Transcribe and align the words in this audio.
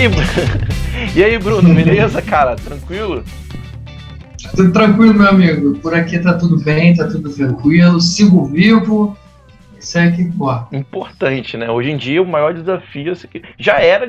aí, 0.00 0.08
e 1.14 1.24
aí, 1.24 1.38
Bruno, 1.38 1.74
beleza, 1.74 2.22
cara? 2.22 2.56
Tranquilo? 2.56 3.22
Tudo 4.56 4.72
tranquilo, 4.72 5.14
meu 5.14 5.28
amigo. 5.28 5.78
Por 5.78 5.94
aqui 5.94 6.18
tá 6.18 6.34
tudo 6.34 6.58
bem, 6.62 6.94
tá 6.94 7.06
tudo 7.06 7.28
tranquilo. 7.30 8.00
Sigo 8.00 8.46
vivo. 8.46 9.16
Isso 9.78 9.98
é 9.98 10.10
que 10.10 10.22
importa. 10.22 10.76
Importante, 10.76 11.56
né? 11.56 11.70
Hoje 11.70 11.90
em 11.90 11.96
dia, 11.96 12.22
o 12.22 12.26
maior 12.26 12.52
desafio 12.52 13.12
é 13.12 13.40
já 13.58 13.80
era 13.80 14.06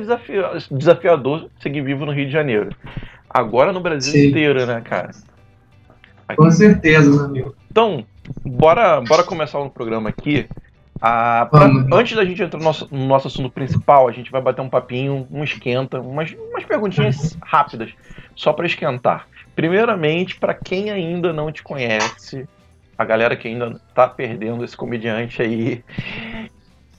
desafiador 0.70 1.50
seguir 1.62 1.82
vivo 1.82 2.06
no 2.06 2.12
Rio 2.12 2.26
de 2.26 2.32
Janeiro. 2.32 2.76
Agora 3.30 3.72
no 3.72 3.80
Brasil 3.80 4.12
Sim. 4.12 4.28
inteiro, 4.28 4.66
né, 4.66 4.82
cara? 4.82 5.12
Aqui. 6.28 6.38
Com 6.38 6.52
certeza, 6.52 7.10
meu 7.10 7.26
amigo. 7.26 7.56
Então, 7.70 8.06
bora, 8.46 9.02
bora 9.02 9.24
começar 9.24 9.60
o 9.60 9.70
programa 9.70 10.10
aqui. 10.10 10.48
Ah, 11.02 11.48
pra, 11.50 11.66
antes 11.94 12.16
da 12.16 12.24
gente 12.24 12.44
entrar 12.44 12.60
no 12.60 12.64
nosso, 12.64 12.88
no 12.92 13.08
nosso 13.08 13.28
assunto 13.28 13.50
principal, 13.50 14.08
a 14.08 14.12
gente 14.12 14.30
vai 14.30 14.40
bater 14.40 14.62
um 14.62 14.70
papinho, 14.70 15.28
um 15.32 15.44
esquenta, 15.44 16.00
umas, 16.00 16.32
umas 16.32 16.64
perguntinhas 16.64 17.36
rápidas, 17.42 17.92
só 18.36 18.54
para 18.54 18.68
esquentar. 18.68 19.28
Primeiramente, 19.56 20.36
para 20.36 20.54
quem 20.54 20.92
ainda 20.92 21.34
não 21.34 21.52
te 21.52 21.64
conhece, 21.64 22.48
a 22.96 23.04
galera 23.04 23.36
que 23.36 23.48
ainda 23.48 23.82
tá 23.96 24.08
perdendo 24.08 24.64
esse 24.64 24.78
comediante 24.78 25.42
aí, 25.42 25.84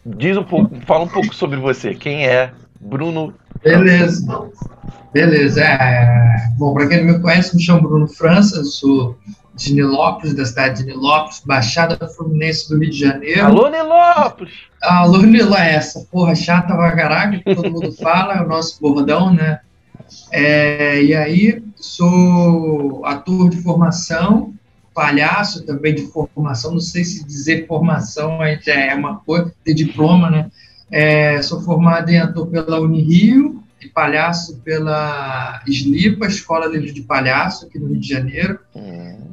diz 0.04 0.36
um 0.36 0.44
pouco, 0.44 0.74
fala 0.84 1.04
um 1.04 1.08
pouco 1.08 1.32
sobre 1.32 1.58
você. 1.58 1.94
Quem 1.94 2.26
é 2.26 2.52
Bruno? 2.80 3.32
Beleza. 3.62 4.50
Beleza. 5.12 5.62
É... 5.62 6.50
Bom, 6.58 6.74
para 6.74 6.88
quem 6.88 7.04
não 7.04 7.14
me 7.14 7.20
conhece, 7.20 7.54
me 7.54 7.62
chamo 7.62 7.82
Bruno 7.82 8.08
França, 8.08 8.64
sou 8.64 9.16
de 9.54 9.74
Nilópolis, 9.74 10.34
da 10.34 10.44
cidade 10.44 10.78
de 10.82 10.86
Nilópolis, 10.86 11.42
Baixada 11.44 12.08
Fluminense 12.08 12.68
do 12.68 12.78
Rio 12.78 12.90
de 12.90 12.98
Janeiro. 12.98 13.44
Alô, 13.44 13.68
Nilópolis! 13.68 14.52
Alô, 14.80 15.18
Nilópolis, 15.22 15.60
é 15.60 15.74
essa 15.74 16.06
porra 16.10 16.34
chata 16.34 16.74
vagaraga 16.74 17.38
que 17.38 17.54
todo 17.54 17.70
mundo 17.70 17.92
fala, 18.00 18.34
é 18.34 18.42
o 18.42 18.48
nosso 18.48 18.80
bordão, 18.80 19.32
né? 19.32 19.60
É, 20.30 21.02
e 21.02 21.14
aí, 21.14 21.62
sou 21.76 23.04
ator 23.04 23.50
de 23.50 23.62
formação, 23.62 24.54
palhaço 24.94 25.64
também 25.64 25.94
de 25.94 26.06
formação, 26.06 26.72
não 26.72 26.80
sei 26.80 27.04
se 27.04 27.24
dizer 27.24 27.66
formação 27.66 28.38
já 28.60 28.74
é 28.74 28.94
uma 28.94 29.16
coisa, 29.20 29.52
de 29.64 29.74
diploma, 29.74 30.30
né? 30.30 30.50
É, 30.90 31.40
sou 31.40 31.62
formado 31.62 32.10
em 32.10 32.18
ator 32.18 32.46
pela 32.48 32.80
Unirio, 32.80 33.62
e 33.84 33.88
palhaço 33.88 34.58
pela 34.60 35.62
SLIPA, 35.66 36.26
Escola 36.26 36.66
Livre 36.66 36.92
de 36.92 37.02
Palhaço, 37.02 37.66
aqui 37.66 37.78
no 37.78 37.88
Rio 37.88 38.00
de 38.00 38.08
Janeiro. 38.08 38.58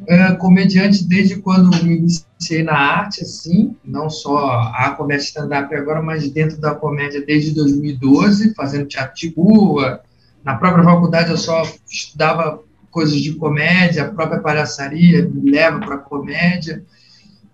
É, 0.08 0.34
comediante 0.36 1.08
desde 1.08 1.36
quando 1.38 1.70
me 1.84 1.98
iniciei 1.98 2.64
na 2.64 2.74
arte, 2.74 3.22
assim, 3.22 3.76
não 3.86 4.10
só 4.10 4.72
a 4.74 4.92
comédia 4.98 5.24
stand-up 5.24 5.74
agora, 5.76 6.02
mas 6.02 6.28
dentro 6.32 6.60
da 6.60 6.74
comédia 6.74 7.24
desde 7.24 7.54
2012, 7.54 8.54
fazendo 8.56 8.88
teatro 8.88 9.16
de 9.16 9.34
rua. 9.36 10.02
Na 10.44 10.56
própria 10.56 10.84
faculdade 10.84 11.30
eu 11.30 11.38
só 11.38 11.62
estudava 11.88 12.64
coisas 12.90 13.22
de 13.22 13.34
comédia, 13.34 14.04
a 14.04 14.12
própria 14.12 14.40
palhaçaria 14.40 15.28
me 15.28 15.52
leva 15.52 15.80
para 15.80 15.96
a 15.96 16.00
comédia. 16.00 16.84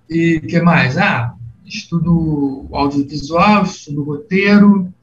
E 0.09 0.38
o 0.38 0.48
que 0.48 0.62
mais? 0.62 0.98
Ah, 0.98 1.34
estudo 1.66 2.68
audiovisual, 2.72 3.64
estudo 3.64 4.04
roteiro, 4.04 4.94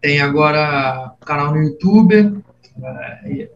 tem 0.00 0.20
agora 0.20 1.12
canal 1.24 1.52
no 1.52 1.62
YouTube, 1.62 2.42
é, 2.82 3.48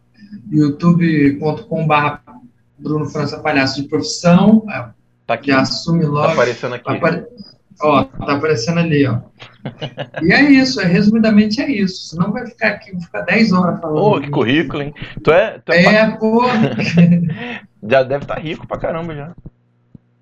youtube.com.br 0.50 2.32
Bruno 2.78 3.06
França 3.06 3.38
Palhaço 3.38 3.82
de 3.82 3.88
Profissão. 3.88 4.64
É, 4.68 4.86
tá 5.26 5.34
aqui. 5.34 5.48
Já 5.48 5.60
assume 5.60 6.04
logo. 6.04 6.26
Tá 6.26 6.32
aparecendo 6.32 6.74
aqui. 6.74 6.84
Tá 6.84 6.94
apare... 6.94 7.26
Ó, 7.80 8.04
tá 8.04 8.34
aparecendo 8.34 8.78
ali, 8.78 9.06
ó. 9.06 9.18
e 10.22 10.32
é 10.32 10.42
isso, 10.50 10.80
é, 10.80 10.84
resumidamente 10.84 11.60
é 11.60 11.70
isso. 11.70 12.10
Senão 12.10 12.32
vai 12.32 12.46
ficar 12.46 12.68
aqui, 12.68 12.92
vai 12.92 13.00
ficar 13.00 13.20
10 13.22 13.52
horas 13.52 13.80
falando. 13.80 14.00
Pô, 14.00 14.20
que 14.20 14.30
currículo, 14.30 14.82
hein? 14.82 14.94
Tu 15.22 15.32
é. 15.32 15.58
Tu 15.64 15.72
é, 15.72 15.94
é 15.94 16.10
pô. 16.10 16.44
já 17.82 18.02
deve 18.02 18.24
estar 18.24 18.34
tá 18.34 18.40
rico 18.40 18.66
pra 18.66 18.78
caramba 18.78 19.14
já. 19.14 19.34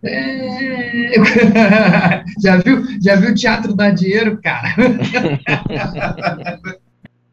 É... 0.03 1.12
já 2.43 2.56
viu? 2.56 2.84
Já 3.00 3.16
viu 3.16 3.31
o 3.31 3.34
teatro 3.34 3.75
dar 3.75 3.91
dinheiro, 3.91 4.41
cara? 4.43 4.69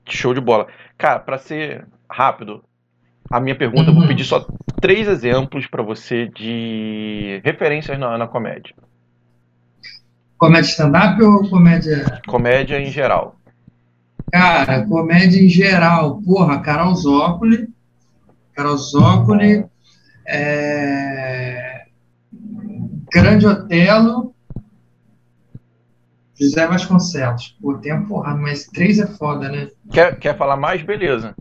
Show 0.10 0.34
de 0.34 0.42
bola. 0.42 0.68
Cara, 0.98 1.20
para 1.20 1.38
ser 1.38 1.86
rápido, 2.10 2.64
a 3.30 3.40
minha 3.40 3.56
pergunta, 3.56 3.84
uhum. 3.84 3.90
eu 3.90 3.94
vou 3.94 4.02
uhum. 4.04 4.08
pedir 4.08 4.26
só 4.26 4.46
três 4.82 5.08
exemplos 5.08 5.68
para 5.68 5.84
você 5.84 6.28
de 6.28 7.42
referências 7.44 8.00
na, 8.00 8.18
na 8.18 8.28
comédia. 8.28 8.74
Comédia 10.38 10.70
stand-up 10.70 11.22
ou 11.22 11.50
comédia. 11.50 12.22
Comédia 12.28 12.80
em 12.80 12.92
geral. 12.92 13.36
Cara, 14.32 14.86
comédia 14.86 15.42
em 15.42 15.50
geral. 15.50 16.22
Porra, 16.22 16.60
Carol 16.60 16.94
Zócoli. 16.96 17.68
Carol 18.54 18.78
Zócoli. 18.78 19.66
É... 20.28 21.47
Grande 23.12 23.46
Otelo. 23.46 24.34
José 26.40 26.68
Vasconcelos. 26.68 27.58
Pô, 27.60 27.76
tem 27.76 27.92
a 27.92 28.02
porrada, 28.02 28.38
mas 28.38 28.66
três 28.68 29.00
é 29.00 29.08
foda, 29.08 29.50
né? 29.50 29.70
Quer, 29.92 30.20
quer 30.20 30.38
falar 30.38 30.56
mais? 30.56 30.84
Beleza. 30.84 31.36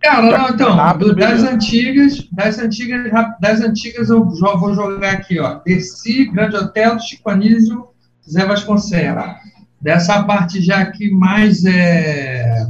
Cara, 0.00 0.38
não, 0.38 0.48
então, 0.48 0.74
rápido, 0.74 1.14
das 1.14 1.42
antigas, 1.42 2.26
das 2.32 2.58
antigas, 2.58 3.10
das 3.38 3.60
antigas 3.60 4.08
eu 4.08 4.30
já 4.34 4.54
vou 4.56 4.74
jogar 4.74 5.12
aqui, 5.12 5.38
ó. 5.38 5.60
Dercy, 5.64 6.24
Grande 6.30 6.56
Otelo, 6.56 6.98
Chico 7.00 7.28
Anísio, 7.28 7.88
Zé 8.28 8.46
Vasconcelos. 8.46 9.24
Dessa 9.80 10.22
parte 10.24 10.62
já 10.62 10.80
aqui 10.80 11.10
mais 11.10 11.64
é 11.64 12.66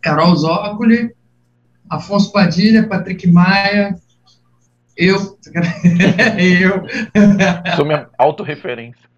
Carol 0.00 0.34
Zócoli, 0.36 1.12
Afonso 1.90 2.32
Padilha, 2.32 2.86
Patrick 2.86 3.26
Maia, 3.26 3.96
eu. 4.98 5.38
eu. 6.60 6.82
Sou 7.76 7.84
minha 7.86 8.08
autorreferência. 8.18 9.08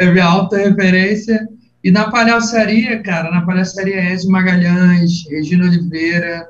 É 0.00 0.06
minha 0.06 0.24
autorreferência. 0.24 1.46
E 1.84 1.90
na 1.90 2.10
palhaçaria, 2.10 3.00
cara, 3.02 3.30
na 3.30 3.44
palhaçaria 3.44 4.12
Ezio 4.12 4.30
Magalhães, 4.30 5.24
Regina 5.30 5.66
Oliveira, 5.66 6.48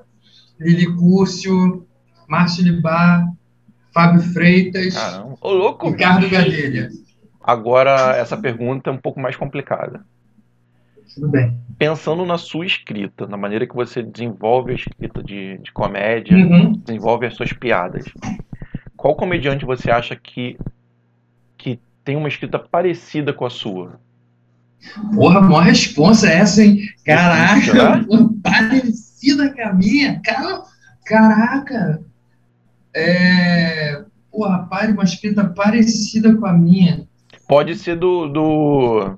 Lili 0.58 0.86
Cúrcio, 0.96 1.86
Márcio 2.28 2.64
Libar, 2.64 3.26
Fábio 3.92 4.22
Freitas, 4.22 4.94
Caramba. 4.94 5.34
Ô, 5.40 5.52
louco, 5.52 5.90
Ricardo 5.90 6.28
Gadelha. 6.28 6.88
Agora, 7.42 8.16
essa 8.16 8.36
pergunta 8.36 8.88
é 8.88 8.92
um 8.92 8.98
pouco 8.98 9.20
mais 9.20 9.36
complicada. 9.36 10.04
Tudo 11.14 11.28
bem. 11.28 11.56
Pensando 11.78 12.24
na 12.24 12.36
sua 12.36 12.66
escrita, 12.66 13.26
na 13.26 13.36
maneira 13.36 13.66
que 13.66 13.74
você 13.74 14.02
desenvolve 14.02 14.72
a 14.72 14.74
escrita 14.74 15.22
de, 15.22 15.58
de 15.58 15.72
comédia, 15.72 16.36
uhum. 16.36 16.72
desenvolve 16.72 17.26
as 17.26 17.34
suas 17.34 17.52
piadas, 17.52 18.04
qual 19.06 19.14
comediante 19.14 19.64
você 19.64 19.88
acha 19.88 20.16
que, 20.16 20.58
que 21.56 21.78
tem 22.04 22.16
uma 22.16 22.26
escrita 22.26 22.58
parecida 22.58 23.32
com 23.32 23.46
a 23.46 23.50
sua? 23.50 24.00
Porra, 25.14 25.40
maior 25.40 25.62
resposta 25.62 26.26
é 26.26 26.38
essa, 26.38 26.64
hein? 26.64 26.80
Caraca, 27.04 28.04
parecida 28.42 29.54
com 29.54 29.62
a 29.62 29.72
minha? 29.72 30.20
Cara, 30.24 30.64
caraca! 31.04 32.02
É... 32.92 34.02
Porra, 34.28 34.66
pare, 34.66 34.90
uma 34.90 35.04
escrita 35.04 35.44
parecida 35.44 36.34
com 36.34 36.44
a 36.44 36.52
minha. 36.52 37.06
Pode 37.46 37.76
ser 37.76 37.94
do, 37.94 38.26
do, 38.26 39.16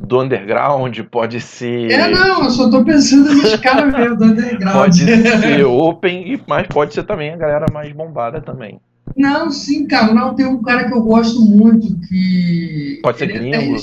do 0.00 0.20
underground, 0.20 0.98
pode 1.10 1.40
ser. 1.40 1.90
É, 1.90 2.08
não, 2.08 2.44
eu 2.44 2.50
só 2.50 2.70
tô 2.70 2.84
pensando 2.84 3.34
nos 3.34 3.56
caras 3.60 3.92
mesmo 3.92 4.16
do 4.16 4.24
underground. 4.24 4.74
Pode 4.74 5.04
ser 5.04 5.64
open, 5.64 6.40
mas 6.46 6.66
pode 6.66 6.94
ser 6.94 7.02
também 7.04 7.30
a 7.32 7.36
galera 7.36 7.66
mais 7.72 7.92
bombada 7.92 8.40
também. 8.40 8.80
Não, 9.16 9.50
sim, 9.50 9.86
cara, 9.86 10.14
não, 10.14 10.34
tem 10.34 10.46
um 10.46 10.62
cara 10.62 10.86
que 10.86 10.94
eu 10.94 11.02
gosto 11.02 11.40
muito 11.40 11.98
que. 12.08 13.00
Pode 13.02 13.18
ser 13.18 13.26
gringo? 13.26 13.76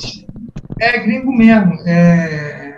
É, 0.79 0.95
é, 0.95 0.99
gringo 0.99 1.35
mesmo. 1.35 1.73
É... 1.85 2.75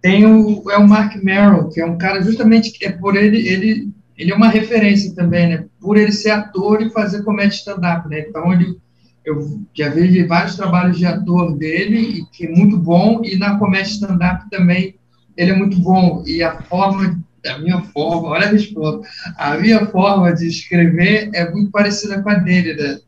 Tem 0.00 0.26
o, 0.26 0.70
é 0.70 0.76
o 0.76 0.86
Mark 0.86 1.16
Merrill, 1.22 1.68
que 1.70 1.80
é 1.80 1.86
um 1.86 1.96
cara 1.96 2.22
justamente 2.22 2.72
que 2.72 2.84
é 2.84 2.92
por 2.92 3.16
ele, 3.16 3.48
ele, 3.48 3.88
ele 4.16 4.32
é 4.32 4.34
uma 4.34 4.48
referência 4.48 5.14
também, 5.14 5.48
né? 5.48 5.64
Por 5.80 5.96
ele 5.96 6.12
ser 6.12 6.30
ator 6.30 6.82
e 6.82 6.90
fazer 6.90 7.22
comédia 7.22 7.56
stand-up, 7.56 8.08
né? 8.08 8.20
Então 8.28 8.52
ele 8.52 8.76
eu 9.24 9.62
já 9.72 9.88
vi 9.88 10.22
vários 10.24 10.54
trabalhos 10.54 10.98
de 10.98 11.06
ator 11.06 11.56
dele, 11.56 12.26
que 12.30 12.46
é 12.46 12.50
muito 12.50 12.76
bom, 12.76 13.22
e 13.24 13.36
na 13.36 13.58
comédia 13.58 13.90
stand-up 13.90 14.48
também 14.50 14.96
ele 15.36 15.52
é 15.52 15.56
muito 15.56 15.78
bom. 15.80 16.22
E 16.26 16.42
a 16.42 16.60
forma, 16.62 17.18
a 17.46 17.58
minha 17.58 17.80
forma, 17.80 18.28
olha 18.28 18.46
a 18.46 18.50
resposta, 18.50 19.08
a 19.36 19.56
minha 19.56 19.86
forma 19.86 20.32
de 20.34 20.46
escrever 20.46 21.30
é 21.32 21.50
muito 21.50 21.70
parecida 21.70 22.22
com 22.22 22.28
a 22.28 22.34
dele, 22.34 22.74
né? 22.74 22.98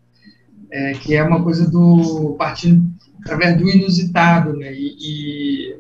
É, 0.73 0.93
que 0.93 1.15
é 1.15 1.23
uma 1.23 1.43
coisa 1.43 1.71
do 1.71 2.35
partindo 2.37 2.91
através 3.21 3.57
do 3.57 3.69
inusitado, 3.69 4.57
né? 4.57 4.73
E, 4.73 4.97
e, 4.99 5.77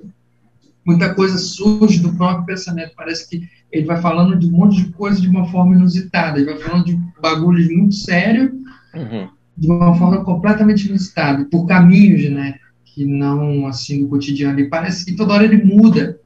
muita 0.84 1.14
coisa 1.14 1.38
surge 1.38 1.98
do 1.98 2.12
próprio 2.12 2.46
pensamento. 2.46 2.92
Parece 2.94 3.28
que 3.28 3.48
ele 3.72 3.86
vai 3.86 4.00
falando 4.00 4.38
de 4.38 4.46
um 4.46 4.52
monte 4.52 4.76
de 4.76 4.92
coisa 4.92 5.20
de 5.20 5.28
uma 5.28 5.50
forma 5.50 5.74
inusitada. 5.74 6.38
Ele 6.38 6.52
vai 6.52 6.58
falando 6.60 6.84
de 6.84 6.98
bagulhos 7.20 7.68
muito 7.68 7.94
sérios. 7.94 8.52
Uhum 8.94 9.35
de 9.56 9.70
uma 9.70 9.94
forma 9.96 10.24
completamente 10.24 10.88
inusitada, 10.88 11.46
por 11.50 11.66
caminhos, 11.66 12.30
né? 12.30 12.54
que 12.96 13.04
não 13.04 13.66
assim 13.66 14.02
no 14.02 14.08
cotidiano. 14.08 14.58
E 14.58 14.70
parece 14.70 15.04
que 15.04 15.14
toda 15.14 15.34
hora 15.34 15.44
ele 15.44 15.62
muda. 15.62 16.18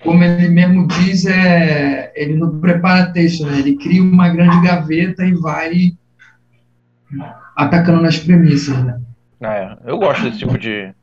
Como 0.00 0.22
ele 0.22 0.48
mesmo 0.48 0.86
diz, 0.86 1.26
é, 1.26 2.12
ele 2.14 2.34
não 2.34 2.60
prepara 2.60 3.10
texto, 3.12 3.44
né? 3.44 3.58
Ele 3.58 3.76
cria 3.76 4.00
uma 4.00 4.28
grande 4.28 4.62
gaveta 4.62 5.26
e 5.26 5.34
vai 5.34 5.92
atacando 7.56 8.00
nas 8.00 8.16
premissas, 8.16 8.84
né? 8.84 9.00
É, 9.40 9.76
eu 9.84 9.98
gosto 9.98 10.22
desse 10.22 10.38
tipo 10.38 10.56
de, 10.56 10.94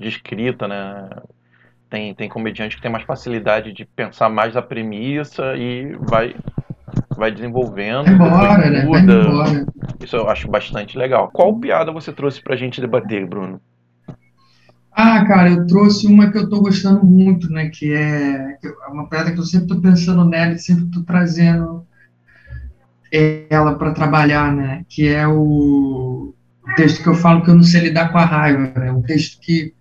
de 0.00 0.08
escrita, 0.08 0.66
né? 0.66 1.10
Tem, 1.90 2.14
tem 2.14 2.28
comediante 2.30 2.76
que 2.76 2.82
tem 2.82 2.90
mais 2.90 3.04
facilidade 3.04 3.72
de 3.72 3.84
pensar 3.84 4.30
mais 4.30 4.56
a 4.56 4.62
premissa 4.62 5.54
e 5.54 5.94
vai, 6.00 6.34
vai 7.18 7.32
desenvolvendo. 7.32 8.08
Embora, 8.08 8.70
né? 8.70 8.84
Muda. 8.84 9.66
Isso 10.00 10.16
eu 10.16 10.30
acho 10.30 10.48
bastante 10.48 10.96
legal. 10.96 11.30
Qual 11.32 11.58
piada 11.58 11.92
você 11.92 12.12
trouxe 12.12 12.40
pra 12.40 12.56
gente 12.56 12.80
debater, 12.80 13.26
Bruno? 13.26 13.60
Ah, 14.92 15.24
cara, 15.26 15.50
eu 15.50 15.66
trouxe 15.66 16.06
uma 16.06 16.30
que 16.30 16.38
eu 16.38 16.48
tô 16.48 16.60
gostando 16.60 17.04
muito, 17.04 17.50
né? 17.50 17.68
Que 17.68 17.92
é, 17.92 18.56
é 18.64 18.88
uma 18.90 19.08
piada 19.08 19.32
que 19.32 19.38
eu 19.38 19.44
sempre 19.44 19.68
tô 19.68 19.80
pensando 19.80 20.24
nela 20.24 20.52
e 20.52 20.58
sempre 20.58 20.86
tô 20.90 21.02
trazendo 21.02 21.86
ela 23.50 23.74
para 23.74 23.92
trabalhar, 23.92 24.54
né? 24.54 24.84
Que 24.88 25.08
é 25.08 25.26
o 25.26 26.34
texto 26.76 27.02
que 27.02 27.08
eu 27.08 27.14
falo 27.14 27.42
que 27.42 27.50
eu 27.50 27.54
não 27.54 27.62
sei 27.62 27.82
lidar 27.82 28.12
com 28.12 28.18
a 28.18 28.24
raiva, 28.24 28.72
né? 28.78 28.92
Um 28.92 29.02
texto 29.02 29.40
que, 29.40 29.74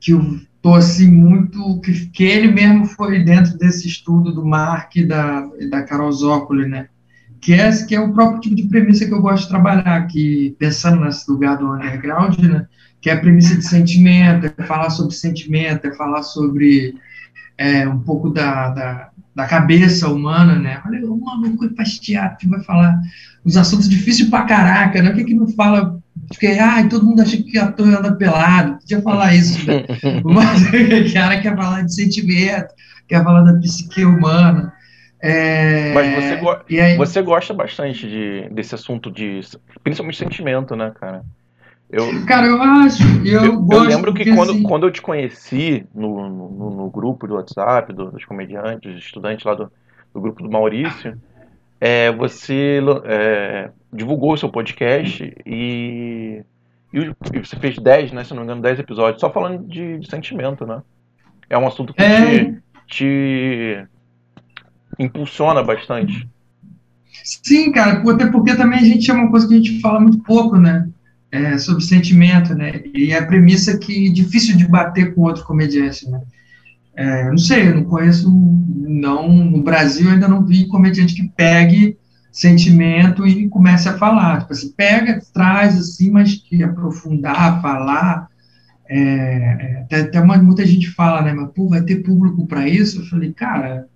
que 0.00 0.12
eu 0.12 0.20
tô 0.66 0.74
assim 0.74 1.08
muito 1.08 1.80
que, 1.80 2.06
que 2.06 2.24
ele 2.24 2.50
mesmo 2.50 2.86
foi 2.86 3.22
dentro 3.22 3.56
desse 3.56 3.86
estudo 3.86 4.32
do 4.32 4.44
Mark 4.44 4.96
e 4.96 5.04
da, 5.04 5.48
da 5.70 5.84
Carol 5.84 6.10
Zócoli, 6.10 6.66
né? 6.66 6.88
Que 7.40 7.52
é, 7.54 7.70
que 7.84 7.94
é 7.94 8.00
o 8.00 8.12
próprio 8.12 8.40
tipo 8.40 8.56
de 8.56 8.64
premissa 8.64 9.06
que 9.06 9.14
eu 9.14 9.22
gosto 9.22 9.44
de 9.44 9.50
trabalhar, 9.50 10.08
que 10.08 10.56
pensando 10.58 11.04
nesse 11.04 11.30
lugar 11.30 11.56
do 11.56 11.72
underground, 11.72 12.36
né? 12.40 12.66
Que 13.00 13.10
é 13.10 13.12
a 13.12 13.20
premissa 13.20 13.56
de 13.56 13.64
sentimento, 13.64 14.52
é 14.58 14.62
falar 14.64 14.90
sobre 14.90 15.14
sentimento, 15.14 15.86
é 15.86 15.94
falar 15.94 16.24
sobre 16.24 16.96
é, 17.56 17.88
um 17.88 18.00
pouco 18.00 18.28
da, 18.28 18.70
da, 18.70 19.10
da, 19.36 19.46
cabeça 19.46 20.08
humana, 20.08 20.58
né? 20.58 20.82
Olha, 20.84 21.08
o 21.08 21.24
maluco 21.24 21.72
faz 21.76 21.96
teatro, 21.96 22.50
vai 22.50 22.60
falar 22.64 23.00
os 23.44 23.56
assuntos 23.56 23.88
difíceis 23.88 24.28
pra 24.28 24.42
caraca, 24.42 25.00
né? 25.00 25.12
O 25.12 25.14
que 25.14 25.22
que 25.22 25.34
não 25.34 25.46
fala 25.46 26.02
porque, 26.28 26.46
ai, 26.46 26.88
todo 26.88 27.04
mundo 27.04 27.22
acha 27.22 27.36
que 27.36 27.58
ator 27.58 27.86
anda 27.86 28.14
pelado, 28.14 28.78
podia 28.78 29.00
falar 29.02 29.34
isso, 29.34 29.66
né? 29.66 29.84
mas 30.24 30.62
o 30.68 31.12
cara 31.12 31.40
quer 31.40 31.56
falar 31.56 31.82
de 31.82 31.94
sentimento, 31.94 32.74
quer 33.08 33.22
falar 33.22 33.42
da 33.42 33.58
psique 33.58 34.04
humana. 34.04 34.72
É... 35.20 35.92
Mas 35.94 36.14
você, 36.14 36.36
go 36.36 36.56
aí... 36.80 36.96
você 36.96 37.22
gosta 37.22 37.54
bastante 37.54 38.08
de, 38.08 38.48
desse 38.50 38.74
assunto 38.74 39.10
de, 39.10 39.40
principalmente 39.82 40.18
sentimento, 40.18 40.76
né, 40.76 40.92
cara? 40.98 41.24
Eu, 41.88 42.26
cara, 42.26 42.46
eu 42.46 42.60
acho. 42.60 43.02
Eu, 43.24 43.44
eu, 43.44 43.68
eu 43.70 43.80
lembro 43.82 44.12
que 44.12 44.34
quando, 44.34 44.50
assim... 44.50 44.62
quando 44.62 44.86
eu 44.86 44.90
te 44.90 45.00
conheci 45.00 45.86
no, 45.94 46.28
no, 46.28 46.70
no 46.70 46.90
grupo 46.90 47.28
do 47.28 47.34
WhatsApp, 47.34 47.92
do, 47.92 48.10
dos 48.10 48.24
comediantes, 48.24 48.92
dos 48.92 49.04
estudantes 49.04 49.44
lá 49.44 49.54
do, 49.54 49.70
do 50.12 50.20
grupo 50.20 50.42
do 50.42 50.50
Maurício, 50.50 51.16
é, 51.80 52.10
você 52.12 52.80
é, 53.04 53.70
divulgou 53.92 54.32
o 54.32 54.36
seu 54.36 54.48
podcast 54.48 55.34
e, 55.44 56.42
e, 56.92 57.38
você 57.38 57.56
fez 57.56 57.78
10, 57.78 58.12
né, 58.12 58.24
se 58.24 58.30
não 58.30 58.38
me 58.38 58.44
engano, 58.44 58.62
10 58.62 58.80
episódios, 58.80 59.20
só 59.20 59.30
falando 59.30 59.66
de, 59.66 59.98
de 59.98 60.08
sentimento, 60.08 60.66
né? 60.66 60.82
É 61.48 61.56
um 61.56 61.66
assunto 61.66 61.94
que 61.94 62.02
é... 62.02 62.44
te, 62.44 62.62
te 62.86 63.86
impulsiona 64.98 65.62
bastante. 65.62 66.28
Sim, 67.22 67.72
cara, 67.72 68.02
até 68.08 68.26
porque 68.26 68.54
também 68.54 68.78
a 68.78 68.84
gente 68.84 69.10
é 69.10 69.14
uma 69.14 69.30
coisa 69.30 69.46
que 69.46 69.54
a 69.54 69.56
gente 69.56 69.80
fala 69.80 70.00
muito 70.00 70.18
pouco, 70.18 70.56
né? 70.56 70.88
É, 71.30 71.58
sobre 71.58 71.82
sentimento, 71.84 72.54
né? 72.54 72.82
E 72.94 73.12
a 73.12 73.26
premissa 73.26 73.78
que 73.78 74.08
é 74.08 74.12
difícil 74.12 74.56
de 74.56 74.66
bater 74.66 75.14
com 75.14 75.22
outro 75.22 75.44
comediante, 75.44 76.08
né? 76.08 76.20
É, 76.96 77.28
não 77.28 77.36
sei, 77.36 77.68
eu 77.68 77.74
não 77.74 77.84
conheço, 77.84 78.30
não, 78.30 79.28
no 79.28 79.62
Brasil 79.62 80.10
ainda 80.10 80.26
não 80.26 80.44
vi 80.44 80.66
comediante 80.66 81.14
que 81.14 81.28
pegue 81.36 81.98
sentimento 82.32 83.26
e 83.26 83.48
comece 83.48 83.88
a 83.88 83.96
falar. 83.98 84.40
Tipo 84.40 84.52
assim, 84.52 84.72
pega, 84.76 85.20
traz 85.32 85.78
assim, 85.78 86.10
mas 86.10 86.34
que 86.34 86.62
aprofundar, 86.62 87.60
falar. 87.60 88.28
É, 88.88 88.98
é, 88.98 89.80
até, 89.82 90.00
até 90.02 90.20
uma, 90.20 90.36
muita 90.38 90.64
gente 90.64 90.90
fala, 90.90 91.22
né? 91.22 91.32
Mas, 91.32 91.50
pô, 91.52 91.68
vai 91.68 91.82
ter 91.82 92.02
público 92.02 92.46
para 92.46 92.68
isso? 92.68 93.00
Eu 93.00 93.06
falei, 93.06 93.32
cara, 93.32 93.86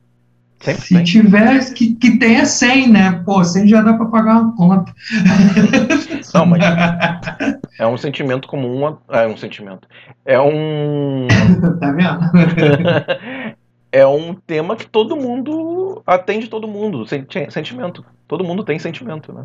Sempre 0.61 0.83
se 0.83 0.95
tem. 0.95 1.05
tiver, 1.05 1.73
que, 1.73 1.95
que 1.95 2.19
tenha 2.19 2.45
100, 2.45 2.91
né? 2.91 3.23
Pô, 3.25 3.43
100 3.43 3.67
já 3.67 3.83
dá 3.83 3.95
para 3.95 4.07
pagar 4.07 4.43
uma 4.43 4.55
conta. 4.55 4.93
Não, 6.35 6.45
mas 6.45 6.63
é 7.79 7.87
um 7.87 7.97
sentimento 7.97 8.47
comum. 8.47 8.97
É 9.09 9.27
um 9.27 9.39
sentimento. 9.39 9.89
É 10.25 10.39
um. 10.39 11.27
tá 11.81 11.93
vendo? 11.93 12.21
é 13.91 14.07
um 14.07 14.35
tema 14.35 14.77
que 14.77 14.87
todo 14.87 15.17
mundo 15.17 16.03
atende 16.07 16.49
todo 16.49 16.69
mundo. 16.69 17.07
Sentimento. 17.49 18.05
Todo 18.29 18.45
mundo 18.45 18.63
tem 18.63 18.79
sentimento, 18.79 19.33
né? 19.33 19.45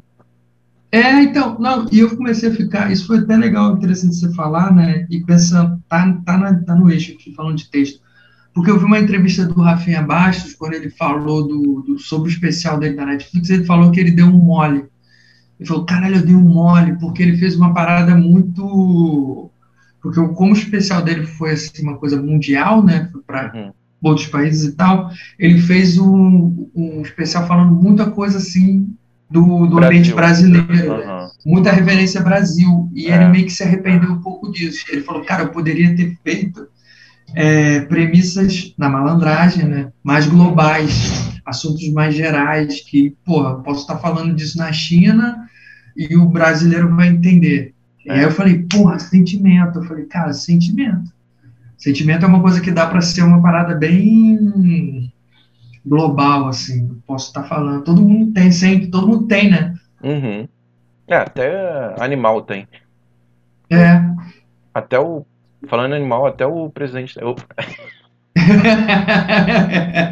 É, 0.91 1.23
então, 1.23 1.57
não, 1.59 1.87
e 1.91 1.99
eu 1.99 2.15
comecei 2.15 2.49
a 2.49 2.53
ficar, 2.53 2.89
isso 2.89 3.07
foi 3.07 3.17
até 3.17 3.35
legal, 3.35 3.73
interessante 3.73 4.15
você 4.15 4.33
falar, 4.33 4.73
né, 4.73 5.05
e 5.09 5.19
pensando, 5.25 5.77
tá, 5.89 6.17
tá, 6.25 6.37
na, 6.37 6.63
tá 6.63 6.73
no 6.73 6.89
eixo 6.89 7.11
aqui, 7.11 7.33
falando 7.33 7.57
de 7.57 7.69
texto, 7.69 7.99
porque 8.55 8.71
eu 8.71 8.79
vi 8.79 8.85
uma 8.85 8.99
entrevista 8.99 9.45
do 9.45 9.61
Rafinha 9.61 10.01
Bastos, 10.01 10.53
quando 10.53 10.73
ele 10.73 10.89
falou 10.89 11.47
do, 11.47 11.81
do, 11.81 11.99
sobre 11.99 12.29
o 12.29 12.31
especial 12.31 12.79
dele 12.79 12.95
da 12.95 13.05
Netflix, 13.05 13.49
ele 13.49 13.65
falou 13.65 13.91
que 13.91 13.99
ele 13.99 14.11
deu 14.11 14.25
um 14.25 14.31
mole, 14.31 14.85
ele 15.59 15.67
falou, 15.67 15.85
caralho, 15.85 16.15
eu 16.15 16.25
dei 16.25 16.35
um 16.35 16.39
mole, 16.39 16.97
porque 16.97 17.21
ele 17.21 17.37
fez 17.37 17.55
uma 17.55 17.73
parada 17.73 18.15
muito, 18.15 19.51
porque 20.01 20.25
como 20.29 20.53
o 20.53 20.57
especial 20.57 21.03
dele 21.03 21.27
foi, 21.27 21.51
assim, 21.51 21.83
uma 21.83 21.97
coisa 21.97 22.19
mundial, 22.19 22.81
né, 22.81 23.11
para 23.27 23.53
uhum 23.53 23.71
outros 24.07 24.27
países 24.27 24.65
e 24.65 24.71
tal, 24.73 25.09
ele 25.39 25.59
fez 25.59 25.97
um, 25.97 26.69
um 26.75 27.01
especial 27.01 27.47
falando 27.47 27.73
muita 27.73 28.09
coisa 28.11 28.37
assim 28.37 28.95
do, 29.29 29.65
do 29.65 29.83
ambiente 29.83 30.13
brasileiro, 30.13 30.93
uhum. 30.93 31.27
muita 31.45 31.71
referência 31.71 32.21
Brasil, 32.21 32.89
e 32.93 33.07
é. 33.07 33.15
ele 33.15 33.29
meio 33.29 33.45
que 33.45 33.51
se 33.51 33.63
arrependeu 33.63 34.11
um 34.11 34.21
pouco 34.21 34.51
disso. 34.51 34.85
Ele 34.89 35.01
falou, 35.01 35.23
cara, 35.23 35.43
eu 35.43 35.49
poderia 35.49 35.95
ter 35.95 36.15
feito 36.23 36.67
é, 37.33 37.81
premissas 37.81 38.73
na 38.77 38.89
malandragem, 38.89 39.65
né, 39.65 39.91
mais 40.03 40.27
globais, 40.27 41.39
assuntos 41.45 41.87
mais 41.91 42.15
gerais, 42.15 42.81
que, 42.81 43.15
porra, 43.25 43.55
posso 43.55 43.81
estar 43.81 43.97
falando 43.97 44.35
disso 44.35 44.57
na 44.57 44.71
China 44.71 45.47
e 45.95 46.15
o 46.15 46.25
brasileiro 46.27 46.93
vai 46.95 47.07
entender. 47.07 47.73
É. 48.05 48.15
E 48.15 48.19
aí 48.19 48.23
eu 48.23 48.31
falei, 48.31 48.59
porra, 48.69 48.99
sentimento. 48.99 49.79
Eu 49.79 49.83
falei, 49.83 50.05
cara, 50.05 50.33
sentimento. 50.33 51.13
Sentimento 51.77 52.25
é 52.25 52.27
uma 52.27 52.41
coisa 52.41 52.61
que 52.61 52.71
dá 52.71 52.87
para 52.87 53.01
ser 53.01 53.23
uma 53.23 53.41
parada 53.41 53.75
bem 53.75 55.11
global, 55.85 56.47
assim. 56.47 56.99
Posso 57.05 57.27
estar 57.27 57.43
falando. 57.43 57.83
Todo 57.83 58.01
mundo 58.01 58.33
tem, 58.33 58.51
sempre, 58.51 58.87
todo 58.87 59.07
mundo 59.07 59.27
tem, 59.27 59.49
né? 59.49 59.75
Uhum. 60.03 60.47
É, 61.07 61.15
até 61.15 61.95
animal 61.99 62.41
tem. 62.41 62.67
É. 63.69 64.01
Até 64.73 64.99
o. 64.99 65.25
Falando 65.67 65.93
em 65.93 65.97
animal, 65.97 66.25
até 66.25 66.45
o 66.45 66.69
presidente. 66.69 67.15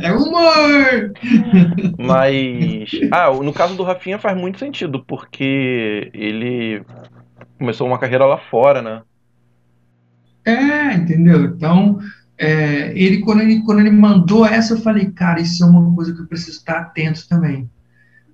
É 0.01 0.11
humor! 0.13 1.13
Mas. 1.99 2.89
Ah, 3.11 3.29
no 3.31 3.53
caso 3.53 3.75
do 3.75 3.83
Rafinha 3.83 4.17
faz 4.17 4.35
muito 4.35 4.59
sentido, 4.59 5.03
porque 5.05 6.09
ele 6.13 6.83
começou 7.59 7.85
uma 7.85 7.99
carreira 7.99 8.25
lá 8.25 8.37
fora, 8.37 8.81
né? 8.81 9.01
É, 10.45 10.93
entendeu? 10.95 11.45
Então, 11.45 11.99
é, 12.37 12.91
ele, 12.97 13.19
quando 13.19 13.41
ele, 13.41 13.61
quando 13.61 13.79
ele 13.79 13.91
mandou 13.91 14.45
essa, 14.45 14.73
eu 14.73 14.81
falei, 14.81 15.11
cara, 15.11 15.39
isso 15.39 15.63
é 15.63 15.67
uma 15.67 15.93
coisa 15.95 16.13
que 16.13 16.21
eu 16.21 16.27
preciso 16.27 16.57
estar 16.57 16.79
atento 16.79 17.27
também. 17.27 17.69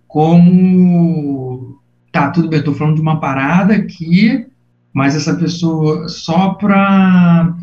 Como, 0.08 1.80
tá, 2.12 2.32
tudo 2.32 2.50
bem, 2.50 2.60
eu 2.60 2.66
tô 2.66 2.74
falando 2.74 2.96
de 2.96 3.02
uma 3.02 3.20
parada 3.20 3.76
aqui, 3.76 4.48
mas 4.94 5.16
essa 5.16 5.36
pessoa 5.36 6.08
só 6.08 6.50
para 6.54 7.54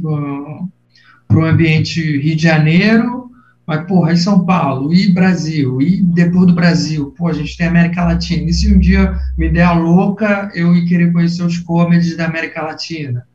o 1.30 1.40
ambiente 1.40 2.00
Rio 2.18 2.36
de 2.36 2.42
Janeiro, 2.42 3.26
mas, 3.66 3.84
porra, 3.86 4.12
e 4.12 4.16
São 4.16 4.44
Paulo, 4.46 4.94
e 4.94 5.12
Brasil, 5.12 5.82
e 5.82 6.00
depois 6.00 6.46
do 6.46 6.54
Brasil, 6.54 7.12
pô, 7.18 7.26
a 7.26 7.32
gente 7.32 7.56
tem 7.56 7.66
América 7.66 8.04
Latina. 8.04 8.48
E 8.48 8.52
se 8.52 8.72
um 8.72 8.78
dia 8.78 9.18
me 9.36 9.48
der 9.48 9.64
a 9.64 9.72
louca, 9.72 10.52
eu 10.54 10.72
ir 10.72 10.86
querer 10.86 11.12
conhecer 11.12 11.42
os 11.42 11.58
comedies 11.58 12.16
da 12.16 12.26
América 12.26 12.62
Latina? 12.62 13.26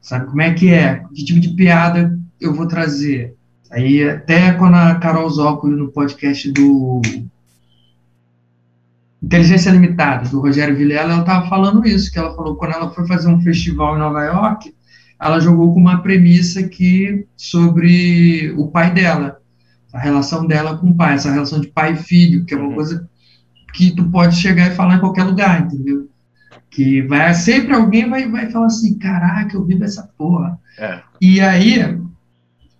Sabe 0.00 0.26
como 0.26 0.42
é 0.42 0.52
que 0.52 0.72
é? 0.72 1.04
Que 1.14 1.24
tipo 1.24 1.38
de 1.38 1.50
piada 1.50 2.18
eu 2.40 2.52
vou 2.52 2.66
trazer? 2.66 3.34
Aí, 3.70 4.02
até 4.02 4.52
quando 4.52 4.74
a 4.74 4.96
Carol 4.96 5.30
Zócoli, 5.30 5.76
no 5.76 5.92
podcast 5.92 6.50
do 6.50 7.00
Inteligência 9.22 9.70
Limitada, 9.70 10.28
do 10.28 10.40
Rogério 10.40 10.76
Vilela, 10.76 11.12
ela 11.12 11.20
estava 11.20 11.48
falando 11.48 11.86
isso, 11.86 12.10
que 12.10 12.18
ela 12.18 12.34
falou 12.34 12.56
quando 12.56 12.74
ela 12.74 12.90
foi 12.90 13.06
fazer 13.06 13.28
um 13.28 13.40
festival 13.42 13.96
em 13.96 13.98
Nova 13.98 14.22
York, 14.22 14.72
ela 15.20 15.40
jogou 15.40 15.74
com 15.74 15.80
uma 15.80 16.00
premissa 16.00 16.62
que 16.62 17.26
sobre 17.36 18.52
o 18.56 18.68
pai 18.68 18.94
dela, 18.94 19.38
a 19.92 19.98
relação 19.98 20.46
dela 20.46 20.76
com 20.76 20.90
o 20.90 20.94
pai, 20.94 21.14
essa 21.14 21.32
relação 21.32 21.60
de 21.60 21.68
pai 21.68 21.94
e 21.94 21.96
filho, 21.96 22.44
que 22.44 22.54
é 22.54 22.56
uma 22.56 22.68
uhum. 22.68 22.74
coisa 22.74 23.08
que 23.74 23.90
tu 23.94 24.08
pode 24.08 24.36
chegar 24.36 24.68
e 24.68 24.74
falar 24.76 24.96
em 24.96 25.00
qualquer 25.00 25.24
lugar, 25.24 25.62
entendeu? 25.62 26.08
Que 26.70 27.02
vai 27.02 27.34
sempre 27.34 27.74
alguém 27.74 28.08
vai, 28.08 28.28
vai 28.28 28.50
falar 28.50 28.66
assim, 28.66 28.96
caraca, 28.98 29.56
eu 29.56 29.64
vivo 29.64 29.84
essa 29.84 30.08
porra. 30.16 30.58
É. 30.78 31.00
E 31.20 31.40
aí, 31.40 31.98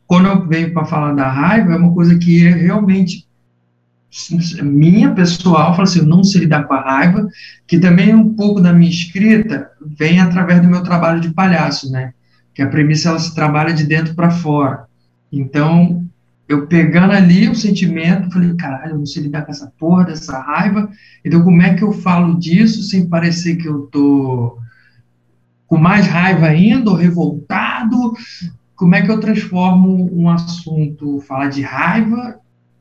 quando 0.07 0.29
eu 0.29 0.47
venho 0.47 0.73
para 0.73 0.85
falar 0.85 1.15
da 1.15 1.29
raiva, 1.29 1.73
é 1.73 1.77
uma 1.77 1.93
coisa 1.93 2.17
que 2.17 2.49
realmente 2.49 3.28
minha 4.63 5.13
pessoal, 5.13 5.73
fala 5.73 5.83
assim, 5.83 6.01
eu 6.01 6.07
não 6.07 6.25
sei 6.25 6.43
lidar 6.43 6.65
com 6.65 6.75
a 6.75 6.81
raiva, 6.81 7.29
que 7.67 7.79
também 7.79 8.15
um 8.15 8.35
pouco 8.35 8.61
da 8.61 8.73
minha 8.73 8.91
escrita 8.91 9.71
vem 9.81 10.21
através 10.21 10.63
do 10.63 10.69
meu 10.69 10.83
trabalho 10.83 11.21
de 11.21 11.31
palhaço, 11.31 11.91
né? 11.91 12.15
Que 12.55 12.63
a 12.63 12.69
premissa 12.69 13.11
ela 13.11 13.19
se 13.19 13.35
trabalha 13.35 13.75
de 13.75 13.85
dentro 13.85 14.15
para 14.15 14.31
fora. 14.31 14.87
Então, 15.31 16.05
eu 16.49 16.67
pegando 16.67 17.13
ali 17.13 17.49
o 17.49 17.55
sentimento, 17.55 18.31
falei, 18.31 18.55
caralho, 18.55 18.93
eu 18.93 18.99
não 18.99 19.07
sei 19.07 19.25
lidar 19.25 19.43
com 19.43 19.53
essa 19.53 19.71
porra, 19.79 20.07
dessa 20.07 20.41
raiva, 20.41 20.89
então 21.23 21.43
como 21.43 21.61
é 21.61 21.75
que 21.75 21.85
eu 21.85 21.93
falo 21.93 22.39
disso 22.39 22.83
sem 22.83 23.07
parecer 23.07 23.57
que 23.57 23.69
eu 23.69 23.83
tô 23.93 24.59
com 25.67 25.77
mais 25.77 26.07
raiva 26.07 26.47
ainda, 26.47 26.91
ou 26.91 26.97
revoltado? 26.97 28.15
Como 28.75 28.95
é 28.95 29.03
que 29.03 29.11
eu 29.11 29.21
transformo 29.21 30.09
um 30.11 30.31
assunto, 30.31 31.21
falar 31.21 31.49
de 31.49 31.61
raiva, 31.61 32.41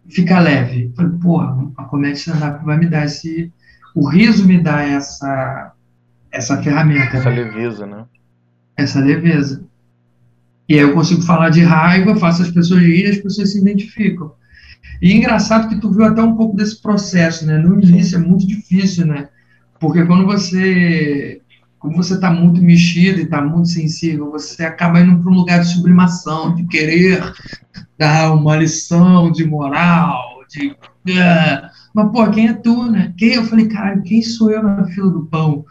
fica 0.09 0.39
leve? 0.39 0.91
Falei, 0.95 1.17
porra, 1.19 1.71
a 1.77 1.83
comédia 1.83 2.19
stand-up 2.19 2.63
vai 2.65 2.77
me 2.77 2.87
dar 2.87 3.05
esse... 3.05 3.51
O 3.95 4.07
riso 4.07 4.47
me 4.47 4.61
dá 4.61 4.81
essa, 4.81 5.73
essa 6.31 6.61
ferramenta. 6.61 7.17
Essa 7.17 7.29
né? 7.29 7.43
leveza, 7.43 7.85
né? 7.85 8.05
Essa 8.75 8.99
leveza. 8.99 9.65
E 10.69 10.75
aí 10.75 10.81
eu 10.81 10.93
consigo 10.93 11.21
falar 11.21 11.49
de 11.49 11.61
raiva, 11.61 12.15
faço 12.15 12.43
as 12.43 12.51
pessoas 12.51 12.81
rirem, 12.81 13.11
as 13.11 13.17
pessoas 13.17 13.51
se 13.51 13.59
identificam. 13.59 14.33
E 15.01 15.11
é 15.11 15.15
engraçado 15.15 15.69
que 15.69 15.79
tu 15.79 15.91
viu 15.91 16.03
até 16.03 16.21
um 16.21 16.35
pouco 16.35 16.55
desse 16.55 16.81
processo, 16.81 17.45
né? 17.45 17.57
No 17.57 17.81
início 17.81 18.17
é 18.17 18.19
muito 18.19 18.45
difícil, 18.45 19.05
né? 19.05 19.29
Porque 19.79 20.03
quando 20.05 20.25
você, 20.25 21.41
como 21.79 21.95
você 21.95 22.15
está 22.15 22.31
muito 22.31 22.61
mexido 22.61 23.19
e 23.19 23.23
está 23.23 23.41
muito 23.41 23.69
sensível, 23.69 24.31
você 24.31 24.65
acaba 24.65 24.99
indo 24.99 25.21
para 25.21 25.31
um 25.31 25.35
lugar 25.35 25.59
de 25.59 25.71
sublimação, 25.73 26.55
de 26.55 26.65
querer 26.67 27.21
dar 27.97 28.33
uma 28.33 28.55
lição 28.55 29.31
de 29.31 29.45
moral, 29.45 30.39
de... 30.49 30.75
Ah, 31.19 31.69
mas, 31.93 32.11
pô, 32.11 32.29
quem 32.29 32.49
é 32.49 32.53
tu, 32.53 32.91
né? 32.91 33.13
Quem? 33.17 33.33
Eu 33.33 33.45
falei, 33.45 33.67
caralho, 33.67 34.03
quem 34.03 34.21
sou 34.21 34.51
eu 34.51 34.61
na 34.61 34.85
fila 34.87 35.09
do 35.09 35.25
pão? 35.25 35.65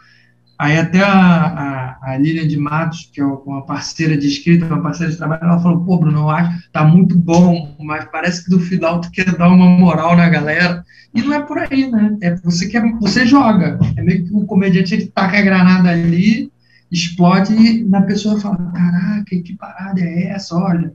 Aí 0.59 0.75
até 0.75 1.01
a, 1.01 1.11
a, 1.11 2.13
a 2.13 2.17
Lilian 2.17 2.47
de 2.47 2.57
Matos, 2.57 3.11
que 3.13 3.21
é 3.21 3.25
uma 3.25 3.63
parceira 3.63 4.17
de 4.17 4.25
escrita, 4.25 4.65
uma 4.65 4.81
parceira 4.81 5.11
de 5.11 5.17
trabalho, 5.17 5.43
ela 5.43 5.61
falou, 5.61 5.85
pô, 5.85 5.99
Bruno, 5.99 6.21
eu 6.21 6.29
acho 6.29 6.71
tá 6.71 6.83
muito 6.83 7.15
bom, 7.15 7.75
mas 7.79 8.05
parece 8.05 8.43
que 8.43 8.49
do 8.49 8.59
final 8.59 8.99
tu 8.99 9.11
quer 9.11 9.37
dar 9.37 9.49
uma 9.49 9.69
moral 9.69 10.17
na 10.17 10.27
galera. 10.27 10.83
E 11.13 11.21
não 11.21 11.33
é 11.33 11.41
por 11.41 11.59
aí, 11.59 11.89
né? 11.91 12.17
É 12.21 12.35
você 12.37 12.67
quer, 12.67 12.81
você 12.99 13.25
joga. 13.25 13.77
É 13.95 14.01
meio 14.01 14.25
que 14.25 14.33
o 14.33 14.45
comediante 14.45 14.95
ele 14.95 15.05
taca 15.07 15.37
a 15.37 15.41
granada 15.41 15.89
ali, 15.89 16.51
explode 16.91 17.53
e 17.53 17.83
na 17.83 18.01
pessoa 18.01 18.39
fala, 18.39 18.71
caraca, 18.71 19.25
que 19.25 19.55
parada 19.55 20.01
é 20.01 20.29
essa? 20.29 20.55
Olha, 20.55 20.91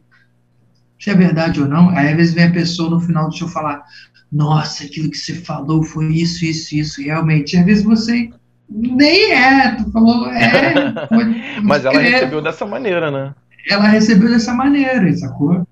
se 1.02 1.10
é 1.10 1.14
verdade 1.16 1.60
ou 1.60 1.68
não. 1.68 1.90
Aí 1.90 2.10
às 2.10 2.16
vezes 2.16 2.34
vem 2.34 2.44
a 2.44 2.52
pessoa 2.52 2.88
no 2.88 3.00
final 3.00 3.28
do 3.28 3.36
show 3.36 3.48
falar, 3.48 3.82
nossa, 4.30 4.84
aquilo 4.84 5.10
que 5.10 5.16
você 5.18 5.34
falou 5.34 5.82
foi 5.82 6.14
isso, 6.14 6.44
isso, 6.44 6.76
isso, 6.76 7.02
realmente. 7.02 7.56
E 7.56 7.58
às 7.58 7.64
vezes 7.64 7.82
você 7.82 8.30
nem 8.70 9.32
é, 9.32 9.74
tu 9.74 9.90
falou, 9.90 10.28
é. 10.28 10.94
Mas 11.60 11.84
ela 11.84 12.00
recebeu 12.00 12.40
dessa 12.40 12.64
maneira, 12.64 13.10
né? 13.10 13.34
Ela 13.68 13.88
recebeu 13.88 14.30
dessa 14.30 14.54
maneira, 14.54 15.12
sacou? 15.16 15.66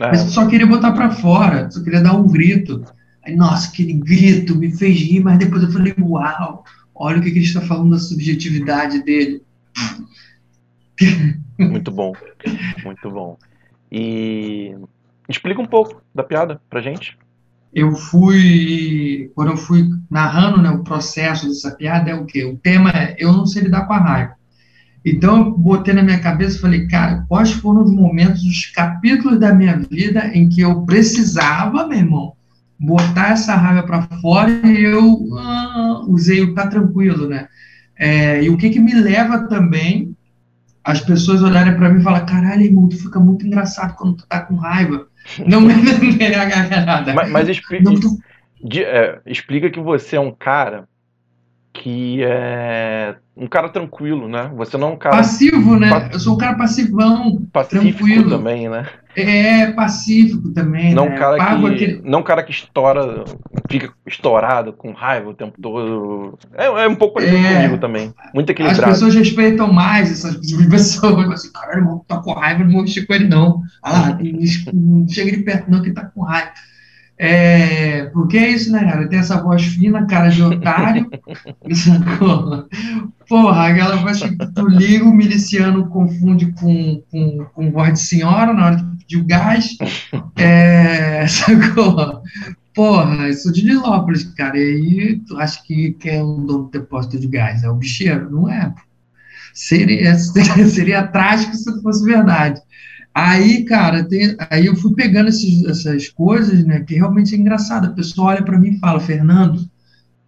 É. 0.00 0.08
Mas 0.08 0.20
só 0.22 0.44
queria 0.48 0.66
botar 0.66 0.92
pra 0.92 1.12
fora, 1.12 1.70
só 1.70 1.80
queria 1.84 2.02
dar 2.02 2.14
um 2.14 2.26
grito. 2.26 2.84
Aí, 3.24 3.36
nossa, 3.36 3.68
aquele 3.68 3.92
grito 3.92 4.56
me 4.56 4.76
fez 4.76 4.98
rir, 4.98 5.20
mas 5.20 5.38
depois 5.38 5.62
eu 5.62 5.70
falei, 5.70 5.94
uau, 6.00 6.64
olha 6.92 7.18
o 7.18 7.22
que, 7.22 7.30
que 7.30 7.38
ele 7.38 7.46
está 7.46 7.60
falando 7.60 7.90
da 7.90 7.98
subjetividade 8.00 9.04
dele. 9.04 9.42
Muito 11.56 11.92
bom, 11.92 12.12
muito 12.84 13.10
bom. 13.10 13.38
E 13.90 14.74
explica 15.28 15.60
um 15.60 15.66
pouco 15.66 16.02
da 16.14 16.22
piada 16.22 16.60
pra 16.68 16.80
gente 16.80 17.18
eu 17.72 17.92
fui, 17.92 19.30
quando 19.34 19.52
eu 19.52 19.56
fui 19.56 19.88
narrando 20.10 20.60
né, 20.60 20.70
o 20.70 20.82
processo 20.82 21.48
dessa 21.48 21.70
piada, 21.70 22.10
é 22.10 22.14
o 22.14 22.26
quê? 22.26 22.44
O 22.44 22.56
tema 22.56 22.90
é 22.90 23.14
eu 23.18 23.32
não 23.32 23.46
sei 23.46 23.62
lidar 23.62 23.86
com 23.86 23.92
a 23.92 23.98
raiva. 23.98 24.34
Então 25.04 25.38
eu 25.38 25.50
botei 25.52 25.94
na 25.94 26.02
minha 26.02 26.18
cabeça 26.18 26.58
e 26.58 26.60
falei, 26.60 26.86
cara, 26.88 27.24
quais 27.28 27.52
foram 27.52 27.84
os 27.84 27.92
momentos, 27.92 28.42
os 28.42 28.66
capítulos 28.66 29.38
da 29.38 29.54
minha 29.54 29.78
vida 29.78 30.26
em 30.34 30.48
que 30.48 30.60
eu 30.60 30.82
precisava, 30.82 31.86
meu 31.86 31.98
irmão, 31.98 32.34
botar 32.78 33.30
essa 33.30 33.54
raiva 33.54 33.84
para 33.84 34.02
fora 34.20 34.50
e 34.50 34.84
eu 34.84 35.18
ah, 35.38 36.04
usei 36.08 36.42
o 36.42 36.54
tá 36.54 36.66
tranquilo, 36.66 37.28
né? 37.28 37.46
É, 37.96 38.42
e 38.42 38.50
o 38.50 38.56
que 38.56 38.70
que 38.70 38.80
me 38.80 38.94
leva 38.94 39.46
também 39.46 40.09
as 40.84 41.00
pessoas 41.00 41.42
olharem 41.42 41.76
para 41.76 41.88
mim 41.88 42.00
e 42.00 42.02
falar, 42.02 42.20
caralho, 42.22 42.62
irmão, 42.62 42.88
tu 42.88 42.96
fica 42.96 43.20
muito 43.20 43.46
engraçado 43.46 43.94
quando 43.96 44.16
tu 44.16 44.26
tá 44.26 44.40
com 44.40 44.56
raiva. 44.56 45.06
Não 45.46 45.60
me 45.60 45.74
nada. 46.84 47.12
Mas, 47.14 47.30
mas 47.30 47.48
explica, 47.48 47.84
não, 47.84 47.98
tu... 47.98 48.18
de, 48.62 48.82
é, 48.82 49.20
explica 49.26 49.70
que 49.70 49.80
você 49.80 50.16
é 50.16 50.20
um 50.20 50.32
cara 50.32 50.88
que 51.72 52.22
é 52.22 53.14
um 53.36 53.46
cara 53.46 53.68
tranquilo, 53.68 54.28
né? 54.28 54.50
Você 54.56 54.76
não 54.76 54.88
é 54.88 54.92
um 54.92 54.96
cara. 54.96 55.16
Passivo, 55.16 55.78
né? 55.78 56.10
Eu 56.12 56.18
sou 56.18 56.34
um 56.34 56.38
cara 56.38 56.56
passivão. 56.56 57.40
Pacífico 57.52 57.98
tranquilo. 57.98 58.30
também, 58.30 58.68
né? 58.68 58.86
É, 59.16 59.72
pacífico 59.72 60.52
também. 60.52 60.94
Não 60.94 61.06
né? 61.06 61.18
cara 61.18 61.36
Pago 61.36 61.68
que. 61.68 61.74
Aquele... 61.74 62.02
Não 62.04 62.22
cara 62.22 62.42
que 62.42 62.52
estoura, 62.52 63.24
fica 63.68 63.92
estourado, 64.06 64.72
com 64.72 64.92
raiva 64.92 65.30
o 65.30 65.34
tempo 65.34 65.60
todo. 65.60 66.38
É, 66.54 66.66
é 66.66 66.88
um 66.88 66.94
pouco 66.94 67.14
parecido 67.14 67.38
é... 67.38 67.54
comigo 67.54 67.78
também. 67.78 68.14
Muito 68.32 68.50
equilibrado. 68.50 68.84
As 68.84 68.90
pessoas 68.90 69.14
respeitam 69.14 69.72
mais 69.72 70.10
essas 70.12 70.36
pessoas. 70.68 71.30
Assim, 71.30 71.52
cara, 71.52 71.76
irmão, 71.76 72.04
tá 72.06 72.18
com 72.18 72.32
raiva, 72.32 72.64
não 72.64 72.72
vou 72.72 72.82
mexer 72.82 73.06
com 73.06 73.14
ele, 73.14 73.28
não. 73.28 73.62
Ah 73.82 73.92
lá, 73.92 74.18
não 74.72 75.08
chega 75.08 75.36
de 75.36 75.42
perto, 75.42 75.70
não, 75.70 75.82
que 75.82 75.90
tá 75.90 76.04
com 76.04 76.22
raiva. 76.22 76.52
É, 77.22 78.06
porque 78.14 78.38
é 78.38 78.48
isso, 78.48 78.72
né, 78.72 78.82
cara? 78.82 79.06
Tem 79.06 79.18
essa 79.18 79.42
voz 79.42 79.62
fina, 79.62 80.06
cara 80.06 80.30
de 80.30 80.42
otário. 80.42 81.06
Porra, 83.28 83.66
aquela 83.66 83.96
voz 83.96 84.22
que 84.22 84.34
tu 84.54 84.66
liga, 84.66 85.04
o 85.04 85.14
miliciano 85.14 85.86
confunde 85.90 86.50
com, 86.52 87.02
com, 87.10 87.44
com 87.52 87.70
voz 87.70 87.92
de 87.92 88.00
senhora 88.00 88.54
na 88.54 88.64
hora 88.64 88.76
de 88.76 88.84
pedir 88.96 89.18
o 89.18 89.26
gás. 89.26 89.76
É, 90.34 91.26
sacou? 91.28 92.22
Porra, 92.74 93.28
eu 93.28 93.34
sou 93.34 93.52
de 93.52 93.66
Nilópolis, 93.66 94.24
cara. 94.24 94.56
E 94.56 94.62
aí 94.62 95.20
tu 95.28 95.36
acha 95.36 95.62
que, 95.62 95.92
que 95.92 96.08
é 96.08 96.24
um 96.24 96.46
dono 96.46 96.64
do 96.64 96.70
depósito 96.70 97.20
de 97.20 97.28
gás? 97.28 97.62
É 97.62 97.68
o 97.68 97.74
bicheiro? 97.74 98.30
Não 98.30 98.48
é. 98.50 98.74
Seria, 99.52 100.14
seria 100.16 101.06
trágico 101.06 101.54
se 101.54 101.82
fosse 101.82 102.02
verdade. 102.02 102.62
Aí, 103.14 103.64
cara, 103.64 104.04
tem, 104.04 104.36
aí 104.50 104.66
eu 104.66 104.76
fui 104.76 104.94
pegando 104.94 105.28
esses, 105.28 105.64
essas 105.64 106.08
coisas, 106.08 106.64
né, 106.64 106.80
que 106.80 106.94
realmente 106.94 107.34
é 107.34 107.38
engraçado. 107.38 107.86
A 107.86 107.92
pessoa 107.92 108.28
olha 108.28 108.44
para 108.44 108.58
mim 108.58 108.74
e 108.74 108.78
fala, 108.78 109.00
Fernando, 109.00 109.68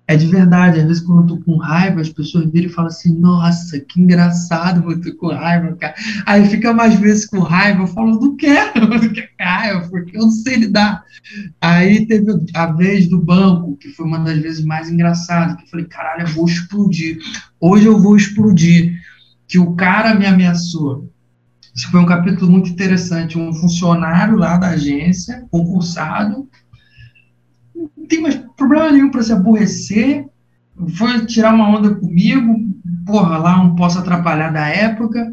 é 0.07 0.17
de 0.17 0.27
verdade. 0.27 0.81
Às 0.81 0.87
vezes, 0.87 1.03
quando 1.03 1.23
eu 1.23 1.37
tô 1.37 1.45
com 1.45 1.57
raiva, 1.59 2.01
as 2.01 2.09
pessoas 2.09 2.51
viram 2.51 2.67
e 2.67 2.73
falam 2.73 2.91
assim, 2.91 3.17
nossa, 3.19 3.79
que 3.79 4.01
engraçado 4.01 4.83
você 4.83 5.13
com 5.13 5.29
raiva, 5.29 5.77
cara. 5.77 5.95
Aí 6.27 6.45
fica 6.47 6.73
mais 6.73 6.95
vezes 6.99 7.27
com 7.27 7.39
raiva, 7.39 7.83
eu 7.83 7.87
falo, 7.87 8.21
não 8.21 8.37
quero, 8.37 8.89
não 8.89 9.13
quero 9.13 9.29
raiva, 9.41 9.89
porque 9.89 10.17
eu 10.17 10.23
não 10.23 10.31
sei 10.31 10.57
lidar. 10.57 11.05
Aí 11.61 12.05
teve 12.07 12.33
a 12.53 12.67
vez 12.67 13.09
do 13.09 13.19
banco, 13.19 13.77
que 13.77 13.91
foi 13.91 14.07
uma 14.07 14.19
das 14.19 14.39
vezes 14.39 14.65
mais 14.65 14.91
engraçadas, 14.91 15.57
que 15.57 15.63
eu 15.63 15.69
falei, 15.69 15.87
caralho, 15.87 16.23
eu 16.23 16.35
vou 16.35 16.47
explodir. 16.47 17.19
Hoje 17.61 17.87
eu 17.87 17.99
vou 17.99 18.17
explodir. 18.17 19.01
Que 19.47 19.59
o 19.59 19.75
cara 19.75 20.15
me 20.15 20.25
ameaçou 20.25 21.13
isso 21.75 21.91
foi 21.91 22.01
um 22.01 22.07
capítulo 22.07 22.51
muito 22.51 22.71
interessante. 22.71 23.39
Um 23.39 23.53
funcionário 23.53 24.37
lá 24.37 24.59
da 24.59 24.71
agência, 24.71 25.47
concursado, 25.51 26.49
não 27.75 28.07
tem 28.07 28.21
mais 28.21 28.37
problema 28.57 28.91
nenhum 28.91 29.11
para 29.11 29.23
se 29.23 29.33
aborrecer, 29.33 30.27
foi 30.97 31.25
tirar 31.27 31.55
uma 31.55 31.69
onda 31.69 31.95
comigo, 31.95 32.59
porra, 33.07 33.39
lá 33.39 33.57
não 33.57 33.75
posso 33.75 33.99
atrapalhar 33.99 34.53
da 34.53 34.67
época, 34.69 35.33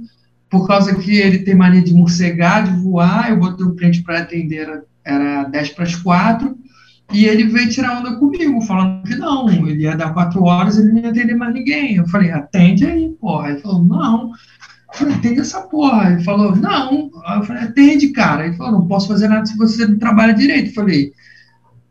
por 0.50 0.68
causa 0.68 0.96
que 0.96 1.18
ele 1.18 1.40
tem 1.40 1.56
mania 1.56 1.82
de 1.82 1.94
morcegar, 1.94 2.64
de 2.64 2.82
voar, 2.82 3.30
eu 3.30 3.38
botei 3.38 3.66
o 3.66 3.76
cliente 3.76 4.02
para 4.02 4.20
atender, 4.20 4.62
era, 4.62 4.84
era 5.06 5.44
10 5.44 5.70
para 5.72 5.84
as 5.84 5.96
4, 5.96 6.58
e 7.12 7.26
ele 7.26 7.46
veio 7.46 7.70
tirar 7.70 8.00
onda 8.00 8.16
comigo, 8.18 8.62
falando 8.62 9.04
que 9.04 9.16
não, 9.16 9.50
ele 9.50 9.84
ia 9.84 9.96
dar 9.96 10.14
4 10.14 10.44
horas, 10.44 10.78
ele 10.78 10.92
não 10.92 11.02
ia 11.02 11.10
atender 11.10 11.36
mais 11.36 11.54
ninguém. 11.54 11.96
Eu 11.96 12.08
falei, 12.08 12.32
atende 12.32 12.86
aí, 12.86 13.10
porra. 13.20 13.50
Ele 13.50 13.62
falou, 13.62 13.84
não, 13.84 14.32
eu 14.92 14.98
falei, 14.98 15.16
atende 15.16 15.40
essa 15.40 15.62
porra. 15.62 16.12
Ele 16.12 16.24
falou, 16.24 16.56
não. 16.56 17.12
Eu 17.36 17.44
falei, 17.44 17.64
atende, 17.64 18.10
cara. 18.10 18.46
Ele 18.46 18.56
falou, 18.56 18.74
não 18.74 18.88
posso 18.88 19.08
fazer 19.08 19.28
nada 19.28 19.46
se 19.46 19.58
você 19.58 19.86
não 19.86 19.98
trabalha 19.98 20.34
direito. 20.34 20.70
Eu 20.70 20.74
falei, 20.74 21.14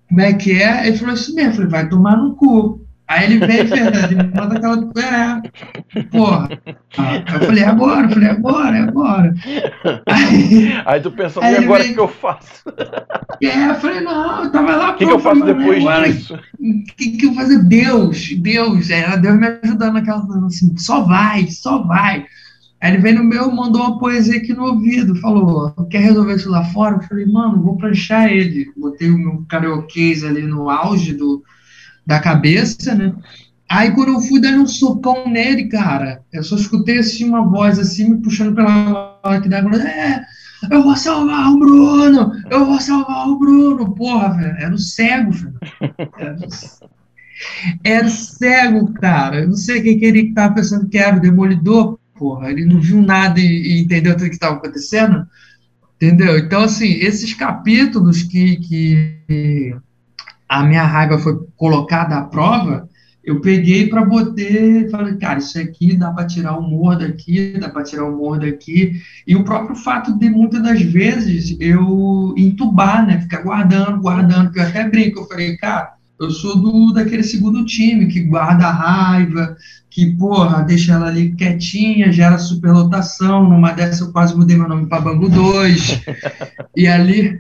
como 0.09 0.21
é 0.21 0.33
que 0.33 0.61
é? 0.63 0.87
Ele 0.87 0.97
falou 0.97 1.15
isso 1.15 1.35
mesmo. 1.35 1.51
Eu 1.51 1.55
falei, 1.55 1.71
vai 1.71 1.89
tomar 1.89 2.17
no 2.17 2.35
cu. 2.35 2.89
Aí 3.09 3.25
ele 3.25 3.47
veio, 3.47 3.67
Fernando, 3.69 4.13
e 4.13 4.17
manda 4.17 4.57
aquela. 4.57 4.91
É, 4.99 6.05
porra. 6.11 6.49
Aí 6.99 7.25
eu 7.33 7.41
falei, 7.41 7.65
é 7.65 7.67
agora, 7.67 8.07
eu 8.07 8.11
falei, 8.11 8.29
é 8.29 8.33
agora, 8.33 8.77
é 8.77 8.81
agora. 8.81 9.35
Aí, 10.07 10.73
aí 10.85 11.01
tu 11.01 11.11
pensou, 11.11 11.43
e 11.43 11.57
agora 11.57 11.85
o 11.85 11.95
que 11.95 11.99
eu 11.99 12.09
faço? 12.09 12.65
É, 13.41 13.71
eu 13.71 13.75
falei, 13.77 14.01
não, 14.01 14.43
eu 14.43 14.51
tava 14.51 14.75
lá. 14.75 14.91
O 14.91 14.97
que, 14.97 15.07
que 15.07 15.13
eu 15.13 15.21
faço 15.21 15.45
depois 15.45 15.85
disso? 15.85 16.35
O 16.35 16.85
que, 16.97 17.11
que 17.13 17.27
eu 17.27 17.35
fazer? 17.35 17.63
Deus, 17.63 18.31
Deus, 18.37 18.91
era 18.91 19.15
Deus 19.15 19.39
me 19.39 19.47
ajudando 19.63 19.93
naquela. 19.93 20.27
Assim, 20.45 20.77
só 20.77 21.03
vai, 21.03 21.47
só 21.47 21.81
vai. 21.85 22.27
Aí 22.81 22.93
ele 22.93 23.03
veio 23.03 23.17
no 23.17 23.25
meu, 23.25 23.51
mandou 23.51 23.83
uma 23.83 23.99
poesia 23.99 24.39
aqui 24.39 24.55
no 24.55 24.65
ouvido, 24.65 25.17
falou, 25.17 25.71
quer 25.91 25.99
resolver 25.99 26.37
isso 26.37 26.51
lá 26.51 26.65
fora? 26.65 26.97
Eu 26.97 27.03
falei, 27.03 27.27
mano, 27.27 27.63
vou 27.63 27.77
pranchar 27.77 28.31
ele. 28.31 28.71
Botei 28.77 29.11
o 29.11 29.19
meu 29.19 29.45
karaokês 29.49 30.23
ali 30.23 30.43
no 30.43 30.71
auge 30.71 31.15
do, 31.15 31.43
da 32.07 32.21
cabeça, 32.21 32.95
né? 32.95 33.15
Aí 33.69 33.91
quando 33.91 34.13
eu 34.13 34.21
fui 34.21 34.41
dar 34.41 34.55
um 34.55 34.67
socão 34.67 35.29
nele, 35.29 35.69
cara, 35.69 36.23
eu 36.33 36.43
só 36.43 36.57
escutei 36.57 36.99
assim 36.99 37.29
uma 37.29 37.47
voz 37.47 37.79
assim, 37.79 38.09
me 38.09 38.23
puxando 38.23 38.55
pela 38.55 39.21
aqui 39.23 39.49
da 39.49 39.59
é, 39.59 40.25
eu 40.71 40.83
vou 40.83 40.97
salvar 40.97 41.53
o 41.53 41.59
Bruno, 41.59 42.33
eu 42.51 42.65
vou 42.65 42.81
salvar 42.81 43.29
o 43.29 43.39
Bruno, 43.39 43.95
porra, 43.95 44.31
velho, 44.31 44.57
era 44.59 44.75
o 44.75 44.79
cego, 44.79 45.31
velho. 45.33 45.59
Era, 47.85 48.09
cego, 48.09 48.93
cara, 48.95 49.43
eu 49.43 49.49
não 49.49 49.55
sei 49.55 49.81
quem 49.81 49.99
que 49.99 50.05
ele 50.05 50.33
tava 50.33 50.55
pensando 50.55 50.89
que 50.89 50.99
era 50.99 51.17
o 51.17 51.21
demolidor, 51.21 51.99
porra, 52.19 52.51
ele 52.51 52.65
não 52.65 52.81
viu 52.81 53.01
nada 53.01 53.39
e, 53.39 53.45
e 53.45 53.81
entendeu 53.81 54.17
tudo 54.17 54.29
que 54.29 54.35
estava 54.35 54.57
acontecendo, 54.57 55.27
entendeu? 55.97 56.39
Então, 56.39 56.63
assim, 56.63 56.93
esses 56.95 57.33
capítulos 57.35 58.23
que, 58.23 58.57
que 58.57 59.77
a 60.49 60.65
minha 60.65 60.85
raiva 60.85 61.19
foi 61.19 61.39
colocada 61.57 62.17
à 62.17 62.23
prova, 62.23 62.89
eu 63.23 63.43
peguei 63.43 63.89
para 63.89 64.05
botar, 64.07 64.43
falei, 64.91 65.17
cara, 65.17 65.39
isso 65.39 65.61
aqui 65.61 65.95
dá 65.95 66.11
para 66.11 66.27
tirar 66.27 66.57
o 66.57 66.61
humor 66.61 66.97
daqui, 66.97 67.59
dá 67.59 67.69
para 67.69 67.83
tirar 67.83 68.05
o 68.05 68.15
humor 68.15 68.39
daqui, 68.39 69.03
e 69.27 69.37
o 69.37 69.45
próprio 69.45 69.77
fato 69.77 70.19
de 70.19 70.31
muitas 70.31 70.63
das 70.63 70.81
vezes 70.81 71.55
eu 71.61 72.33
entubar, 72.39 73.07
né, 73.07 73.21
ficar 73.21 73.43
guardando, 73.43 74.01
guardando, 74.01 74.51
que 74.51 74.59
eu 74.59 74.63
até 74.63 74.89
brinco, 74.89 75.21
eu 75.21 75.27
falei, 75.27 75.59
cara, 75.59 75.98
eu 76.21 76.31
sou 76.31 76.57
do 76.61 76.93
daquele 76.93 77.23
segundo 77.23 77.65
time 77.65 78.07
que 78.07 78.21
guarda 78.21 78.67
a 78.67 78.73
raiva, 78.73 79.57
que, 79.89 80.15
porra, 80.17 80.63
deixa 80.63 80.93
ela 80.93 81.07
ali 81.07 81.35
quietinha, 81.35 82.13
gera 82.13 82.39
superlotação. 82.39 83.49
Numa 83.49 83.73
dessa 83.73 84.05
eu 84.05 84.13
quase 84.13 84.37
mudei 84.37 84.57
meu 84.57 84.69
nome 84.69 84.87
para 84.87 85.01
Bangu 85.01 85.29
2. 85.29 86.03
e 86.77 86.87
ali, 86.87 87.39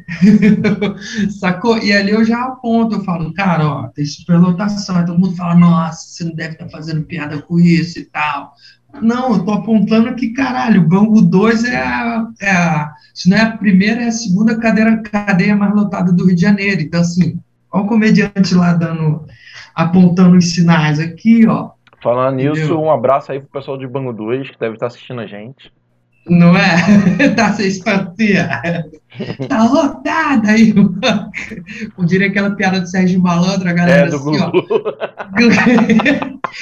sacou? 1.38 1.78
E 1.78 1.92
ali 1.92 2.11
eu 2.11 2.25
já 2.25 2.44
aponto, 2.44 2.97
eu 2.97 3.04
falo, 3.04 3.32
cara, 3.35 3.66
ó, 3.66 3.88
tem 3.88 4.04
superlotação. 4.04 4.97
Aí 4.97 5.06
todo 5.06 5.18
mundo 5.18 5.37
fala, 5.37 5.54
nossa, 5.54 6.08
você 6.08 6.25
não 6.25 6.35
deve 6.35 6.52
estar 6.52 6.64
tá 6.64 6.70
fazendo 6.70 7.04
piada 7.04 7.40
com 7.42 7.58
isso 7.61 7.99
e 7.99 8.04
tal. 8.04 8.54
Não, 9.02 9.35
eu 9.35 9.44
tô 9.44 9.52
apontando 9.52 10.14
que, 10.14 10.32
caralho, 10.32 10.82
o 10.82 10.88
Bangu 10.88 11.20
2 11.20 11.64
é 11.64 11.76
a, 11.76 12.26
é 12.40 12.88
se 13.12 13.28
não 13.28 13.37
é 13.37 13.42
a 13.42 13.56
primeira, 13.56 14.02
é 14.02 14.06
a 14.06 14.12
segunda 14.12 14.56
cadeira, 14.56 15.02
cadeia 15.02 15.54
mais 15.54 15.75
lotada 15.75 16.12
do 16.12 16.25
Rio 16.25 16.35
de 16.35 16.40
Janeiro. 16.40 16.80
Então, 16.80 17.00
assim, 17.00 17.38
olha 17.72 17.84
o 17.84 17.87
comediante 17.87 18.54
lá 18.54 18.75
dando, 18.75 19.25
apontando 19.75 20.37
os 20.37 20.52
sinais 20.52 20.98
aqui, 20.98 21.46
ó 21.46 21.70
Falando 22.02 22.37
nisso, 22.37 22.78
um 22.78 22.90
abraço 22.90 23.32
aí 23.32 23.40
pro 23.40 23.48
pessoal 23.48 23.76
de 23.76 23.87
Bango 23.87 24.12
2 24.12 24.50
que 24.50 24.58
deve 24.58 24.75
estar 24.75 24.87
assistindo 24.87 25.20
a 25.20 25.26
gente. 25.26 25.72
Não 26.28 26.56
é? 26.56 27.28
tá 27.34 27.52
sem 27.52 27.66
espantia. 27.66 28.48
tá 29.48 29.64
lotada 29.64 30.50
aí. 30.50 30.72
Eu 30.76 32.04
diria 32.04 32.28
aquela 32.28 32.54
piada 32.54 32.80
do 32.80 32.87
Sérgio 32.87 33.20
Malandro, 33.20 33.68
a 33.68 33.72
galera 33.72 34.06
é, 34.06 34.10
do 34.10 34.16
assim, 34.16 34.38
ó. 34.40 34.52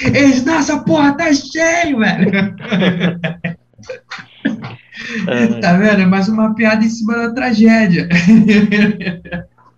Eles, 0.17 0.43
nossa, 0.45 0.79
porra, 0.79 1.15
tá 1.15 1.31
cheio, 1.33 1.99
velho. 1.99 2.31
É. 5.27 5.59
Tá 5.59 5.73
vendo? 5.73 6.01
É 6.01 6.05
mais 6.05 6.27
uma 6.27 6.55
piada 6.55 6.83
em 6.83 6.89
cima 6.89 7.13
da 7.15 7.33
tragédia. 7.33 8.09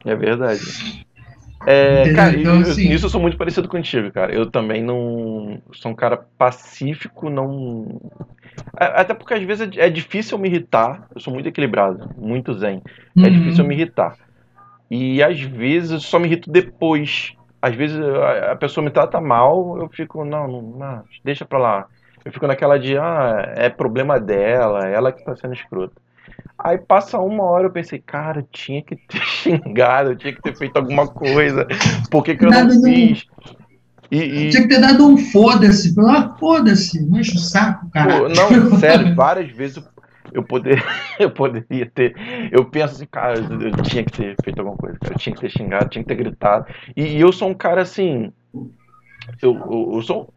É 0.05 0.15
verdade. 0.15 0.61
É, 1.65 2.13
cara, 2.13 2.35
então, 2.39 2.55
eu, 2.55 2.61
assim, 2.61 2.87
nisso 2.87 3.05
eu 3.05 3.09
sou 3.09 3.19
muito 3.19 3.37
parecido 3.37 3.67
contigo, 3.67 4.11
cara. 4.11 4.33
Eu 4.33 4.49
também 4.49 4.81
não. 4.81 5.61
Sou 5.73 5.91
um 5.91 5.95
cara 5.95 6.17
pacífico, 6.37 7.29
não. 7.29 7.99
É, 8.79 8.85
até 9.01 9.13
porque 9.13 9.33
às 9.33 9.43
vezes 9.43 9.69
é 9.77 9.89
difícil 9.89 10.37
me 10.37 10.47
irritar. 10.47 11.07
Eu 11.13 11.19
sou 11.19 11.33
muito 11.33 11.49
equilibrado, 11.49 12.09
muito 12.17 12.53
zen. 12.53 12.81
É 13.17 13.19
uhum. 13.19 13.25
É 13.25 13.29
difícil 13.29 13.63
eu 13.63 13.67
me 13.67 13.75
irritar. 13.75 14.15
E 14.89 15.21
às 15.21 15.39
vezes 15.39 15.91
eu 15.91 15.99
só 15.99 16.17
me 16.17 16.27
irrito 16.27 16.49
depois. 16.49 17.33
Às 17.61 17.75
vezes 17.75 17.99
a 18.49 18.55
pessoa 18.55 18.83
me 18.83 18.89
trata 18.89 19.19
mal, 19.19 19.77
eu 19.79 19.89
fico, 19.89 20.23
não, 20.23 20.47
não, 20.47 20.61
não 20.61 21.03
deixa 21.25 21.45
pra 21.45 21.59
lá. 21.59 21.85
Eu 22.23 22.31
fico 22.31 22.47
naquela 22.47 22.79
de, 22.79 22.97
ah, 22.97 23.53
é 23.57 23.69
problema 23.69 24.19
dela, 24.19 24.87
ela 24.87 25.11
que 25.11 25.23
tá 25.23 25.35
sendo 25.35 25.53
escrota. 25.53 25.93
Aí 26.57 26.77
passa 26.77 27.19
uma 27.19 27.43
hora 27.43 27.67
eu 27.67 27.71
pensei, 27.71 27.99
cara, 27.99 28.45
tinha 28.51 28.81
que 28.81 28.95
ter 28.95 29.21
xingado, 29.23 30.15
tinha 30.15 30.33
que 30.33 30.41
ter 30.41 30.57
feito 30.57 30.77
alguma 30.77 31.07
coisa. 31.07 31.67
Por 32.09 32.23
que, 32.23 32.35
que 32.35 32.45
eu 32.45 32.49
não 32.49 32.81
fiz? 32.83 33.25
E, 34.11 34.17
e... 34.17 34.49
Tinha 34.49 34.63
que 34.63 34.69
ter 34.69 34.81
dado 34.81 35.07
um 35.07 35.17
foda-se, 35.17 35.93
ah, 35.99 36.35
foda-se, 36.39 37.05
não 37.05 37.19
enche 37.19 37.35
o 37.35 37.39
saco, 37.39 37.89
cara. 37.91 38.27
não, 38.29 38.77
sério, 38.79 39.15
várias 39.15 39.51
vezes 39.51 39.83
eu, 40.33 40.43
poder, 40.43 40.83
eu 41.19 41.29
poderia 41.29 41.85
ter. 41.85 42.15
Eu 42.51 42.65
penso 42.65 42.95
assim, 42.95 43.05
cara, 43.05 43.37
eu, 43.39 43.83
tinha 43.83 44.03
que 44.03 44.11
ter 44.11 44.35
feito 44.43 44.59
alguma 44.59 44.77
coisa, 44.77 44.97
cara, 44.99 45.13
eu 45.13 45.17
tinha 45.17 45.35
que 45.35 45.41
ter 45.41 45.49
xingado, 45.49 45.89
tinha 45.89 46.03
que 46.03 46.07
ter 46.07 46.15
gritado. 46.15 46.65
E, 46.95 47.03
e 47.03 47.21
eu 47.21 47.31
sou 47.31 47.49
um 47.49 47.53
cara 47.53 47.81
assim. 47.81 48.31
Eu, 49.41 49.55
eu, 49.55 49.91
eu 49.93 50.01
sou. 50.01 50.33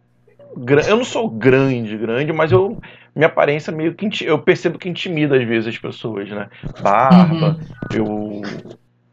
Eu 0.86 0.96
não 0.98 1.04
sou 1.04 1.30
grande, 1.30 1.96
grande, 1.96 2.30
mas 2.30 2.52
eu 2.52 2.78
minha 3.14 3.26
aparência 3.26 3.72
meio 3.72 3.94
que 3.94 4.24
eu 4.24 4.38
percebo 4.38 4.78
que 4.78 4.88
intimida 4.88 5.36
às 5.36 5.44
vezes 5.46 5.68
as 5.68 5.78
pessoas, 5.78 6.28
né? 6.30 6.48
Barba, 6.80 7.58
uhum. 7.58 7.66
eu 7.92 8.42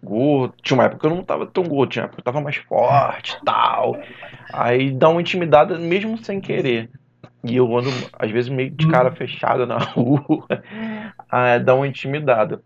gordo, 0.02 0.56
tinha 0.64 0.78
uma 0.78 0.86
época 0.86 1.02
que 1.02 1.06
eu 1.06 1.16
não 1.16 1.24
tava 1.24 1.46
tão 1.46 1.64
gordo, 1.64 1.92
tinha 1.92 2.04
uma 2.04 2.08
época 2.08 2.22
que 2.22 2.28
eu 2.28 2.34
tava 2.34 2.44
mais 2.44 2.56
forte, 2.56 3.38
tal. 3.44 3.98
Aí 4.54 4.92
dá 4.92 5.10
uma 5.10 5.22
intimidada 5.22 5.78
mesmo 5.78 6.18
sem 6.18 6.40
querer. 6.40 6.90
E 7.44 7.56
eu 7.56 7.78
ando 7.78 7.90
às 8.18 8.32
vezes 8.32 8.50
meio 8.50 8.72
de 8.72 8.88
cara 8.88 9.12
fechada 9.12 9.66
na 9.66 9.78
rua, 9.94 10.48
dá 11.64 11.76
uma 11.76 11.88
intimidada. 11.88 12.62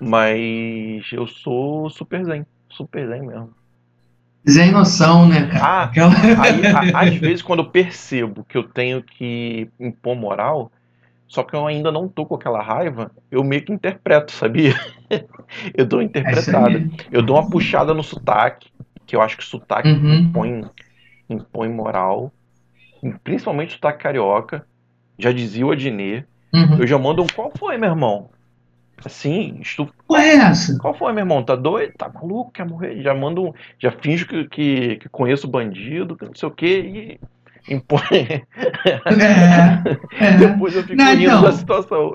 Mas 0.00 1.04
eu 1.12 1.26
sou 1.26 1.88
super 1.90 2.24
zen, 2.24 2.46
super 2.68 3.06
zen 3.08 3.22
mesmo. 3.22 3.50
Sem 4.46 4.70
noção, 4.70 5.28
né, 5.28 5.48
cara? 5.48 5.64
Ah, 5.64 5.82
Aquela... 5.84 6.12
aí, 6.42 6.66
a, 6.66 7.00
às 7.00 7.14
vezes, 7.16 7.42
quando 7.42 7.60
eu 7.60 7.70
percebo 7.70 8.44
que 8.44 8.56
eu 8.56 8.62
tenho 8.62 9.02
que 9.02 9.68
impor 9.78 10.14
moral, 10.14 10.70
só 11.26 11.42
que 11.42 11.54
eu 11.54 11.66
ainda 11.66 11.90
não 11.90 12.08
tô 12.08 12.24
com 12.24 12.36
aquela 12.36 12.62
raiva, 12.62 13.10
eu 13.30 13.42
meio 13.42 13.64
que 13.64 13.72
interpreto, 13.72 14.30
sabia? 14.30 14.74
eu 15.74 15.84
dou 15.84 15.98
uma 15.98 16.04
é 16.04 16.06
interpretada. 16.06 16.78
É 16.78 16.88
eu 17.10 17.22
dou 17.22 17.36
uma 17.36 17.50
puxada 17.50 17.92
no 17.92 18.02
sotaque, 18.02 18.68
que 19.04 19.16
eu 19.16 19.20
acho 19.20 19.36
que 19.36 19.42
o 19.42 19.46
sotaque 19.46 19.88
uhum. 19.88 20.14
impõe, 20.14 20.64
impõe 21.28 21.68
moral, 21.68 22.32
principalmente 23.24 23.72
sotaque 23.72 24.02
carioca. 24.02 24.64
Já 25.18 25.32
dizia 25.32 25.66
o 25.66 25.72
Adnet. 25.72 26.24
Uhum. 26.52 26.78
Eu 26.78 26.86
já 26.86 26.98
mando 26.98 27.22
um 27.22 27.26
qual 27.26 27.50
foi, 27.58 27.76
meu 27.78 27.90
irmão? 27.90 28.30
Assim, 29.04 29.58
estu... 29.60 29.88
Qual 30.06 30.20
é 30.20 30.36
essa? 30.36 30.76
Qual 30.78 30.94
foi, 30.94 31.12
meu 31.12 31.22
irmão? 31.22 31.42
Tá 31.42 31.54
doido? 31.54 31.92
Tá 31.96 32.08
maluco? 32.08 32.50
Quer 32.52 32.66
morrer? 32.66 33.02
Já 33.02 33.14
manda 33.14 33.40
um. 33.40 33.52
Já 33.78 33.92
finjo 33.92 34.26
que, 34.26 34.48
que, 34.48 34.96
que 34.96 35.08
conheço 35.08 35.46
o 35.46 35.50
bandido, 35.50 36.16
que 36.16 36.24
não 36.24 36.34
sei 36.34 36.48
o 36.48 36.52
quê, 36.52 37.18
e 37.68 37.74
impõe. 37.74 38.00
É, 40.18 40.24
é. 40.24 40.36
Depois 40.38 40.74
eu 40.74 40.82
fico 40.82 40.96
não, 40.96 41.10
rindo 41.10 41.24
então, 41.24 41.42
da 41.42 41.52
situação. 41.52 42.12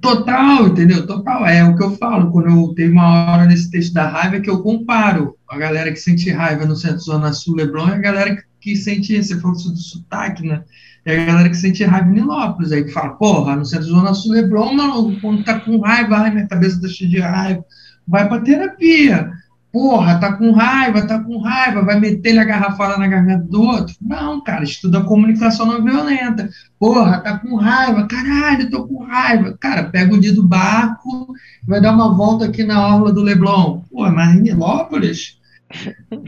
Total, 0.00 0.66
entendeu? 0.68 1.06
Total. 1.06 1.46
É 1.46 1.64
o 1.64 1.76
que 1.76 1.82
eu 1.82 1.90
falo. 1.96 2.30
Quando 2.30 2.48
eu 2.48 2.74
tenho 2.74 2.92
uma 2.92 3.32
hora 3.32 3.44
nesse 3.44 3.70
texto 3.70 3.92
da 3.92 4.06
raiva 4.08 4.40
que 4.40 4.48
eu 4.48 4.62
comparo 4.62 5.36
a 5.48 5.58
galera 5.58 5.90
que 5.90 5.98
sente 5.98 6.30
raiva 6.30 6.64
no 6.64 6.76
centro 6.76 7.00
Zona 7.00 7.32
Sul 7.32 7.56
Leblon 7.56 7.88
e 7.88 7.92
a 7.92 7.98
galera 7.98 8.36
que, 8.36 8.42
que 8.60 8.76
sente. 8.76 9.22
Você 9.22 9.38
falou 9.40 9.56
do 9.56 9.76
sotaque, 9.76 10.46
né? 10.46 10.64
E 11.06 11.10
a 11.12 11.24
galera 11.24 11.48
que 11.48 11.56
sente 11.56 11.84
raiva 11.84 12.08
em 12.08 12.14
Nilópolis, 12.14 12.72
aí 12.72 12.82
que 12.82 12.90
fala, 12.90 13.10
porra, 13.10 13.54
no 13.54 13.64
centro 13.64 13.86
Zona 13.86 14.12
Sul 14.12 14.32
Leblon, 14.32 14.74
mano, 14.74 15.16
quando 15.20 15.44
tá 15.44 15.60
com 15.60 15.78
raiva, 15.78 16.16
ai, 16.16 16.32
minha 16.32 16.48
cabeça 16.48 16.80
tá 16.80 16.88
cheia 16.88 17.08
de 17.08 17.20
raiva, 17.20 17.64
vai 18.06 18.28
pra 18.28 18.40
terapia. 18.40 19.30
Porra, 19.72 20.18
tá 20.18 20.32
com 20.32 20.50
raiva, 20.52 21.06
tá 21.06 21.20
com 21.20 21.38
raiva, 21.38 21.84
vai 21.84 22.00
meter 22.00 22.36
a 22.38 22.44
garrafada 22.44 22.96
na 22.96 23.06
garganta 23.06 23.44
do 23.44 23.62
outro? 23.62 23.94
Não, 24.00 24.42
cara, 24.42 24.64
estuda 24.64 25.04
comunicação 25.04 25.66
não 25.66 25.84
violenta. 25.84 26.48
Porra, 26.78 27.20
tá 27.20 27.38
com 27.38 27.54
raiva, 27.54 28.06
caralho, 28.08 28.70
tô 28.70 28.86
com 28.88 29.04
raiva. 29.04 29.56
Cara, 29.60 29.84
pega 29.84 30.12
o 30.12 30.20
dia 30.20 30.34
do 30.34 30.42
barco, 30.42 31.32
vai 31.64 31.80
dar 31.80 31.92
uma 31.92 32.12
volta 32.14 32.46
aqui 32.46 32.64
na 32.64 32.84
orla 32.84 33.12
do 33.12 33.22
Leblon. 33.22 33.82
Porra, 33.92 34.10
mas 34.10 34.34
em 34.34 34.40
Nilópolis? 34.40 35.38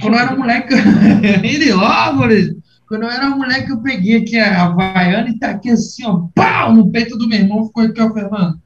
Quando 0.01 0.15
eu 0.15 0.21
era 0.21 0.37
moleque, 0.37 0.75
em 1.43 1.59
Nilópolis, 1.59 2.55
quando 2.89 3.03
eu 3.03 3.11
era 3.11 3.29
moleque, 3.29 3.71
eu 3.71 3.81
peguei 3.81 4.17
aqui 4.17 4.39
a 4.39 4.65
Havaiana 4.65 5.29
e 5.29 5.39
tá 5.39 5.51
aqui 5.51 5.71
assim, 5.71 6.07
ó, 6.07 6.27
pau, 6.35 6.75
no 6.75 6.91
peito 6.91 7.19
do 7.19 7.29
meu 7.29 7.39
irmão, 7.39 7.67
ficou 7.67 7.85
aqui, 7.85 8.01
ó, 8.01 8.13
Fernando. 8.13 8.59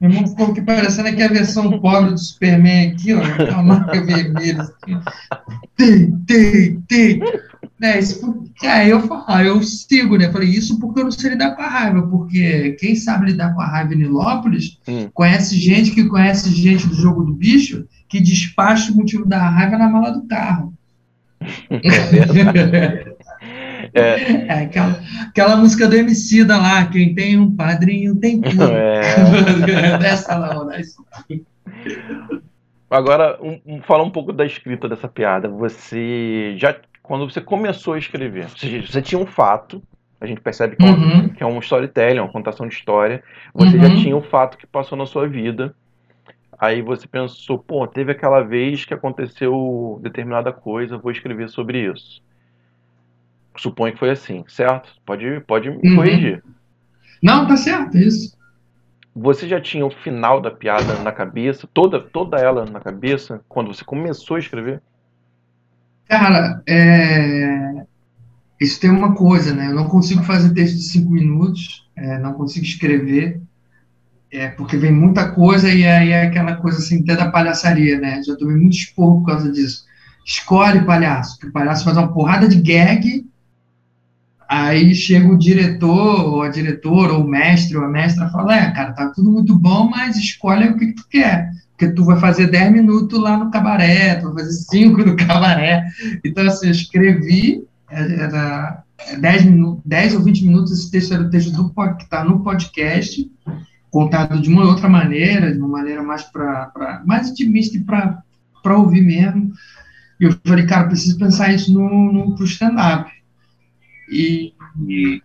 Meu 0.00 0.10
irmão 0.10 0.26
ficou 0.26 0.46
aqui 0.46 0.60
parecendo 0.60 1.08
aqui 1.08 1.22
a 1.22 1.28
versão 1.28 1.78
pobre 1.78 2.10
do 2.10 2.18
Superman 2.18 2.90
aqui, 2.90 3.14
ó, 3.14 3.22
a 3.22 3.62
marca 3.62 4.04
vermelha. 4.04 4.60
Assim. 4.60 5.00
tem, 5.76 6.12
tem, 6.26 6.80
tem. 6.82 7.20
Né, 7.78 7.98
isso, 7.98 8.44
aí 8.62 8.90
eu 8.90 9.00
falo, 9.00 9.24
ah, 9.28 9.44
eu 9.44 9.62
sigo, 9.62 10.16
né? 10.16 10.32
Falei, 10.32 10.48
isso 10.48 10.78
porque 10.80 11.00
eu 11.00 11.04
não 11.04 11.10
sei 11.12 11.30
lidar 11.30 11.54
com 11.54 11.62
a 11.62 11.68
raiva, 11.68 12.02
porque 12.08 12.76
quem 12.80 12.96
sabe 12.96 13.26
lidar 13.26 13.54
com 13.54 13.60
a 13.60 13.66
raiva 13.66 13.94
em 13.94 13.98
Nilópolis 13.98 14.78
hum. 14.88 15.08
conhece 15.14 15.56
gente 15.56 15.92
que 15.92 16.04
conhece 16.04 16.50
gente 16.50 16.88
do 16.88 16.94
jogo 16.94 17.22
do 17.22 17.34
bicho 17.34 17.86
que 18.08 18.20
despacha 18.20 18.92
o 18.92 18.96
motivo 18.96 19.24
da 19.26 19.48
raiva 19.48 19.78
na 19.78 19.88
mala 19.88 20.10
do 20.10 20.26
carro. 20.26 20.74
É, 21.70 23.14
é 23.94 24.64
aquela, 24.64 25.00
aquela 25.28 25.56
música 25.56 25.86
do 25.88 25.94
MC 25.94 26.44
da 26.44 26.58
lá, 26.58 26.86
quem 26.86 27.14
tem 27.14 27.38
um 27.38 27.54
padrinho 27.54 28.16
tem 28.16 28.40
tudo. 28.42 28.64
É. 28.64 29.98
Dessa 29.98 30.36
lá, 30.36 30.64
né? 30.64 30.82
Agora, 32.90 33.38
um, 33.42 33.60
um, 33.66 33.82
fala 33.82 34.02
um 34.02 34.10
pouco 34.10 34.32
da 34.32 34.44
escrita 34.44 34.88
dessa 34.88 35.08
piada. 35.08 35.48
Você 35.48 36.54
já, 36.56 36.76
quando 37.02 37.28
você 37.28 37.40
começou 37.40 37.94
a 37.94 37.98
escrever, 37.98 38.48
você, 38.48 38.80
você 38.80 39.02
tinha 39.02 39.20
um 39.20 39.26
fato, 39.26 39.82
a 40.20 40.26
gente 40.26 40.40
percebe 40.40 40.76
que, 40.76 40.84
é 40.84 40.90
uhum. 40.90 41.28
que 41.28 41.42
é 41.42 41.46
um 41.46 41.58
storytelling, 41.58 42.20
uma 42.20 42.32
contação 42.32 42.66
de 42.66 42.74
história. 42.74 43.22
Você 43.54 43.76
uhum. 43.76 43.82
já 43.82 43.88
tinha 43.90 44.16
um 44.16 44.22
fato 44.22 44.58
que 44.58 44.66
passou 44.66 44.96
na 44.96 45.06
sua 45.06 45.28
vida. 45.28 45.74
Aí 46.58 46.82
você 46.82 47.06
pensou, 47.06 47.58
pô, 47.58 47.86
teve 47.86 48.12
aquela 48.12 48.40
vez 48.40 48.84
que 48.84 48.94
aconteceu 48.94 49.98
determinada 50.02 50.52
coisa, 50.52 50.96
vou 50.96 51.10
escrever 51.10 51.48
sobre 51.48 51.90
isso. 51.90 52.22
Suponho 53.56 53.92
que 53.92 53.98
foi 53.98 54.10
assim, 54.10 54.44
certo? 54.48 54.90
Pode, 55.04 55.40
pode 55.46 55.70
me 55.70 55.88
uhum. 55.88 55.96
corrigir. 55.96 56.42
Não, 57.22 57.46
tá 57.46 57.56
certo, 57.56 57.96
isso. 57.96 58.36
Você 59.14 59.46
já 59.46 59.60
tinha 59.60 59.86
o 59.86 59.90
final 59.90 60.40
da 60.40 60.50
piada 60.50 60.98
na 60.98 61.12
cabeça, 61.12 61.68
toda, 61.72 62.00
toda 62.00 62.36
ela 62.36 62.66
na 62.66 62.80
cabeça, 62.80 63.40
quando 63.48 63.72
você 63.72 63.84
começou 63.84 64.36
a 64.36 64.40
escrever? 64.40 64.82
Cara, 66.08 66.62
é... 66.68 67.86
isso 68.60 68.80
tem 68.80 68.90
uma 68.90 69.14
coisa, 69.14 69.54
né? 69.54 69.68
Eu 69.68 69.74
não 69.74 69.88
consigo 69.88 70.22
fazer 70.24 70.52
texto 70.52 70.74
de 70.74 70.82
cinco 70.82 71.12
minutos, 71.12 71.88
é, 71.96 72.18
não 72.18 72.34
consigo 72.34 72.66
escrever, 72.66 73.40
é, 74.32 74.48
porque 74.48 74.76
vem 74.76 74.92
muita 74.92 75.30
coisa 75.30 75.72
e 75.72 75.86
aí 75.86 76.10
é 76.10 76.24
aquela 76.24 76.56
coisa 76.56 76.78
assim, 76.78 77.02
até 77.02 77.14
da 77.14 77.30
palhaçaria, 77.30 78.00
né? 78.00 78.20
Já 78.26 78.34
tomei 78.36 78.56
muito 78.56 78.76
esporro 78.76 79.20
por 79.20 79.26
causa 79.26 79.50
disso. 79.50 79.84
Escolhe 80.26 80.84
palhaço, 80.84 81.38
que 81.38 81.46
o 81.46 81.52
palhaço 81.52 81.84
faz 81.84 81.96
uma 81.96 82.12
porrada 82.12 82.48
de 82.48 82.60
gag 82.60 83.24
Aí 84.56 84.94
chega 84.94 85.26
o 85.26 85.36
diretor, 85.36 86.28
ou 86.28 86.42
a 86.42 86.48
diretora, 86.48 87.14
ou 87.14 87.24
o 87.24 87.28
mestre, 87.28 87.76
ou 87.76 87.82
a 87.82 87.88
mestra, 87.88 88.30
fala: 88.30 88.56
É, 88.56 88.70
cara, 88.70 88.92
tá 88.92 89.08
tudo 89.08 89.28
muito 89.28 89.58
bom, 89.58 89.90
mas 89.90 90.16
escolhe 90.16 90.68
o 90.68 90.78
que, 90.78 90.86
que 90.86 90.94
tu 90.94 91.08
quer. 91.10 91.50
Porque 91.72 91.92
tu 91.92 92.04
vai 92.04 92.20
fazer 92.20 92.46
10 92.46 92.72
minutos 92.72 93.20
lá 93.20 93.36
no 93.36 93.50
cabaré, 93.50 94.14
tu 94.14 94.32
vai 94.32 94.44
fazer 94.44 94.52
5 94.52 95.04
no 95.04 95.16
cabaré. 95.26 95.84
Então, 96.24 96.46
assim, 96.46 96.66
eu 96.66 96.70
escrevi, 96.70 97.64
era 97.90 98.84
10, 99.18 99.44
minutos, 99.46 99.82
10 99.84 100.14
ou 100.14 100.22
20 100.22 100.44
minutos, 100.44 100.70
esse 100.70 100.88
texto 100.88 101.14
era 101.14 101.24
o 101.24 101.30
texto 101.30 101.50
do, 101.50 101.74
que 101.96 102.04
está 102.04 102.22
no 102.22 102.44
podcast, 102.44 103.28
contado 103.90 104.40
de 104.40 104.48
uma 104.48 104.66
outra 104.66 104.88
maneira, 104.88 105.52
de 105.52 105.58
uma 105.58 105.66
maneira 105.68 106.00
mais, 106.00 106.22
pra, 106.22 107.02
mais 107.04 107.28
intimista 107.28 107.76
e 107.76 107.80
para 107.82 108.78
ouvir 108.78 109.02
mesmo. 109.02 109.52
E 110.20 110.24
eu 110.26 110.36
falei, 110.46 110.64
cara, 110.64 110.86
preciso 110.86 111.18
pensar 111.18 111.52
isso 111.52 111.72
no, 111.72 112.12
no, 112.12 112.36
pro 112.36 112.44
stand-up. 112.44 113.10
E, 114.10 114.52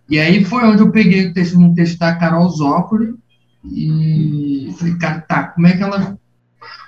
e, 0.09 0.19
aí 0.19 0.43
foi 0.43 0.63
onde 0.63 0.81
eu 0.81 0.91
peguei 0.91 1.27
o 1.27 1.33
texto, 1.33 1.59
um 1.59 1.73
texto 1.73 1.99
da 1.99 2.15
Carol 2.15 2.49
Zócoli 2.49 3.15
e 3.65 4.73
falei, 4.77 4.95
cara, 4.95 5.21
tá, 5.21 5.43
como 5.47 5.67
é 5.67 5.75
que 5.75 5.83
ela 5.83 6.17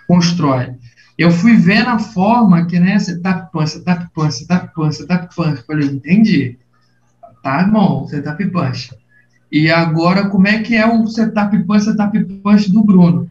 constrói? 0.08 0.76
Eu 1.18 1.32
fui 1.32 1.56
ver 1.56 1.84
na 1.84 2.00
forma 2.00 2.66
que, 2.66 2.80
né, 2.80 2.98
setup 2.98 3.52
punch, 3.52 3.72
setup 3.72 4.08
punch, 4.14 4.34
setup 4.34 4.74
punch, 4.74 4.96
setup 4.96 5.36
punch. 5.36 5.64
Falei, 5.68 5.88
entendi. 5.88 6.58
Tá 7.44 7.64
bom, 7.64 8.08
setup 8.08 8.44
punch. 8.50 8.92
E 9.52 9.70
agora, 9.70 10.30
como 10.30 10.48
é 10.48 10.62
que 10.62 10.76
é 10.76 10.88
o 10.88 11.06
setup 11.08 11.58
punch, 11.64 11.84
setup 11.84 12.24
punch 12.42 12.72
do 12.72 12.84
Bruno? 12.84 13.30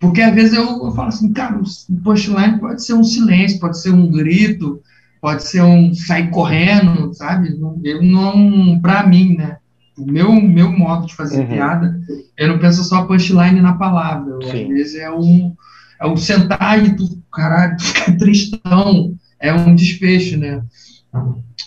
Porque 0.00 0.22
às 0.22 0.34
vezes 0.34 0.54
eu, 0.54 0.64
eu 0.64 0.92
falo 0.92 1.08
assim, 1.08 1.30
cara, 1.32 1.60
o 1.60 1.96
punchline 2.02 2.58
pode 2.58 2.82
ser 2.82 2.94
um 2.94 3.04
silêncio, 3.04 3.60
pode 3.60 3.80
ser 3.80 3.90
um 3.90 4.10
grito, 4.10 4.80
pode 5.20 5.44
ser 5.44 5.62
um 5.62 5.92
sair 5.94 6.30
correndo, 6.30 7.12
sabe? 7.14 7.58
Eu 7.84 8.02
não, 8.02 8.80
para 8.80 9.06
mim, 9.06 9.36
né? 9.36 9.58
O 9.98 10.10
meu, 10.10 10.32
meu 10.32 10.70
modo 10.70 11.06
de 11.06 11.14
fazer 11.14 11.40
uhum. 11.40 11.48
piada, 11.48 12.00
eu 12.36 12.48
não 12.48 12.58
penso 12.58 12.82
só 12.84 13.04
punchline 13.04 13.60
na 13.60 13.74
palavra. 13.74 14.38
Às 14.42 14.50
vezes 14.50 14.94
é 14.96 15.10
um, 15.10 15.54
é 16.00 16.06
um 16.06 16.16
sentar 16.16 16.82
e 16.82 16.96
tu, 16.96 17.04
caralho, 17.32 17.78
fica 17.80 18.16
tristão. 18.16 19.14
É 19.38 19.52
um 19.52 19.74
desfecho, 19.74 20.38
né? 20.38 20.62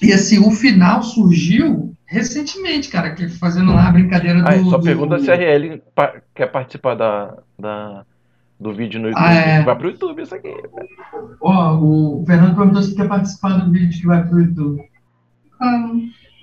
E 0.02 0.12
assim, 0.12 0.39
o 0.39 0.52
final 0.52 1.04
surgiu 1.04 1.96
recentemente, 2.06 2.89
cara, 2.89 3.16
que 3.16 3.28
fazendo 3.28 3.74
lá 3.74 3.88
a 3.88 3.92
brincadeira 3.92 4.42
do. 4.42 4.48
Ah, 4.48 4.63
só 4.70 4.80
pergunta 4.80 5.18
do... 5.18 5.24
se 5.24 5.32
a 5.32 5.36
RL 5.36 5.82
quer 6.36 6.48
participar 6.48 6.96
da, 6.96 7.38
da, 7.58 8.06
do 8.60 8.74
vídeo 8.74 9.00
no 9.00 9.08
YouTube. 9.10 9.26
Ah, 9.26 9.34
é. 9.34 9.63
Vai 9.63 9.76
pro 9.76 9.89
YouTube 9.89 10.22
isso 10.22 10.36
aqui. 10.36 10.54
Ó, 11.42 11.74
oh, 11.76 12.22
o 12.22 12.26
Fernando 12.26 12.56
perguntou 12.56 12.82
se 12.82 12.96
quer 12.96 13.08
participar 13.08 13.58
do 13.58 13.72
vídeo 13.72 14.00
que 14.00 14.08
vai 14.08 14.24
pro 14.28 14.39
YouTube. 14.39 14.82
Ah, 15.60 15.92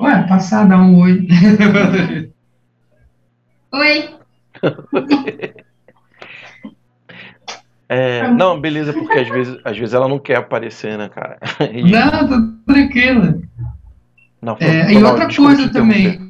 ué, 0.00 0.26
passar, 0.28 0.68
dá 0.68 0.78
um 0.78 0.98
oi. 0.98 1.26
oi. 3.72 4.14
É, 7.92 8.30
não, 8.30 8.60
beleza, 8.60 8.92
porque 8.92 9.18
às 9.18 9.28
vezes, 9.28 9.58
às 9.64 9.76
vezes 9.76 9.92
ela 9.92 10.06
não 10.06 10.20
quer 10.20 10.36
aparecer, 10.36 10.96
né, 10.96 11.08
cara? 11.08 11.40
E... 11.74 11.90
Não, 11.90 12.28
tá 12.28 12.52
tranquila. 12.64 13.36
Não, 14.40 14.56
é, 14.60 14.92
e 14.92 15.02
outra 15.02 15.26
coisa 15.34 15.68
também, 15.72 16.29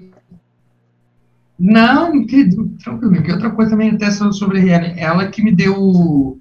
não, 1.60 2.26
tranquilo. 2.82 3.22
Que 3.22 3.32
outra 3.32 3.50
coisa 3.50 3.72
também 3.72 3.90
até 3.90 4.10
sobre 4.10 4.68
ela, 4.68 4.86
ela 4.86 5.28
que 5.28 5.42
me 5.42 5.54
deu 5.54 6.40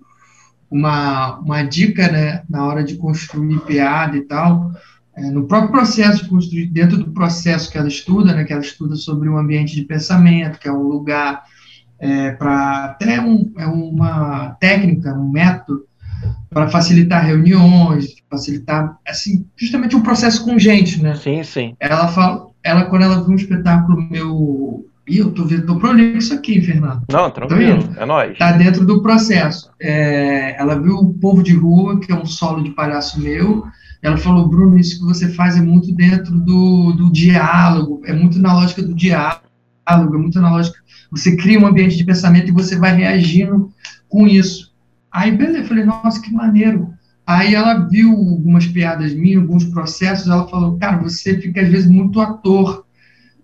uma, 0.71 1.39
uma 1.39 1.63
dica, 1.63 2.09
né, 2.09 2.43
na 2.49 2.65
hora 2.65 2.83
de 2.83 2.95
construir 2.95 3.59
piada 3.61 4.15
e 4.15 4.21
tal, 4.21 4.71
é, 5.15 5.29
no 5.29 5.45
próprio 5.45 5.71
processo 5.71 6.23
de 6.23 6.29
construir, 6.29 6.67
dentro 6.67 6.97
do 6.97 7.11
processo 7.11 7.69
que 7.69 7.77
ela 7.77 7.89
estuda, 7.89 8.33
né, 8.33 8.45
que 8.45 8.53
ela 8.53 8.61
estuda 8.61 8.95
sobre 8.95 9.27
um 9.27 9.37
ambiente 9.37 9.75
de 9.75 9.83
pensamento, 9.83 10.57
que 10.57 10.69
é 10.69 10.71
um 10.71 10.83
lugar 10.83 11.43
é, 11.99 12.31
para 12.31 12.85
até 12.85 13.19
um, 13.19 13.51
é 13.57 13.67
uma 13.67 14.51
técnica, 14.59 15.13
um 15.13 15.29
método 15.29 15.83
para 16.49 16.69
facilitar 16.69 17.25
reuniões, 17.25 18.15
facilitar, 18.29 18.97
assim, 19.07 19.45
justamente 19.55 19.95
um 19.95 20.01
processo 20.01 20.43
com 20.43 20.57
gente, 20.57 21.01
né? 21.01 21.15
Sim, 21.15 21.43
sim. 21.43 21.75
Ela 21.79 22.07
fala, 22.07 22.47
ela 22.63 22.85
quando 22.85 23.03
ela 23.03 23.21
viu 23.21 23.31
um 23.31 23.35
espetáculo 23.35 24.01
meu 24.01 24.88
Ih, 25.09 25.17
eu 25.17 25.31
tô 25.31 25.43
vendo, 25.43 25.65
tô 25.65 25.77
prolixo 25.77 26.33
aqui, 26.33 26.61
Fernando. 26.61 27.01
Não, 27.11 27.31
tranquilo, 27.31 27.89
é 27.97 28.05
nóis. 28.05 28.37
Tá 28.37 28.51
dentro 28.51 28.85
do 28.85 29.01
processo. 29.01 29.71
É, 29.81 30.55
ela 30.59 30.79
viu 30.79 30.95
o 30.97 31.13
Povo 31.15 31.41
de 31.41 31.53
Rua, 31.53 31.99
que 31.99 32.11
é 32.11 32.15
um 32.15 32.25
solo 32.25 32.63
de 32.63 32.69
palhaço 32.69 33.19
meu, 33.19 33.65
ela 34.01 34.17
falou, 34.17 34.47
Bruno, 34.47 34.77
isso 34.77 34.99
que 34.99 35.05
você 35.05 35.29
faz 35.29 35.57
é 35.57 35.61
muito 35.61 35.91
dentro 35.91 36.37
do, 36.39 36.93
do 36.93 37.11
diálogo, 37.11 38.01
é 38.05 38.13
muito 38.13 38.39
na 38.39 38.53
lógica 38.53 38.81
do 38.81 38.93
diálogo, 38.93 39.41
é 39.87 40.17
muito 40.17 40.39
na 40.39 40.51
lógica, 40.51 40.77
você 41.11 41.35
cria 41.35 41.59
um 41.59 41.65
ambiente 41.65 41.97
de 41.97 42.05
pensamento 42.05 42.49
e 42.49 42.53
você 42.53 42.77
vai 42.77 42.95
reagindo 42.95 43.73
com 44.07 44.27
isso. 44.27 44.71
Aí, 45.11 45.31
beleza, 45.31 45.59
eu 45.59 45.65
falei, 45.65 45.83
nossa, 45.83 46.21
que 46.21 46.31
maneiro. 46.31 46.93
Aí 47.25 47.55
ela 47.55 47.87
viu 47.87 48.11
algumas 48.11 48.65
piadas 48.67 49.13
minhas, 49.13 49.41
alguns 49.41 49.65
processos, 49.65 50.27
ela 50.27 50.47
falou, 50.47 50.77
cara, 50.77 50.97
você 50.97 51.39
fica 51.39 51.61
às 51.61 51.67
vezes 51.67 51.89
muito 51.89 52.21
ator, 52.21 52.85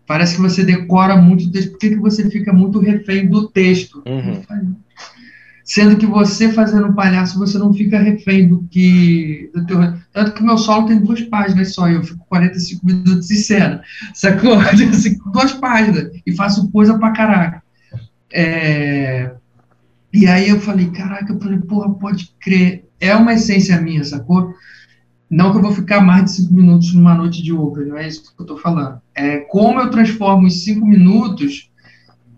parece 0.05 0.35
que 0.35 0.41
você 0.41 0.63
decora 0.63 1.15
muito 1.15 1.45
o 1.45 1.51
texto, 1.51 1.71
por 1.71 1.79
que, 1.79 1.89
que 1.89 1.95
você 1.95 2.29
fica 2.29 2.53
muito 2.53 2.79
refém 2.79 3.27
do 3.27 3.49
texto? 3.49 4.03
Uhum. 4.05 4.75
Sendo 5.63 5.97
que 5.97 6.05
você 6.05 6.51
fazendo 6.51 6.87
um 6.87 6.93
palhaço, 6.93 7.39
você 7.39 7.57
não 7.57 7.73
fica 7.73 7.99
refém 7.99 8.47
do 8.47 8.63
que. 8.69 9.49
Do 9.53 9.65
teu... 9.65 9.79
Tanto 10.13 10.33
que 10.33 10.43
meu 10.43 10.59
solo 10.59 10.87
tem 10.87 10.99
duas 10.99 11.21
páginas 11.23 11.73
só, 11.73 11.89
eu 11.89 12.03
fico 12.03 12.23
45 12.29 12.85
minutos 12.85 13.31
em 13.31 13.35
cena, 13.35 13.81
sacou? 14.13 14.57
Duas 15.33 15.53
páginas, 15.53 16.11
e 16.25 16.31
faço 16.33 16.69
coisa 16.69 16.97
pra 16.99 17.11
caraca. 17.11 17.63
É... 18.31 19.31
E 20.13 20.27
aí 20.27 20.49
eu 20.49 20.59
falei, 20.59 20.91
caraca, 20.91 21.33
eu 21.33 21.39
falei, 21.39 21.57
porra, 21.59 21.93
pode 21.95 22.31
crer, 22.39 22.85
é 22.99 23.15
uma 23.15 23.33
essência 23.33 23.81
minha, 23.81 24.03
sacou? 24.03 24.53
Não 25.35 25.51
que 25.51 25.57
eu 25.57 25.61
vou 25.61 25.73
ficar 25.73 25.99
mais 25.99 26.23
de 26.23 26.31
cinco 26.31 26.53
minutos 26.53 26.93
numa 26.93 27.13
noite 27.13 27.43
de 27.43 27.51
Uber, 27.51 27.85
não 27.85 27.97
é 27.97 28.07
isso 28.07 28.33
que 28.33 28.41
eu 28.41 28.45
estou 28.45 28.57
falando. 28.57 29.01
É 29.13 29.39
como 29.39 29.81
eu 29.81 29.89
transformo 29.89 30.47
os 30.47 30.63
cinco 30.63 30.85
minutos, 30.85 31.69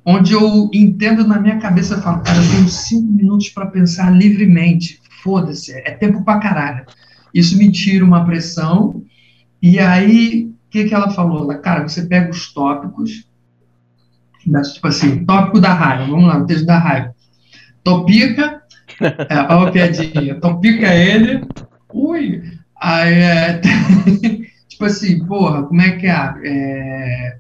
onde 0.03 0.33
eu 0.33 0.67
entendo 0.73 1.27
na 1.27 1.39
minha 1.39 1.60
cabeça, 1.60 1.93
eu 1.93 2.01
falo, 2.01 2.23
cara, 2.23 2.39
eu 2.39 2.49
tenho 2.49 2.67
cinco 2.67 3.12
minutos 3.12 3.49
para 3.49 3.67
pensar 3.67 4.10
livremente. 4.10 4.99
Foda-se, 5.21 5.73
é 5.73 5.91
tempo 5.91 6.25
pra 6.25 6.39
caralho. 6.39 6.88
Isso 7.31 7.55
me 7.55 7.71
tira 7.71 8.03
uma 8.03 8.25
pressão. 8.25 9.03
E 9.62 9.77
aí, 9.77 10.45
o 10.45 10.69
que, 10.71 10.86
que 10.86 10.95
ela 10.95 11.12
falou? 11.12 11.43
Ela, 11.43 11.60
cara, 11.60 11.88
você 11.88 12.03
pega 12.03 12.31
os 12.31 12.51
tópicos, 12.51 13.27
tipo 14.73 14.88
assim, 14.88 15.23
tópico 15.23 15.60
da 15.60 15.71
raiva, 15.71 16.10
vamos 16.10 16.25
lá, 16.25 16.39
o 16.39 16.47
texto 16.47 16.65
da 16.65 16.79
raiva. 16.79 17.13
Topica, 17.83 18.63
é, 18.99 19.39
ó 19.53 19.67
a 19.67 19.71
piadinha, 19.71 20.39
topica 20.39 20.91
ele, 20.95 21.45
ui, 21.93 22.57
Aí 22.82 23.13
é. 23.13 23.62
tipo 24.68 24.86
assim, 24.86 25.26
porra, 25.26 25.63
como 25.63 25.82
é 25.82 25.92
que 25.92 26.08
é? 26.08 26.34
é? 26.44 27.38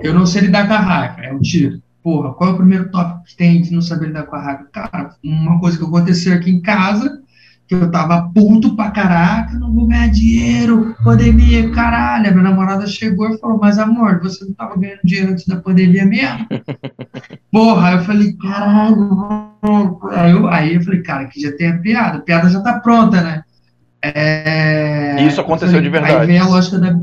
Eu 0.00 0.14
não 0.14 0.26
sei 0.26 0.42
lidar 0.42 0.66
com 0.66 0.74
a 0.74 0.80
raiva, 0.80 1.22
é 1.22 1.32
um 1.32 1.40
tiro. 1.40 1.82
Porra, 2.02 2.34
qual 2.34 2.50
é 2.50 2.52
o 2.52 2.56
primeiro 2.56 2.90
tópico 2.90 3.24
que 3.24 3.36
tem 3.36 3.62
de 3.62 3.72
não 3.72 3.80
saber 3.80 4.08
lidar 4.08 4.24
com 4.24 4.36
a 4.36 4.42
raiva? 4.42 4.68
Cara, 4.72 5.16
uma 5.24 5.58
coisa 5.58 5.78
que 5.78 5.84
aconteceu 5.84 6.34
aqui 6.34 6.50
em 6.50 6.60
casa 6.60 7.24
que 7.66 7.74
eu 7.74 7.90
tava 7.90 8.30
puto 8.34 8.76
pra 8.76 8.90
caraca, 8.90 9.58
não 9.58 9.72
vou 9.72 9.86
ganhar 9.86 10.08
dinheiro, 10.08 10.94
pandemia, 11.02 11.70
caralho. 11.70 12.28
A 12.28 12.30
minha 12.30 12.42
namorada 12.42 12.86
chegou 12.86 13.30
e 13.30 13.38
falou, 13.38 13.58
mas 13.58 13.78
amor, 13.78 14.20
você 14.20 14.44
não 14.44 14.52
tava 14.52 14.76
ganhando 14.76 15.00
dinheiro 15.02 15.32
antes 15.32 15.46
da 15.46 15.56
pandemia 15.56 16.04
mesmo? 16.04 16.46
Porra, 17.50 17.88
aí 17.88 17.94
eu 17.96 18.04
falei, 18.04 18.32
caralho. 18.34 20.00
Aí 20.10 20.30
eu, 20.32 20.48
aí 20.48 20.74
eu 20.74 20.82
falei, 20.82 21.02
cara, 21.02 21.24
que 21.26 21.40
já 21.40 21.52
tem 21.56 21.68
a 21.68 21.78
piada, 21.78 22.18
a 22.18 22.22
piada 22.22 22.50
já 22.50 22.60
tá 22.60 22.80
pronta, 22.80 23.22
né? 23.22 23.42
É... 24.04 25.24
Isso 25.26 25.40
aconteceu 25.40 25.76
falei, 25.76 25.82
de 25.82 25.88
verdade. 25.88 26.16
Aí 26.16 26.26
vem 26.26 26.38
a 26.38 26.46
lógica 26.46 26.78
da. 26.78 26.94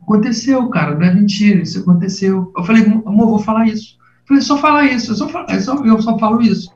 Aconteceu, 0.00 0.66
cara, 0.70 0.94
não 0.94 1.04
é 1.04 1.12
mentira, 1.12 1.60
isso 1.60 1.80
aconteceu. 1.80 2.50
Eu 2.56 2.64
falei, 2.64 2.82
amor, 2.82 3.26
vou 3.26 3.38
falar 3.38 3.66
isso. 3.66 3.98
Eu 4.22 4.28
falei, 4.28 4.42
só 4.42 4.56
falar 4.56 4.84
isso, 4.86 5.12
eu 5.12 5.16
só, 5.16 5.28
falo, 5.28 5.46
eu 5.50 5.60
só, 5.60 5.84
eu 5.84 6.00
só 6.00 6.18
falo 6.18 6.40
isso. 6.40 6.70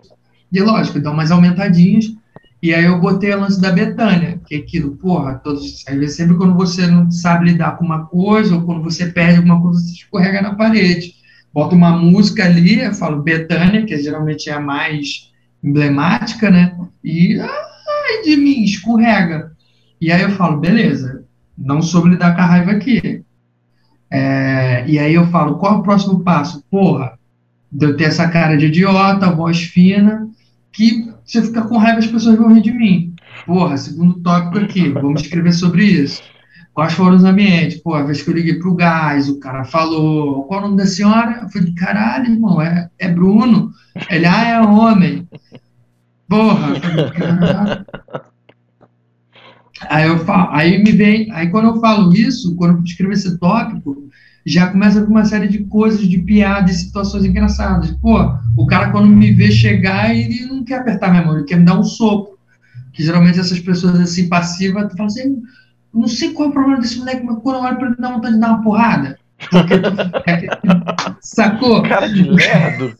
E 0.52 0.60
lógico, 0.60 1.00
dá 1.00 1.10
umas 1.10 1.30
aumentadinhas. 1.30 2.14
E 2.62 2.74
aí 2.74 2.84
eu 2.84 3.00
botei 3.00 3.32
a 3.32 3.36
lance 3.36 3.60
da 3.60 3.72
Betânia, 3.72 4.38
que 4.46 4.54
é 4.54 4.58
aquilo, 4.58 4.92
porra, 4.92 5.34
todos, 5.34 5.82
às 5.88 5.96
vezes 5.96 6.16
sempre 6.16 6.36
quando 6.36 6.54
você 6.54 6.86
não 6.86 7.10
sabe 7.10 7.46
lidar 7.46 7.76
com 7.76 7.84
uma 7.84 8.04
coisa, 8.04 8.54
ou 8.54 8.62
quando 8.62 8.82
você 8.82 9.06
perde 9.06 9.38
alguma 9.38 9.60
coisa, 9.60 9.80
você 9.80 9.92
escorrega 9.94 10.42
na 10.42 10.54
parede. 10.54 11.14
Bota 11.52 11.74
uma 11.74 11.96
música 11.96 12.44
ali, 12.44 12.80
eu 12.80 12.94
falo 12.94 13.22
Betânia, 13.22 13.84
que 13.84 13.96
geralmente 13.98 14.48
é 14.48 14.52
a 14.52 14.60
mais 14.60 15.32
emblemática, 15.64 16.50
né? 16.50 16.76
E 17.02 17.40
ai 17.40 18.22
de 18.24 18.36
mim, 18.36 18.62
escorrega. 18.62 19.51
E 20.02 20.10
aí 20.10 20.22
eu 20.22 20.30
falo, 20.32 20.58
beleza, 20.58 21.22
não 21.56 21.80
soube 21.80 22.08
lidar 22.08 22.34
com 22.34 22.40
a 22.40 22.44
raiva 22.44 22.72
aqui. 22.72 23.22
É, 24.10 24.84
e 24.84 24.98
aí 24.98 25.14
eu 25.14 25.28
falo, 25.28 25.58
qual 25.58 25.74
é 25.74 25.76
o 25.76 25.82
próximo 25.82 26.24
passo? 26.24 26.64
Porra, 26.68 27.16
de 27.70 27.86
eu 27.86 27.96
ter 27.96 28.06
essa 28.06 28.28
cara 28.28 28.56
de 28.56 28.66
idiota, 28.66 29.30
voz 29.30 29.62
fina, 29.62 30.28
que 30.72 31.08
se 31.24 31.38
eu 31.38 31.44
ficar 31.44 31.68
com 31.68 31.78
raiva, 31.78 32.00
as 32.00 32.08
pessoas 32.08 32.36
vão 32.36 32.52
rir 32.52 32.62
de 32.62 32.72
mim. 32.72 33.14
Porra, 33.46 33.76
segundo 33.76 34.14
tópico 34.14 34.58
aqui, 34.58 34.88
vamos 34.88 35.22
escrever 35.22 35.52
sobre 35.52 35.84
isso. 35.84 36.20
Quais 36.74 36.94
foram 36.94 37.14
os 37.14 37.22
ambientes? 37.22 37.80
Pô, 37.80 37.94
a 37.94 38.02
vez 38.02 38.22
que 38.22 38.28
eu 38.28 38.34
liguei 38.34 38.58
pro 38.58 38.74
gás, 38.74 39.28
o 39.28 39.38
cara 39.38 39.62
falou, 39.62 40.42
qual 40.48 40.58
o 40.58 40.62
nome 40.64 40.78
da 40.78 40.86
senhora? 40.86 41.42
Eu 41.42 41.48
falei, 41.48 41.72
caralho, 41.74 42.32
irmão, 42.32 42.60
é, 42.60 42.90
é 42.98 43.08
Bruno. 43.08 43.70
Ele, 44.10 44.26
ah, 44.26 44.48
é 44.48 44.60
homem. 44.60 45.28
Porra, 46.28 46.70
eu 46.70 46.80
falei, 46.80 47.10
caralho. 47.12 47.86
Aí 49.88 50.08
eu 50.08 50.18
falo, 50.24 50.50
aí 50.52 50.82
me 50.82 50.92
vem, 50.92 51.30
aí 51.32 51.48
quando 51.48 51.68
eu 51.68 51.80
falo 51.80 52.12
isso, 52.14 52.54
quando 52.56 52.78
eu 52.78 52.84
escrevo 52.84 53.12
esse 53.12 53.38
tópico, 53.38 54.08
já 54.44 54.68
começa 54.68 55.02
com 55.02 55.10
uma 55.10 55.24
série 55.24 55.48
de 55.48 55.60
coisas, 55.64 56.06
de 56.06 56.18
piadas, 56.18 56.76
situações 56.76 57.24
engraçadas. 57.24 57.90
Pô, 57.92 58.18
o 58.56 58.66
cara 58.66 58.90
quando 58.90 59.08
me 59.08 59.32
vê 59.32 59.50
chegar, 59.50 60.14
ele 60.14 60.46
não 60.46 60.64
quer 60.64 60.80
apertar 60.80 61.10
minha 61.10 61.24
mão, 61.24 61.36
ele 61.36 61.46
quer 61.46 61.56
me 61.56 61.64
dar 61.64 61.78
um 61.78 61.84
soco. 61.84 62.38
Que 62.92 63.02
geralmente 63.02 63.40
essas 63.40 63.58
pessoas 63.58 63.98
assim, 63.98 64.28
passivas, 64.28 64.90
tu 64.90 64.96
fala 64.96 65.06
assim, 65.06 65.42
não 65.94 66.08
sei 66.08 66.32
qual 66.32 66.48
é 66.48 66.50
o 66.50 66.52
problema 66.52 66.80
desse 66.80 66.98
moleque, 66.98 67.24
mas 67.24 67.38
quando 67.38 67.56
eu 67.56 67.62
olho 67.62 67.76
pra 67.76 67.86
ele, 67.86 67.96
dá 67.98 68.10
vontade 68.10 68.34
de 68.34 68.40
dar 68.40 68.48
uma 68.48 68.62
porrada. 68.62 69.18
Sacou? 71.20 71.82
Cara 71.82 72.08
de 72.08 72.22
lerdo. 72.22 72.94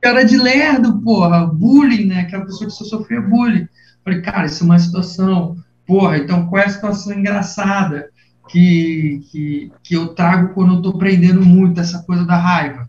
Cara 0.00 0.24
de 0.24 0.36
lerdo, 0.36 1.00
porra. 1.00 1.46
Bullying, 1.46 2.06
né? 2.06 2.20
Aquela 2.20 2.44
pessoa 2.44 2.68
que 2.68 2.76
só 2.76 2.84
sofria 2.84 3.20
bullying. 3.20 3.68
Falei, 4.04 4.20
cara, 4.20 4.46
isso 4.46 4.62
é 4.62 4.66
uma 4.66 4.78
situação. 4.78 5.56
Porra, 5.86 6.18
então 6.18 6.46
qual 6.46 6.62
é 6.62 6.66
a 6.66 6.70
situação 6.70 7.12
engraçada? 7.12 8.10
que, 8.48 9.20
que, 9.30 9.72
que 9.82 9.94
eu 9.94 10.08
trago 10.08 10.54
quando 10.54 10.74
eu 10.74 10.76
estou 10.78 10.98
prendendo 10.98 11.44
muito 11.44 11.80
essa 11.80 12.02
coisa 12.02 12.24
da 12.24 12.36
raiva. 12.36 12.88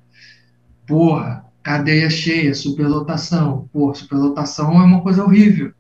Porra, 0.86 1.46
cadeia 1.64 2.10
cheia, 2.10 2.54
superlotação. 2.54 3.68
Porra, 3.74 3.96
superlotação 3.96 4.80
é 4.80 4.84
uma 4.84 5.02
coisa 5.02 5.24
horrível. 5.24 5.72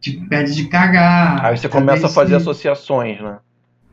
Te 0.00 0.12
pede 0.12 0.54
de 0.54 0.66
cagar. 0.66 1.44
Aí 1.44 1.56
você 1.56 1.68
começa 1.68 2.06
a 2.06 2.10
fazer 2.10 2.36
associações, 2.36 3.20
né? 3.20 3.38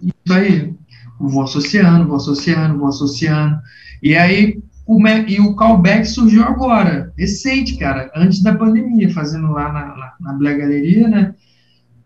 Isso 0.01 0.33
aí. 0.33 0.73
vou 1.19 1.43
associando, 1.43 2.07
vou 2.07 2.17
associando, 2.17 2.77
vou 2.77 2.87
associando. 2.87 3.59
E 4.03 4.15
aí, 4.15 4.59
o, 4.85 4.99
e 5.07 5.39
o 5.39 5.55
callback 5.55 6.05
surgiu 6.05 6.43
agora, 6.43 7.11
recente, 7.17 7.77
cara, 7.77 8.11
antes 8.15 8.43
da 8.43 8.53
pandemia, 8.53 9.11
fazendo 9.11 9.51
lá 9.51 9.71
na, 9.71 9.85
na, 9.87 10.13
na 10.19 10.33
Black 10.33 10.59
Galeria, 10.59 11.07
né? 11.07 11.33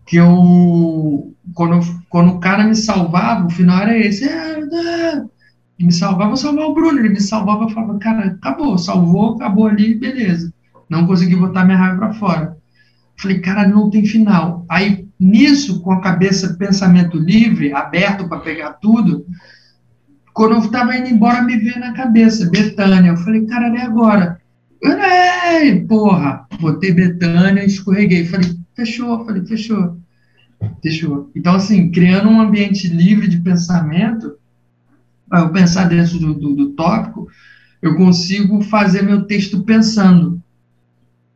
Que 0.10 0.16
eu 0.18 1.36
quando, 1.54 1.80
quando 2.10 2.32
o 2.32 2.40
cara 2.40 2.64
me 2.64 2.76
salvava, 2.76 3.46
o 3.46 3.50
final 3.52 3.84
era 3.84 3.96
esse, 3.96 4.28
é, 4.28 4.60
me 5.80 5.92
salvava, 5.92 6.32
eu 6.32 6.38
salvar 6.38 6.66
o 6.66 6.74
Bruno, 6.74 6.98
ele 6.98 7.10
me 7.10 7.22
salvava, 7.22 7.66
eu 7.66 7.70
falava, 7.70 8.00
cara, 8.00 8.26
acabou, 8.26 8.76
salvou, 8.78 9.36
acabou 9.36 9.68
ali, 9.68 9.94
beleza. 9.94 10.52
Não 10.90 11.06
consegui 11.06 11.36
botar 11.36 11.64
minha 11.64 11.78
raiva 11.78 11.98
para 12.00 12.14
fora. 12.14 12.58
Falei, 13.18 13.40
cara, 13.40 13.68
não 13.68 13.92
tem 13.92 14.04
final. 14.04 14.66
Aí, 14.68 15.08
nisso, 15.20 15.80
com 15.82 15.92
a 15.92 16.02
cabeça, 16.02 16.56
pensamento 16.56 17.18
livre, 17.18 17.72
aberto 17.72 18.28
para 18.28 18.40
pegar 18.40 18.74
tudo, 18.74 19.28
quando 20.34 20.56
eu 20.56 20.60
estava 20.60 20.98
indo 20.98 21.10
embora, 21.10 21.44
me 21.44 21.56
veio 21.58 21.80
na 21.80 21.94
cabeça, 21.94 22.50
Betânia. 22.50 23.10
Eu 23.10 23.18
falei, 23.18 23.46
cara, 23.46 23.68
é 23.78 23.82
agora. 23.84 24.42
Ei, 24.82 25.82
porra, 25.82 26.48
botei 26.60 26.94
Betânia, 26.94 27.64
escorreguei. 27.64 28.26
Falei, 28.26 28.59
fechou, 28.80 29.26
falei, 29.26 29.46
fechou. 29.46 29.98
Fechou. 30.82 31.32
Então, 31.36 31.56
assim, 31.56 31.92
criando 31.92 32.30
um 32.30 32.42
ambiente 32.42 32.88
livre 32.88 33.28
de 33.28 33.40
pensamento, 33.40 34.38
eu 35.32 35.50
pensar 35.52 35.88
dentro 35.88 36.20
do, 36.20 36.34
do, 36.34 36.56
do, 36.56 36.70
tópico, 36.72 37.28
eu 37.82 37.96
consigo 37.96 38.62
fazer 38.64 39.02
meu 39.02 39.24
texto 39.24 39.64
pensando. 39.64 40.42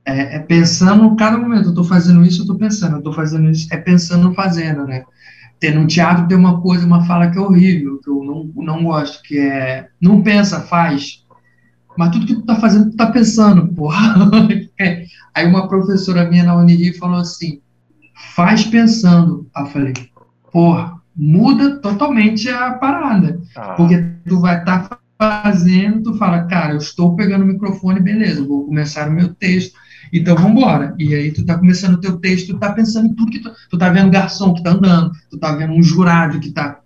É, 0.06 0.38
é 0.38 0.39
pensando 0.39 1.15
cada 1.15 1.38
momento. 1.38 1.65
Eu 1.65 1.69
estou 1.69 1.84
fazendo 1.84 2.23
isso, 2.23 2.39
eu 2.39 2.43
estou 2.43 2.58
pensando. 2.58 2.93
Eu 2.93 2.97
estou 2.99 3.13
fazendo 3.13 3.49
isso, 3.49 3.67
é 3.71 3.77
pensando, 3.77 4.34
fazendo, 4.34 4.86
né? 4.86 5.03
Tem, 5.60 5.73
no 5.73 5.88
teatro 5.88 6.27
tem 6.27 6.38
uma 6.38 6.62
coisa, 6.62 6.86
uma 6.86 7.06
fala 7.06 7.29
que 7.32 7.38
é 7.38 7.41
horrível, 7.41 7.99
que 7.99 8.10
eu 8.10 8.23
não, 8.23 8.51
não 8.56 8.84
gosto, 8.84 9.21
que 9.23 9.38
é 9.39 9.88
não 10.01 10.21
pensa, 10.21 10.62
faz. 10.62 11.23
Mas 11.97 12.10
tudo 12.10 12.25
que 12.25 12.36
tu 12.36 12.41
tá 12.41 12.56
fazendo, 12.56 12.91
tu 12.91 12.97
tá 12.97 13.12
pensando, 13.12 13.67
porra. 13.69 14.15
Aí 15.36 15.48
uma 15.48 15.67
professora 15.67 16.30
minha 16.30 16.43
na 16.43 16.56
Unirio 16.56 16.98
falou 16.98 17.19
assim, 17.19 17.62
faz 18.36 18.65
pensando. 18.65 19.48
Aí 19.56 19.63
eu 19.63 19.69
falei, 19.69 19.93
porra, 20.52 21.02
muda 21.15 21.78
totalmente 21.78 22.50
a 22.50 22.74
parada. 22.74 23.41
Ah. 23.56 23.74
Porque 23.74 24.04
tu 24.28 24.39
vai 24.39 24.60
estar 24.60 24.88
tá 24.88 25.00
fazendo, 25.17 26.04
tu 26.04 26.17
fala, 26.17 26.43
cara, 26.43 26.74
eu 26.74 26.78
estou 26.78 27.15
pegando 27.15 27.43
o 27.43 27.48
microfone, 27.48 28.00
beleza, 28.00 28.46
vou 28.46 28.65
começar 28.65 29.08
o 29.08 29.13
meu 29.13 29.34
texto, 29.34 29.74
então 30.12 30.36
vamos 30.36 30.52
embora. 30.52 30.93
E 31.00 31.13
aí 31.13 31.32
tu 31.32 31.46
tá 31.46 31.58
começando 31.58 31.96
o 31.96 32.00
teu 32.00 32.17
texto, 32.17 32.54
tu 32.54 32.60
tá 32.60 32.74
pensando 32.74 33.08
em 33.08 33.13
tudo 33.13 33.32
que 33.32 33.39
tu, 33.39 33.52
tu 33.69 33.78
tá 33.78 33.89
vendo 33.89 34.12
garçom 34.12 34.54
que 34.54 34.63
tá 34.63 34.72
andando, 34.72 35.12
tu 35.30 35.38
tá 35.38 35.56
vendo 35.56 35.74
um 35.74 35.82
jurado 35.82 36.39
que 36.39 36.52
tá 36.52 36.80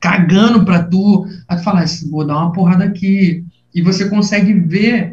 cagando 0.00 0.64
pra 0.64 0.82
tu, 0.82 1.26
aí 1.46 1.56
tu 1.56 1.62
fala, 1.62 1.84
vou 2.10 2.26
dar 2.26 2.38
uma 2.38 2.52
porrada 2.52 2.84
aqui, 2.84 3.44
e 3.74 3.82
você 3.82 4.08
consegue 4.08 4.52
ver 4.52 5.11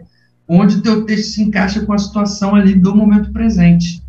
onde 0.50 0.78
o 0.78 0.82
teu 0.82 1.06
texto 1.06 1.34
se 1.34 1.44
encaixa 1.44 1.86
com 1.86 1.94
a 1.94 1.98
situação 1.98 2.56
ali 2.56 2.74
do 2.74 2.96
momento 2.96 3.32
presente. 3.32 4.04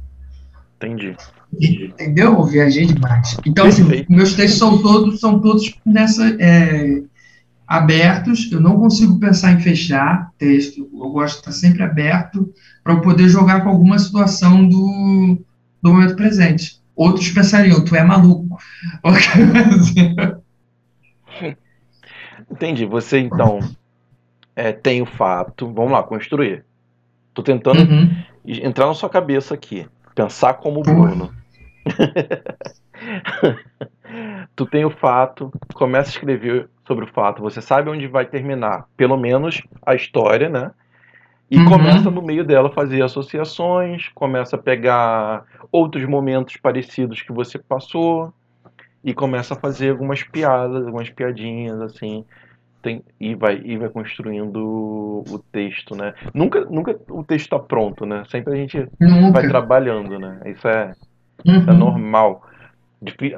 Entendi. 0.76 1.14
Entendeu? 1.52 2.32
Eu 2.32 2.44
viajei 2.44 2.86
demais. 2.86 3.36
Então, 3.44 3.66
assim, 3.66 3.84
meus 4.08 4.32
textos 4.32 4.58
são 4.58 4.80
todos, 4.80 5.20
são 5.20 5.38
todos 5.38 5.78
nessa 5.84 6.34
é, 6.40 7.02
abertos. 7.66 8.50
Eu 8.50 8.60
não 8.60 8.78
consigo 8.78 9.18
pensar 9.18 9.52
em 9.52 9.60
fechar 9.60 10.30
texto. 10.38 10.88
Eu 10.92 11.10
gosto 11.10 11.34
de 11.34 11.40
estar 11.40 11.52
sempre 11.52 11.82
aberto 11.82 12.50
para 12.82 12.94
eu 12.94 13.02
poder 13.02 13.28
jogar 13.28 13.62
com 13.62 13.68
alguma 13.68 13.98
situação 13.98 14.66
do, 14.66 15.38
do 15.82 15.92
momento 15.92 16.16
presente. 16.16 16.80
Outros 16.96 17.28
pensariam, 17.28 17.84
tu 17.84 17.94
é 17.94 18.02
maluco. 18.02 18.56
Entendi. 22.50 22.86
Você 22.86 23.18
então 23.18 23.60
é, 24.60 24.72
tem 24.72 25.00
o 25.00 25.06
fato. 25.06 25.72
Vamos 25.72 25.92
lá, 25.92 26.02
construir. 26.02 26.64
Tô 27.32 27.42
tentando 27.42 27.80
uhum. 27.80 28.14
entrar 28.44 28.86
na 28.86 28.94
sua 28.94 29.08
cabeça 29.08 29.54
aqui. 29.54 29.88
Pensar 30.14 30.54
como 30.54 30.82
Bruno. 30.82 31.32
tu 34.54 34.66
tem 34.66 34.84
o 34.84 34.90
fato, 34.90 35.50
começa 35.72 36.10
a 36.10 36.12
escrever 36.12 36.68
sobre 36.86 37.04
o 37.04 37.08
fato, 37.08 37.40
você 37.40 37.62
sabe 37.62 37.88
onde 37.88 38.06
vai 38.06 38.26
terminar, 38.26 38.86
pelo 38.96 39.16
menos 39.16 39.62
a 39.86 39.94
história, 39.94 40.48
né? 40.48 40.72
E 41.50 41.58
uhum. 41.58 41.64
começa 41.64 42.10
no 42.10 42.20
meio 42.20 42.44
dela 42.44 42.68
a 42.68 42.72
fazer 42.72 43.02
associações, 43.02 44.08
começa 44.14 44.56
a 44.56 44.58
pegar 44.58 45.44
outros 45.72 46.04
momentos 46.04 46.56
parecidos 46.58 47.22
que 47.22 47.32
você 47.32 47.58
passou 47.58 48.32
e 49.02 49.14
começa 49.14 49.54
a 49.54 49.56
fazer 49.56 49.90
algumas 49.90 50.22
piadas, 50.22 50.84
algumas 50.84 51.08
piadinhas 51.08 51.80
assim 51.80 52.24
tem, 52.82 53.02
e, 53.18 53.34
vai, 53.34 53.60
e 53.64 53.76
vai 53.76 53.88
construindo 53.88 55.24
o 55.28 55.44
texto, 55.52 55.94
né? 55.94 56.14
Nunca, 56.32 56.64
nunca 56.64 56.98
o 57.10 57.22
texto 57.22 57.44
está 57.44 57.58
pronto, 57.58 58.06
né? 58.06 58.24
Sempre 58.30 58.54
a 58.54 58.56
gente 58.56 58.88
nunca. 58.98 59.40
vai 59.40 59.48
trabalhando, 59.48 60.18
né? 60.18 60.40
Isso 60.46 60.66
é, 60.66 60.92
uhum. 61.46 61.58
isso 61.58 61.70
é 61.70 61.74
normal. 61.74 62.46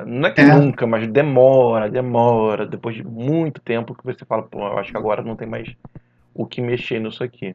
Não 0.07 0.29
é 0.29 0.33
que 0.33 0.41
é. 0.41 0.55
nunca, 0.55 0.87
mas 0.87 1.07
demora, 1.07 1.89
demora. 1.89 2.67
Depois 2.67 2.97
de 2.97 3.05
muito 3.05 3.61
tempo 3.61 3.95
que 3.95 4.05
você 4.05 4.25
fala, 4.25 4.43
pô, 4.43 4.61
eu 4.61 4.79
acho 4.79 4.91
que 4.91 4.97
agora 4.97 5.23
não 5.23 5.37
tem 5.37 5.49
mais 5.49 5.69
o 6.35 6.47
que 6.47 6.61
mexer 6.61 7.01
nisso 7.01 7.23
aqui. 7.23 7.55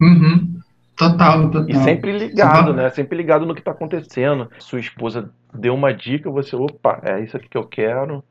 Uhum. 0.00 0.60
Total, 0.96 1.50
total. 1.50 1.68
E 1.68 1.74
sempre 1.76 2.12
ligado, 2.16 2.74
né? 2.74 2.90
Sempre 2.90 3.16
ligado 3.16 3.46
no 3.46 3.54
que 3.54 3.62
tá 3.62 3.70
acontecendo. 3.70 4.50
Sua 4.58 4.80
esposa 4.80 5.30
deu 5.54 5.74
uma 5.74 5.94
dica, 5.94 6.30
você, 6.30 6.54
opa, 6.54 7.00
é 7.02 7.20
isso 7.20 7.36
aqui 7.36 7.48
que 7.48 7.56
eu 7.56 7.64
quero. 7.64 8.22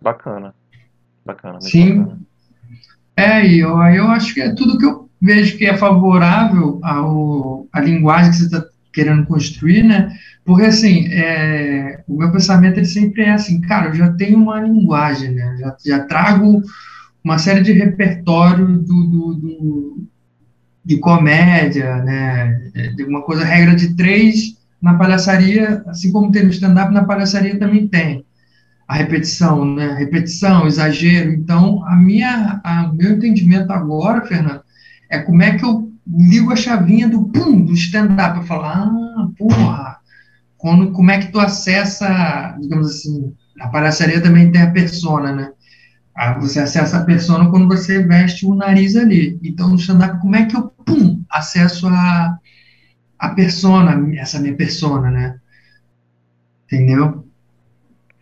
Bacana. 0.00 0.54
Bacana. 1.30 1.60
Sim. 1.60 2.02
Bacana. 2.02 2.20
É, 3.16 3.46
e 3.46 3.60
eu, 3.60 3.76
eu 3.82 4.08
acho 4.08 4.32
que 4.32 4.40
é 4.40 4.54
tudo 4.54 4.78
que 4.78 4.84
eu 4.86 5.08
vejo 5.20 5.58
que 5.58 5.66
é 5.66 5.76
favorável 5.76 6.80
ao, 6.82 7.66
à 7.72 7.80
linguagem 7.80 8.30
que 8.30 8.38
você 8.38 8.44
está 8.44 8.64
querendo 8.92 9.26
construir, 9.26 9.82
né? 9.82 10.10
Porque, 10.44 10.64
assim, 10.64 11.06
é, 11.12 12.02
o 12.08 12.16
meu 12.16 12.32
pensamento 12.32 12.78
ele 12.78 12.86
sempre 12.86 13.22
é 13.22 13.32
assim, 13.32 13.60
cara, 13.60 13.88
eu 13.88 13.94
já 13.94 14.12
tenho 14.14 14.38
uma 14.38 14.60
linguagem, 14.60 15.32
né? 15.32 15.56
Já, 15.60 15.76
já 15.84 16.04
trago 16.06 16.62
uma 17.22 17.38
série 17.38 17.60
de 17.60 17.72
repertório 17.72 18.66
do, 18.66 19.04
do, 19.04 19.34
do, 19.34 20.06
de 20.84 20.96
comédia, 20.98 21.96
né? 22.02 22.54
De 22.96 23.04
uma 23.04 23.22
coisa, 23.22 23.44
regra 23.44 23.76
de 23.76 23.94
três 23.94 24.58
na 24.80 24.94
palhaçaria, 24.94 25.84
assim 25.86 26.10
como 26.10 26.32
tem 26.32 26.44
no 26.44 26.50
stand-up, 26.50 26.92
na 26.92 27.04
palhaçaria 27.04 27.58
também 27.58 27.86
tem 27.86 28.24
a 28.90 28.94
repetição, 28.94 29.64
né? 29.64 29.94
Repetição, 29.94 30.66
exagero. 30.66 31.30
Então, 31.30 31.86
a 31.86 31.94
minha, 31.94 32.60
a 32.64 32.92
meu 32.92 33.12
entendimento 33.12 33.72
agora, 33.72 34.26
Fernando, 34.26 34.62
é 35.08 35.20
como 35.20 35.40
é 35.44 35.56
que 35.56 35.64
eu 35.64 35.92
ligo 36.04 36.52
a 36.52 36.56
chavinha 36.56 37.08
do 37.08 37.28
pum, 37.28 37.64
do 37.64 37.72
stand-up. 37.72 38.38
Eu 38.38 38.42
falo, 38.42 38.64
ah, 38.64 39.28
porra, 39.38 39.98
quando, 40.58 40.90
como 40.90 41.08
é 41.08 41.18
que 41.18 41.30
tu 41.30 41.38
acessa, 41.38 42.56
digamos 42.60 42.90
assim, 42.90 43.32
a 43.60 43.68
palhaçaria 43.68 44.20
também 44.20 44.50
tem 44.50 44.62
a 44.62 44.72
persona, 44.72 45.32
né? 45.32 45.52
Ah, 46.12 46.36
você 46.40 46.58
acessa 46.58 46.98
a 46.98 47.04
persona 47.04 47.48
quando 47.48 47.68
você 47.68 48.02
veste 48.02 48.44
o 48.44 48.56
nariz 48.56 48.96
ali. 48.96 49.38
Então, 49.44 49.68
no 49.68 49.76
stand-up, 49.76 50.20
como 50.20 50.34
é 50.34 50.46
que 50.46 50.56
eu, 50.56 50.64
pum, 50.84 51.22
acesso 51.30 51.86
a, 51.86 52.36
a 53.20 53.28
persona, 53.36 54.04
essa 54.16 54.40
minha 54.40 54.56
persona, 54.56 55.12
né? 55.12 55.38
Entendeu? 56.66 57.29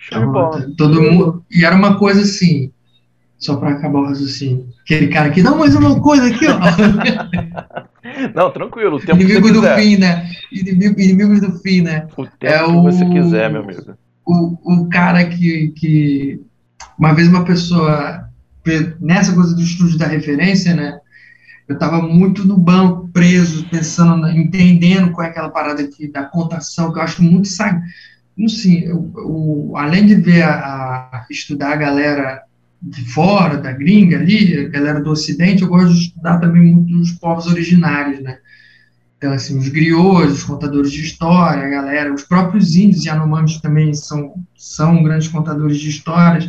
Então, 0.06 0.74
todo 0.76 1.02
mundo. 1.02 1.44
E 1.50 1.64
era 1.64 1.74
uma 1.74 1.98
coisa 1.98 2.22
assim, 2.22 2.72
só 3.36 3.56
para 3.56 3.70
acabar 3.70 4.00
o 4.00 4.06
raciocínio. 4.06 4.68
Aquele 4.82 5.08
cara 5.08 5.28
aqui, 5.28 5.42
dá 5.42 5.50
mais 5.52 5.74
uma 5.74 6.00
coisa 6.00 6.26
aqui, 6.26 6.46
ó. 6.46 6.58
Não, 8.34 8.50
tranquilo. 8.50 8.96
O 8.96 9.00
tempo 9.00 9.20
Inimigo 9.20 9.52
do 9.52 9.62
fim, 9.74 9.96
né? 9.96 10.30
Inimigo, 10.50 11.00
inimigos 11.00 11.40
do 11.40 11.52
fim, 11.58 11.82
né? 11.82 12.06
O 12.16 12.26
tempo 12.26 12.36
é 12.40 12.58
que 12.58 12.70
o, 12.70 12.82
você 12.82 13.04
quiser, 13.04 13.50
meu 13.50 13.62
amigo. 13.62 13.94
O, 14.26 14.82
o 14.82 14.88
cara 14.88 15.24
que, 15.26 15.68
que. 15.76 16.40
Uma 16.98 17.12
vez 17.14 17.28
uma 17.28 17.44
pessoa. 17.44 18.26
Nessa 19.00 19.34
coisa 19.34 19.54
do 19.54 19.62
estúdio 19.62 19.98
da 19.98 20.06
referência, 20.06 20.74
né? 20.74 20.98
Eu 21.66 21.74
estava 21.74 22.00
muito 22.02 22.46
no 22.46 22.56
banco, 22.56 23.08
preso, 23.08 23.66
pensando, 23.68 24.28
entendendo 24.28 25.12
qual 25.12 25.26
é 25.26 25.30
aquela 25.30 25.50
parada 25.50 25.82
aqui 25.82 26.10
da 26.10 26.24
contação, 26.24 26.92
que 26.92 26.98
eu 26.98 27.02
acho 27.02 27.22
muito 27.22 27.48
sagrado 27.48 27.82
sim 28.46 28.80
eu, 28.80 29.10
eu, 29.16 29.72
além 29.74 30.06
de 30.06 30.14
ver 30.14 30.42
a, 30.42 30.50
a, 30.52 31.26
estudar 31.30 31.72
a 31.72 31.76
galera 31.76 32.42
de 32.80 33.04
fora, 33.12 33.56
da 33.56 33.72
gringa 33.72 34.18
ali, 34.18 34.66
a 34.66 34.68
galera 34.68 35.00
do 35.00 35.10
ocidente, 35.10 35.62
eu 35.62 35.68
gosto 35.68 35.92
de 35.92 36.00
estudar 36.00 36.38
também 36.38 36.62
muito 36.62 36.96
os 37.00 37.12
povos 37.12 37.46
originários, 37.46 38.20
né? 38.20 38.38
Então, 39.16 39.32
assim, 39.32 39.58
os 39.58 39.68
griots, 39.68 40.32
os 40.34 40.44
contadores 40.44 40.92
de 40.92 41.00
história, 41.00 41.64
a 41.64 41.68
galera, 41.68 42.14
os 42.14 42.22
próprios 42.22 42.76
índios 42.76 43.04
e 43.04 43.10
anomamis 43.10 43.60
também 43.60 43.92
são, 43.92 44.34
são 44.56 45.02
grandes 45.02 45.26
contadores 45.26 45.78
de 45.78 45.88
histórias. 45.88 46.48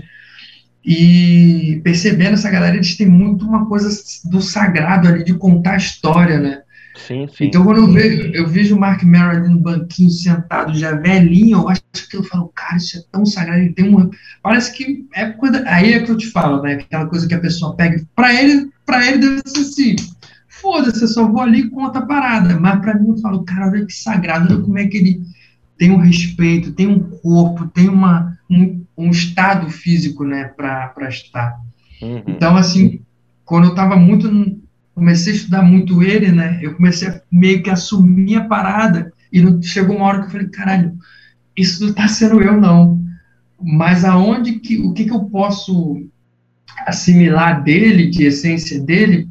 E 0.85 1.81
percebendo 1.83 2.33
essa 2.33 2.49
galera, 2.49 2.75
eles 2.75 2.95
têm 2.95 3.07
muito 3.07 3.43
uma 3.43 3.65
coisa 3.65 3.89
do 4.25 4.39
sagrado 4.39 5.07
ali, 5.07 5.23
de 5.23 5.33
contar 5.33 5.77
história, 5.77 6.39
né? 6.39 6.61
Sim, 7.07 7.27
sim. 7.27 7.45
Então, 7.45 7.63
quando 7.63 7.77
eu 7.77 7.87
vejo, 7.87 8.31
eu 8.33 8.47
vejo 8.47 8.75
o 8.75 8.79
Mark 8.79 9.03
Merrill 9.03 9.41
ali 9.41 9.49
no 9.49 9.59
banquinho, 9.59 10.09
sentado, 10.09 10.77
já 10.77 10.93
velhinho, 10.93 11.59
eu 11.59 11.69
acho 11.69 11.81
que 12.09 12.17
eu 12.17 12.23
falo, 12.23 12.51
cara, 12.55 12.77
isso 12.77 12.97
é 12.97 13.01
tão 13.11 13.25
sagrado, 13.25 13.59
ele 13.59 13.73
tem 13.73 13.87
uma... 13.87 14.09
Parece 14.43 14.73
que 14.73 15.07
é 15.13 15.29
coisa... 15.31 15.63
Aí 15.67 15.93
é 15.93 15.99
que 15.99 16.11
eu 16.11 16.17
te 16.17 16.27
falo, 16.27 16.61
né? 16.61 16.73
Aquela 16.73 17.05
coisa 17.05 17.27
que 17.27 17.33
a 17.33 17.39
pessoa 17.39 17.75
pega... 17.75 18.03
Para 18.15 18.33
ele, 18.33 18.69
para 18.85 19.07
ele 19.07 19.17
deve 19.17 19.41
ser 19.45 19.59
assim, 19.59 19.95
foda-se, 20.47 21.01
eu 21.01 21.07
só 21.07 21.27
vou 21.27 21.41
ali 21.41 21.61
e 21.61 21.69
conta 21.69 21.99
a 21.99 22.05
parada. 22.05 22.59
Mas 22.59 22.79
para 22.79 22.95
mim, 22.95 23.09
eu 23.09 23.17
falo, 23.17 23.43
cara, 23.43 23.67
olha 23.67 23.85
que 23.85 23.93
sagrado, 23.93 24.53
olha 24.53 24.63
como 24.63 24.77
é 24.77 24.87
que 24.87 24.97
ele 24.97 25.21
tem 25.77 25.91
um 25.91 25.97
respeito, 25.97 26.73
tem 26.73 26.87
um 26.87 26.99
corpo, 26.99 27.67
tem 27.67 27.87
uma, 27.87 28.37
um, 28.49 28.83
um 28.97 29.09
estado 29.09 29.69
físico, 29.69 30.25
né, 30.25 30.45
para 30.55 31.07
estar. 31.07 31.57
Uhum. 32.01 32.23
Então, 32.27 32.57
assim, 32.57 32.99
quando 33.45 33.65
eu 33.65 33.69
estava 33.71 33.95
muito 33.95 34.29
comecei 34.99 35.33
a 35.33 35.35
estudar 35.35 35.61
muito 35.63 36.03
ele, 36.03 36.31
né? 36.31 36.59
Eu 36.61 36.75
comecei 36.75 37.07
a 37.07 37.21
meio 37.31 37.63
que 37.63 37.69
assumir 37.69 38.35
a 38.35 38.45
parada 38.45 39.11
e 39.31 39.41
não, 39.41 39.61
chegou 39.61 39.95
uma 39.95 40.05
hora 40.05 40.19
que 40.19 40.27
eu 40.27 40.31
falei, 40.31 40.47
caralho, 40.47 40.97
isso 41.57 41.81
não 41.81 41.89
está 41.89 42.07
sendo 42.07 42.41
eu 42.41 42.59
não. 42.59 43.03
Mas 43.61 44.05
aonde 44.05 44.59
que 44.59 44.79
o 44.79 44.93
que, 44.93 45.05
que 45.05 45.11
eu 45.11 45.25
posso 45.25 46.05
assimilar 46.85 47.63
dele, 47.63 48.09
de 48.09 48.23
essência 48.25 48.79
dele, 48.79 49.27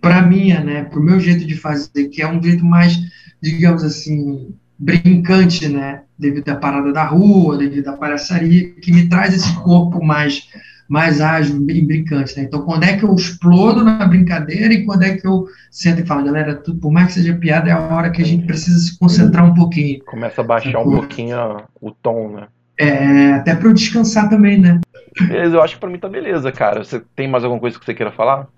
para 0.00 0.22
minha, 0.22 0.62
né? 0.62 0.84
Para 0.84 0.98
o 0.98 1.02
meu 1.02 1.20
jeito 1.20 1.46
de 1.46 1.54
fazer, 1.54 2.08
que 2.08 2.22
é 2.22 2.28
um 2.28 2.42
jeito 2.42 2.64
mais, 2.64 2.98
digamos 3.42 3.84
assim, 3.84 4.54
brincante, 4.78 5.68
né? 5.68 6.02
Devido 6.18 6.48
à 6.48 6.56
parada 6.56 6.92
da 6.92 7.04
rua, 7.04 7.56
devido 7.56 7.88
à 7.88 7.92
palhaçaria, 7.92 8.70
que 8.74 8.92
me 8.92 9.08
traz 9.08 9.34
esse 9.34 9.54
corpo 9.56 10.04
mais 10.04 10.48
mais 10.90 11.20
ágil 11.20 11.64
e 11.70 11.86
brincante, 11.86 12.36
né? 12.36 12.42
Então, 12.42 12.62
quando 12.62 12.82
é 12.82 12.96
que 12.96 13.04
eu 13.04 13.14
explodo 13.14 13.84
na 13.84 14.04
brincadeira 14.04 14.74
e 14.74 14.84
quando 14.84 15.04
é 15.04 15.16
que 15.16 15.24
eu 15.24 15.46
sento 15.70 16.00
e 16.00 16.04
falo, 16.04 16.24
galera, 16.24 16.56
tudo, 16.56 16.80
por 16.80 16.90
mais 16.90 17.06
que 17.06 17.12
seja 17.12 17.32
piada, 17.36 17.70
é 17.70 17.72
a 17.72 17.78
hora 17.78 18.10
que 18.10 18.20
a 18.20 18.24
gente 18.24 18.44
precisa 18.44 18.76
se 18.76 18.98
concentrar 18.98 19.44
um 19.44 19.54
pouquinho. 19.54 20.04
Começa 20.04 20.40
a 20.40 20.44
baixar 20.44 20.80
um 20.80 20.90
pouquinho 20.90 21.36
o 21.80 21.92
tom, 21.92 22.32
né? 22.32 22.48
É, 22.76 23.34
até 23.34 23.54
para 23.54 23.68
eu 23.68 23.72
descansar 23.72 24.28
também, 24.28 24.58
né? 24.58 24.80
Beleza, 25.16 25.54
eu 25.54 25.62
acho 25.62 25.74
que 25.74 25.80
para 25.80 25.90
mim 25.90 25.98
tá 25.98 26.08
beleza, 26.08 26.50
cara. 26.50 26.82
Você 26.82 27.00
tem 27.14 27.28
mais 27.28 27.44
alguma 27.44 27.60
coisa 27.60 27.78
que 27.78 27.84
você 27.84 27.94
queira 27.94 28.10
falar? 28.10 28.48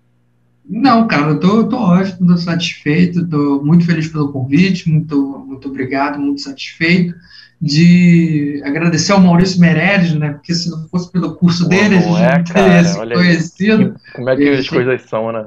Não, 0.67 1.07
cara, 1.07 1.33
eu 1.33 1.41
tô, 1.41 1.57
eu 1.59 1.69
tô 1.69 1.77
ótimo, 1.77 2.29
tô 2.29 2.37
satisfeito, 2.39 3.29
tô 3.29 3.63
muito 3.63 3.85
feliz 3.85 4.09
pelo 4.09 4.33
convite, 4.33 4.89
muito, 4.89 5.45
muito 5.47 5.69
obrigado, 5.69 6.19
muito 6.19 6.41
satisfeito 6.41 7.15
de 7.63 8.61
agradecer 8.65 9.13
ao 9.13 9.21
Maurício 9.21 9.61
Meirelles, 9.61 10.15
né? 10.15 10.33
Porque 10.33 10.53
se 10.53 10.69
não 10.69 10.89
fosse 10.89 11.13
pelo 11.13 11.37
curso 11.37 11.69
dele, 11.69 11.95
a 11.95 12.01
gente 12.01 12.17
é, 12.19 12.39
não 12.39 12.45
teria 12.45 12.85
se 12.85 12.99
conhecido. 12.99 13.95
Como 14.17 14.29
é 14.29 14.37
que 14.37 14.49
as 14.49 14.69
coisas 14.69 15.03
são, 15.03 15.31
né? 15.31 15.47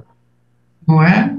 Não 0.88 1.04
é? 1.04 1.36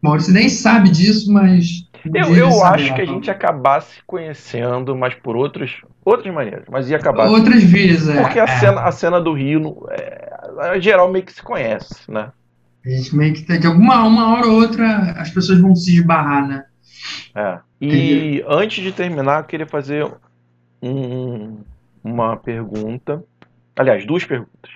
Maurício 0.00 0.32
nem 0.32 0.48
sabe 0.48 0.88
disso, 0.88 1.32
mas. 1.32 1.84
Eu, 2.14 2.34
eu 2.34 2.64
acho 2.64 2.94
que 2.94 3.02
a 3.02 3.04
gente 3.04 3.28
acabasse 3.28 4.00
conhecendo, 4.06 4.96
mas 4.96 5.14
por 5.14 5.36
outros, 5.36 5.82
outras 6.04 6.32
maneiras. 6.32 6.64
Mas 6.70 6.88
ia 6.88 6.96
acabar. 6.96 7.28
Outras 7.28 7.62
vias, 7.64 8.08
é. 8.08 8.22
Porque 8.22 8.38
a, 8.38 8.44
é. 8.44 8.58
Cena, 8.60 8.80
a 8.82 8.92
cena 8.92 9.20
do 9.20 9.32
Rio, 9.32 9.84
é, 9.90 10.80
geral, 10.80 11.10
meio 11.10 11.24
que 11.24 11.32
se 11.32 11.42
conhece, 11.42 12.08
né? 12.08 12.30
A 12.86 12.88
gente 12.88 13.16
meio 13.16 13.34
que. 13.34 13.58
De 13.58 13.66
alguma 13.66 14.04
uma 14.04 14.32
hora 14.32 14.46
ou 14.46 14.60
outra, 14.60 15.12
as 15.18 15.28
pessoas 15.30 15.58
vão 15.58 15.74
se 15.74 15.96
esbarrar, 15.96 16.46
né? 16.46 16.64
É. 17.34 17.58
E 17.80 18.44
antes 18.46 18.82
de 18.82 18.92
terminar, 18.92 19.40
eu 19.40 19.44
queria 19.44 19.66
fazer 19.66 20.10
um, 20.82 21.58
uma 22.02 22.36
pergunta. 22.36 23.22
Aliás, 23.76 24.04
duas 24.04 24.24
perguntas. 24.24 24.70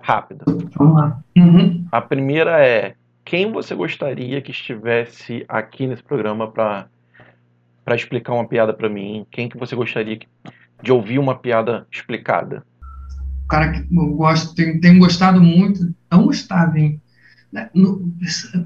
Rápida. 0.00 0.44
Vamos 0.74 0.96
lá. 0.96 1.20
Uhum. 1.36 1.86
A 1.90 2.00
primeira 2.00 2.64
é: 2.64 2.94
quem 3.24 3.50
você 3.50 3.74
gostaria 3.74 4.40
que 4.40 4.50
estivesse 4.50 5.44
aqui 5.48 5.86
nesse 5.86 6.02
programa 6.02 6.50
para 6.50 6.86
para 7.84 7.94
explicar 7.94 8.32
uma 8.32 8.48
piada 8.48 8.74
para 8.74 8.88
mim? 8.88 9.24
Quem 9.30 9.48
que 9.48 9.56
você 9.56 9.76
gostaria 9.76 10.18
de 10.82 10.92
ouvir 10.92 11.20
uma 11.20 11.36
piada 11.36 11.86
explicada? 11.90 12.64
O 13.44 13.48
cara 13.48 13.70
que 13.70 13.86
eu 13.96 14.06
gosto, 14.16 14.56
tenho, 14.56 14.80
tenho 14.80 14.98
gostado 14.98 15.40
muito, 15.40 15.94
não 16.10 16.24
gostava, 16.24 16.76
hein? 16.80 17.00
Né, 17.56 17.70
no, 17.74 18.12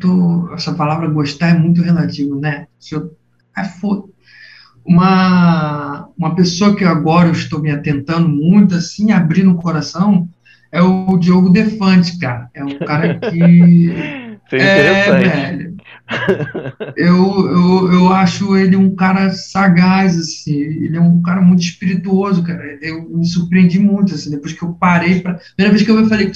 tô, 0.00 0.52
essa 0.52 0.75
palavra 0.75 1.06
gostar 1.06 1.50
é 1.50 1.54
muito 1.54 1.81
relativo, 1.81 2.40
né? 2.40 2.67
Se 2.77 2.96
eu, 2.96 3.17
é 3.56 3.62
uma, 4.85 6.08
uma 6.19 6.35
pessoa 6.35 6.75
que 6.75 6.83
agora 6.85 7.29
eu 7.29 7.33
estou 7.33 7.60
me 7.60 7.71
atentando 7.71 8.29
muito, 8.29 8.75
assim, 8.75 9.12
abrindo 9.12 9.52
o 9.52 9.62
coração, 9.62 10.29
é 10.73 10.83
o 10.83 11.17
Diogo 11.19 11.50
Defante, 11.50 12.19
cara. 12.19 12.50
É 12.52 12.64
um 12.64 12.79
cara 12.81 13.17
que. 13.21 13.94
é, 14.50 15.21
velho. 15.21 15.77
Eu, 16.96 17.48
eu, 17.48 17.92
eu 17.92 18.12
acho 18.12 18.56
ele 18.56 18.75
um 18.75 18.96
cara 18.96 19.31
sagaz, 19.31 20.19
assim. 20.19 20.56
Ele 20.56 20.96
é 20.96 21.00
um 21.00 21.23
cara 21.23 21.40
muito 21.40 21.62
espirituoso, 21.62 22.42
cara. 22.42 22.77
Eu 22.83 23.08
me 23.08 23.25
surpreendi 23.25 23.79
muito, 23.79 24.14
assim, 24.14 24.31
depois 24.31 24.52
que 24.52 24.64
eu 24.64 24.73
parei 24.73 25.21
para 25.21 25.38
Primeira 25.54 25.77
vez 25.77 25.85
que 25.85 25.90
eu 25.92 25.96
vi, 25.96 26.02
eu 26.02 26.08
falei. 26.08 26.33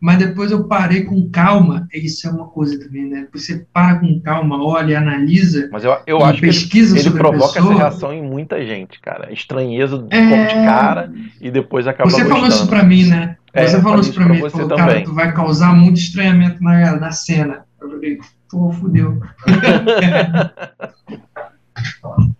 Mas 0.00 0.18
depois 0.18 0.50
eu 0.50 0.64
parei 0.64 1.04
com 1.04 1.28
calma. 1.28 1.86
Isso 1.92 2.26
é 2.26 2.30
uma 2.30 2.48
coisa 2.48 2.82
também, 2.82 3.04
né? 3.04 3.28
Você 3.34 3.66
para 3.70 4.00
com 4.00 4.18
calma, 4.20 4.64
olha, 4.64 4.98
analisa. 4.98 5.68
Mas 5.70 5.84
eu, 5.84 5.94
eu 6.06 6.24
acho 6.24 6.40
pesquisa 6.40 6.94
que 6.94 7.00
ele, 7.00 7.08
ele 7.08 7.18
provoca 7.18 7.58
essa 7.58 7.74
reação 7.74 8.12
em 8.12 8.22
muita 8.22 8.64
gente, 8.64 8.98
cara. 9.00 9.30
Estranheza 9.30 9.98
do 9.98 10.14
é... 10.14 10.46
de 10.46 10.54
cara 10.54 11.12
e 11.38 11.50
depois 11.50 11.86
acaba 11.86 12.08
Você 12.08 12.22
gostando. 12.22 12.34
falou 12.34 12.48
isso 12.48 12.66
pra 12.66 12.82
mim, 12.82 13.04
né? 13.04 13.36
É, 13.52 13.66
você 13.66 13.82
falou 13.82 14.00
isso 14.00 14.14
pra, 14.14 14.24
pra 14.24 14.34
mim. 14.34 14.40
Você 14.40 14.52
falou, 14.52 14.68
também. 14.68 14.86
cara, 14.86 15.04
tu 15.04 15.14
vai 15.14 15.34
causar 15.34 15.74
muito 15.74 15.98
estranhamento 15.98 16.62
na, 16.62 16.96
na 16.96 17.12
cena. 17.12 17.66
Eu 17.80 17.90
falei, 17.90 18.18
pô, 18.48 18.72
fudeu. 18.72 19.20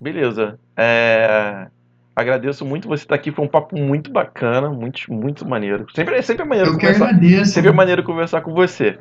Beleza. 0.00 0.58
É... 0.76 1.68
Agradeço 2.14 2.64
muito 2.64 2.88
você 2.88 3.04
estar 3.04 3.14
aqui, 3.14 3.32
foi 3.32 3.44
um 3.44 3.48
papo 3.48 3.76
muito 3.78 4.10
bacana, 4.12 4.68
muito, 4.68 5.10
muito 5.12 5.48
maneiro. 5.48 5.86
Sempre, 5.94 6.20
sempre 6.22 6.42
é 6.42 6.46
maneiro 6.46 6.70
Eu 6.70 6.74
conversar. 6.74 7.04
Agradeço. 7.06 7.52
Sempre 7.52 7.70
é 7.70 7.72
maneiro 7.72 8.02
conversar 8.02 8.40
com 8.42 8.52
você. 8.52 8.98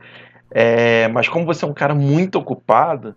É, 0.49 1.07
mas 1.09 1.27
como 1.27 1.45
você 1.45 1.65
é 1.65 1.67
um 1.67 1.73
cara 1.73 1.93
muito 1.93 2.37
ocupado, 2.39 3.15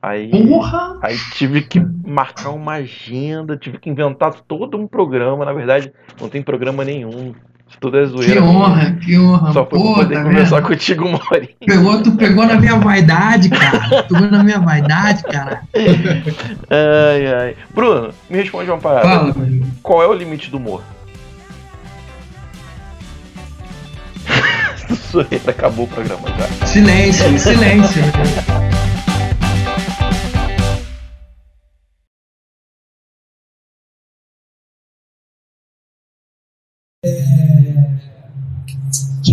aí, 0.00 0.30
Porra! 0.30 0.98
aí 1.02 1.16
tive 1.32 1.62
que 1.62 1.80
marcar 1.80 2.50
uma 2.50 2.74
agenda, 2.74 3.56
tive 3.56 3.78
que 3.78 3.88
inventar 3.88 4.32
todo 4.42 4.76
um 4.76 4.86
programa. 4.86 5.44
Na 5.44 5.52
verdade, 5.52 5.92
não 6.20 6.28
tem 6.28 6.42
programa 6.42 6.84
nenhum. 6.84 7.34
Isso 7.70 7.78
tudo 7.80 7.98
é 7.98 8.04
zoeira. 8.04 8.32
Que 8.34 8.38
honra, 8.40 8.92
que 9.00 9.18
honra. 9.18 9.52
Só 9.52 9.64
foi 9.64 9.78
Pô, 9.78 9.94
pra 9.94 10.02
poder 10.02 10.14
tá 10.16 10.22
conversar 10.24 10.56
vendo? 10.56 10.66
contigo 10.68 11.06
uma 11.06 11.20
horinha. 11.30 11.54
Pegou, 11.64 12.02
tu 12.02 12.12
pegou 12.12 12.44
na 12.44 12.56
minha 12.56 12.76
vaidade, 12.78 13.48
cara. 13.48 14.02
Tu 14.02 14.08
pegou 14.14 14.30
na 14.30 14.42
minha 14.42 14.58
vaidade, 14.58 15.22
cara. 15.22 15.62
ai, 16.68 17.26
ai. 17.32 17.56
Bruno, 17.72 18.12
me 18.28 18.38
responde 18.38 18.68
uma 18.70 18.78
parada. 18.78 19.08
Fala, 19.08 19.34
Qual 19.82 20.02
é 20.02 20.06
o 20.08 20.12
limite 20.12 20.50
do 20.50 20.56
humor? 20.56 20.82
Zoeira, 25.12 25.50
acabou 25.50 25.84
o 25.84 25.88
programa 25.88 26.28
já. 26.36 26.66
Silêncio, 26.66 27.38
silêncio. 27.38 28.02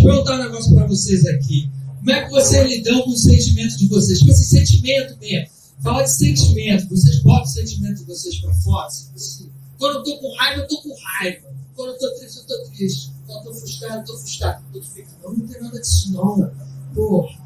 perguntar 0.08 0.36
um 0.36 0.44
negócio 0.44 0.76
para 0.76 0.88
vocês 0.88 1.26
aqui. 1.26 1.70
Como 1.98 2.12
é 2.12 2.24
que 2.24 2.32
vocês 2.32 2.70
lidam 2.70 3.02
com 3.04 3.10
os 3.10 3.24
sentimentos 3.24 3.78
de 3.78 3.88
vocês? 3.88 4.20
Tipo 4.20 4.32
esse 4.32 4.44
assim, 4.44 4.66
sentimento 4.66 5.18
mesmo. 5.20 5.50
Fala 5.82 6.04
de 6.04 6.12
sentimento. 6.12 6.90
Vocês 6.90 7.20
botam 7.20 7.44
o 7.44 7.48
sentimento 7.48 7.98
de 7.98 8.06
vocês 8.06 8.40
para 8.40 8.54
fora? 8.54 8.88
Assim, 8.88 9.52
quando 9.78 9.98
eu 9.98 10.04
tô 10.04 10.18
com 10.18 10.36
raiva, 10.36 10.62
eu 10.62 10.68
tô 10.68 10.82
com 10.82 10.96
raiva. 11.04 11.48
Quando 11.76 11.90
eu 11.90 11.98
tô 12.00 12.10
triste, 12.16 12.38
eu 12.38 12.44
tô 12.46 12.70
triste. 12.70 13.12
Quando 13.28 13.40
eu 13.40 13.54
tô 13.54 13.60
frustrado, 13.60 14.00
eu 14.00 14.06
tô 14.06 14.18
frustrado. 14.18 14.64
Eu 14.74 14.82
tô 14.82 14.88
fica, 14.88 15.10
não, 15.24 15.34
não 15.34 15.48
tem 15.48 15.62
nada 15.62 15.80
disso 15.80 16.14
não. 16.14 16.52
Porra. 16.96 17.38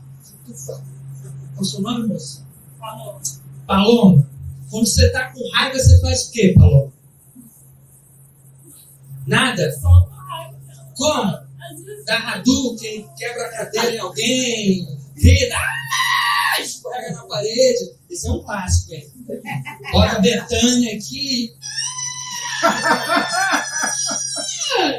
Qual 0.65 0.81
é 1.57 1.61
o 1.61 1.65
seu 1.65 1.81
nome, 1.81 2.07
moça? 2.07 2.45
Paloma. 2.79 3.21
Paloma. 3.67 4.29
Quando 4.69 4.85
você 4.85 5.09
tá 5.09 5.31
com 5.31 5.49
raiva, 5.51 5.77
você 5.77 5.99
faz 5.99 6.27
o 6.27 6.31
quê, 6.31 6.53
Paloma? 6.55 6.91
Nada? 9.27 9.79
Como? 10.95 11.50
Dá 12.05 12.33
Hadouken, 12.33 13.07
quebra 13.17 13.45
a 13.45 13.49
cadeira 13.49 13.95
em 13.95 13.99
alguém, 13.99 14.87
grita, 15.15 15.55
ah, 15.55 16.61
escorrega 16.61 17.13
na 17.13 17.23
parede. 17.23 17.95
Esse 18.09 18.27
é 18.27 18.31
um 18.31 18.43
clássico, 18.43 18.93
hein? 18.93 19.09
Bota 19.91 20.17
a 20.17 20.19
Betânia 20.19 20.95
aqui. 20.95 21.53
Ah, 22.63 23.63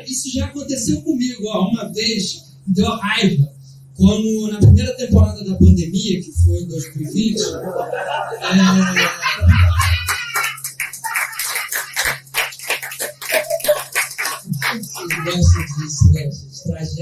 isso 0.06 0.32
já 0.32 0.46
aconteceu 0.46 1.02
comigo, 1.02 1.46
ó, 1.46 1.68
uma 1.68 1.92
vez, 1.92 2.42
deu 2.66 2.88
raiva. 2.96 3.52
Quando 3.96 4.50
na 4.50 4.58
primeira 4.58 4.96
temporada 4.96 5.44
da 5.44 5.54
pandemia, 5.56 6.22
que 6.22 6.32
foi 6.44 6.60
em 6.60 6.68
2020, 6.68 7.40
é, 7.40 7.44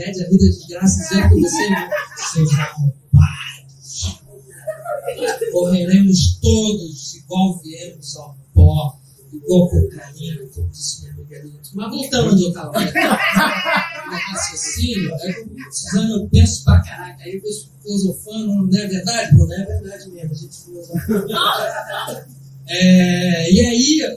Tragédia, 0.01 0.29
vida, 0.31 0.47
desgraça, 0.47 1.03
sempre 1.05 1.41
você, 1.41 1.69
seus 2.33 2.55
arrombados. 2.59 4.21
Correremos 5.53 6.39
todos 6.41 7.15
igual 7.17 7.61
viemos 7.61 8.17
ao 8.17 8.35
pó, 8.55 8.99
igual 9.31 9.69
cocaína, 9.69 10.47
como 10.55 10.71
disse 10.71 11.03
minha 11.03 11.13
amiga 11.13 11.43
Lito. 11.43 11.71
Mas 11.75 11.91
voltando 11.91 12.33
onde 12.33 12.45
eu 12.45 12.49
estava. 12.49 12.73
No 12.81 14.17
raciocínio, 14.17 15.15
é 15.15 15.33
precisando, 15.65 16.23
eu 16.23 16.29
penso 16.31 16.65
pra 16.65 16.83
caraca, 16.83 17.23
aí 17.23 17.35
eu 17.35 17.43
penso 17.43 17.71
filosofando, 17.83 18.67
não 18.67 18.79
é 18.79 18.87
verdade, 18.87 19.35
Bruno? 19.35 19.53
É 19.53 19.65
verdade 19.67 20.11
mesmo, 20.11 20.31
a 20.31 20.35
gente 20.35 20.65
filosofa. 20.65 22.27
É, 22.69 23.53
e 23.53 23.61
aí, 23.61 24.17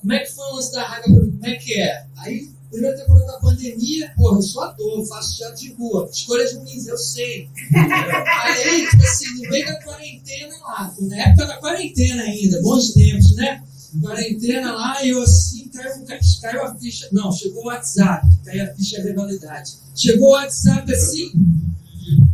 como 0.00 0.12
é 0.14 0.18
que 0.18 0.32
foi 0.32 0.44
o 0.44 0.56
lance 0.56 0.72
da 0.72 0.86
raiva? 0.86 1.06
Como 1.06 1.46
é 1.46 1.54
que 1.56 1.74
é? 1.80 2.06
Aí 2.16 2.50
Primeira 2.72 2.96
temporada 2.96 3.26
da 3.26 3.38
pandemia, 3.38 4.10
porra, 4.16 4.38
eu 4.38 4.42
sou 4.42 4.62
ator, 4.62 5.06
faço 5.06 5.36
teatro 5.36 5.60
de 5.60 5.74
rua. 5.74 6.08
Escolhas 6.10 6.54
ruins, 6.54 6.86
eu 6.86 6.96
sei. 6.96 7.50
Aí, 7.74 8.88
tipo 8.88 9.02
assim, 9.02 9.26
no 9.34 9.50
meio 9.50 9.66
da 9.66 9.82
quarentena 9.82 10.56
lá, 10.56 10.94
na 11.02 11.16
época 11.18 11.46
da 11.48 11.58
quarentena 11.58 12.22
ainda, 12.22 12.62
bons 12.62 12.94
tempos, 12.94 13.36
né? 13.36 13.62
Quarentena 14.00 14.72
lá, 14.72 15.06
eu 15.06 15.22
assim, 15.22 15.68
caiu, 15.68 15.92
caiu 16.40 16.64
a 16.64 16.74
ficha. 16.76 17.10
Não, 17.12 17.30
chegou 17.30 17.64
o 17.64 17.66
WhatsApp, 17.66 18.26
caiu 18.42 18.64
a 18.64 18.68
ficha 18.68 19.02
de 19.02 19.08
rivalidade. 19.08 19.72
Chegou 19.94 20.30
o 20.30 20.32
WhatsApp 20.32 20.90
assim. 20.94 21.30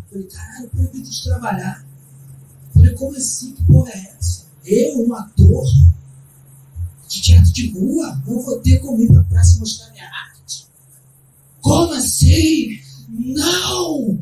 Falei, 0.08 0.28
caralho, 0.28 0.68
proibido 0.68 1.10
de 1.10 1.24
trabalhar. 1.24 1.84
Falei, 2.72 2.94
como 2.94 3.16
assim? 3.16 3.54
Que 3.54 3.64
porra 3.64 3.90
é 3.90 4.14
essa? 4.16 4.46
Eu, 4.64 5.04
um 5.04 5.14
ator? 5.14 5.64
de 7.08 7.22
teatro 7.22 7.52
de 7.52 7.70
rua, 7.70 8.22
não 8.26 8.42
vou 8.42 8.60
ter 8.60 8.78
como 8.80 9.02
ir 9.02 9.08
para 9.08 9.20
a 9.20 9.24
praça 9.24 9.58
mostrar 9.58 9.90
minha 9.90 10.04
arte. 10.04 10.27
Como 11.68 11.92
assim? 11.92 12.80
Não! 13.10 14.18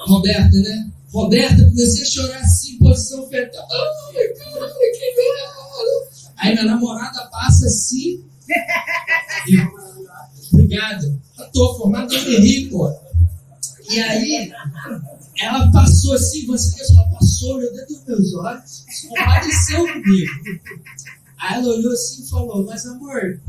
Roberta, 0.00 0.54
né? 0.58 0.90
Roberta, 1.10 1.64
comecei 1.64 2.02
a 2.02 2.06
chorar 2.06 2.40
assim, 2.40 2.74
em 2.74 2.78
posição 2.78 3.26
fetal. 3.30 3.66
Ai, 3.72 4.28
cara, 4.28 4.68
que 4.68 5.14
merda! 5.16 6.28
Aí 6.36 6.52
minha 6.52 6.64
namorada 6.66 7.26
passa 7.30 7.64
assim. 7.64 8.22
E, 9.46 9.56
obrigado. 10.52 11.18
Eu 11.38 11.52
tô 11.52 11.78
formado 11.78 12.14
rir, 12.14 12.68
pô. 12.68 12.94
E 13.88 14.00
aí, 14.00 14.52
ela 15.40 15.72
passou 15.72 16.14
assim, 16.14 16.44
você 16.44 16.82
ela 16.82 17.08
passou, 17.08 17.56
olhou 17.56 17.72
dentro 17.72 17.94
dos 17.94 18.04
meus 18.04 18.34
olhos, 18.34 18.84
compadeceu 19.08 19.86
comigo. 19.90 20.32
Aí 21.38 21.54
ela 21.54 21.68
olhou 21.68 21.92
assim 21.92 22.22
e 22.22 22.28
falou: 22.28 22.66
Mas 22.66 22.84
amor, 22.84 23.40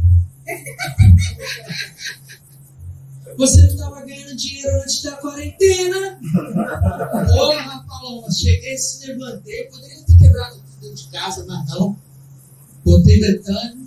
você 3.40 3.62
não 3.62 3.70
estava 3.70 4.02
ganhando 4.06 4.36
dinheiro 4.36 4.82
antes 4.82 5.02
da 5.02 5.14
quarentena? 5.14 6.20
Porra, 7.32 7.86
Paloma, 7.88 8.30
cheguei, 8.30 8.78
se 8.78 9.08
levantei, 9.08 9.64
poderia 9.64 10.04
ter 10.04 10.18
quebrado 10.18 10.62
tudo 10.82 10.94
de 10.94 11.08
casa, 11.08 11.46
mas 11.48 11.66
não. 11.70 11.98
Botei 12.84 13.20
Betânia, 13.22 13.78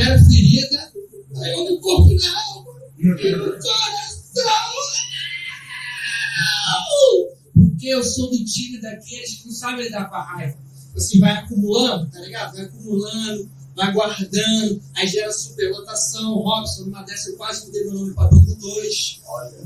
era 0.00 0.24
ferida, 0.24 0.92
caiu 1.34 1.70
no 1.70 1.80
corpo 1.80 2.10
e 2.10 2.16
na 2.16 2.44
alma, 2.44 2.72
no 2.98 3.16
coração. 3.18 3.62
Porque 7.54 7.88
eu 7.88 8.02
sou 8.02 8.30
do 8.30 8.42
time 8.44 8.80
daqueles 8.80 9.34
que 9.34 9.46
não 9.46 9.52
sabem 9.52 9.84
lidar 9.84 10.08
com 10.08 10.16
a 10.16 10.22
raiva 10.22 10.56
assim, 10.96 11.18
vai 11.20 11.32
acumulando, 11.32 12.10
tá 12.10 12.20
ligado? 12.20 12.54
Vai 12.54 12.64
acumulando, 12.64 13.50
vai 13.74 13.92
guardando, 13.92 14.82
aí 14.94 15.06
gera 15.06 15.32
superlotação. 15.32 16.34
Robson, 16.34 16.84
numa 16.84 17.02
dessa 17.02 17.30
eu 17.30 17.36
quase 17.36 17.66
mudei 17.66 17.84
meu 17.84 17.94
nome 17.94 18.14
para 18.14 18.28
Bando 18.28 18.54
2. 18.54 19.20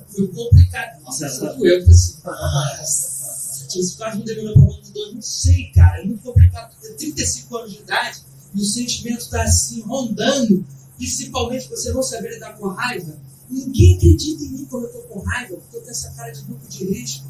Foi 0.09 0.29
complicado. 0.29 1.03
Nossa, 1.03 1.27
essa 1.27 1.53
doeu. 1.55 1.81
Eu 1.81 1.91
assim, 1.91 2.19
nossa, 2.25 3.67
eu 3.75 3.97
quase 3.97 4.19
mudei 4.19 4.35
meu 4.37 4.45
nome 4.45 4.55
para 4.55 4.77
Bando 4.77 4.91
2. 4.93 5.15
Não 5.15 5.23
sei, 5.23 5.71
cara, 5.75 6.01
é 6.01 6.05
muito 6.05 6.23
complicado. 6.23 6.75
Ter 6.81 6.95
35 6.95 7.57
anos 7.57 7.73
de 7.73 7.79
idade 7.79 8.21
e 8.55 8.61
o 8.61 8.65
sentimento 8.65 9.21
está 9.21 9.43
assim, 9.43 9.83
rondando, 9.83 10.65
principalmente 10.97 11.69
você 11.69 11.93
não 11.93 12.03
saber 12.03 12.35
lidar 12.35 12.57
com 12.57 12.69
raiva. 12.69 13.19
Ninguém 13.51 13.97
acredita 13.97 14.43
em 14.43 14.49
mim 14.49 14.65
quando 14.65 14.85
eu 14.85 14.91
estou 14.91 15.03
com 15.03 15.21
raiva, 15.21 15.57
porque 15.57 15.77
eu 15.77 15.81
tenho 15.81 15.91
essa 15.91 16.11
cara 16.13 16.33
de 16.33 16.43
grupo 16.43 16.67
de 16.69 16.85
risco. 16.85 17.27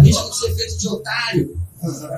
Risco 0.00 0.30
de 0.30 0.36
ser 0.36 0.54
feito 0.54 0.78
de 0.78 0.88
otário. 0.88 1.60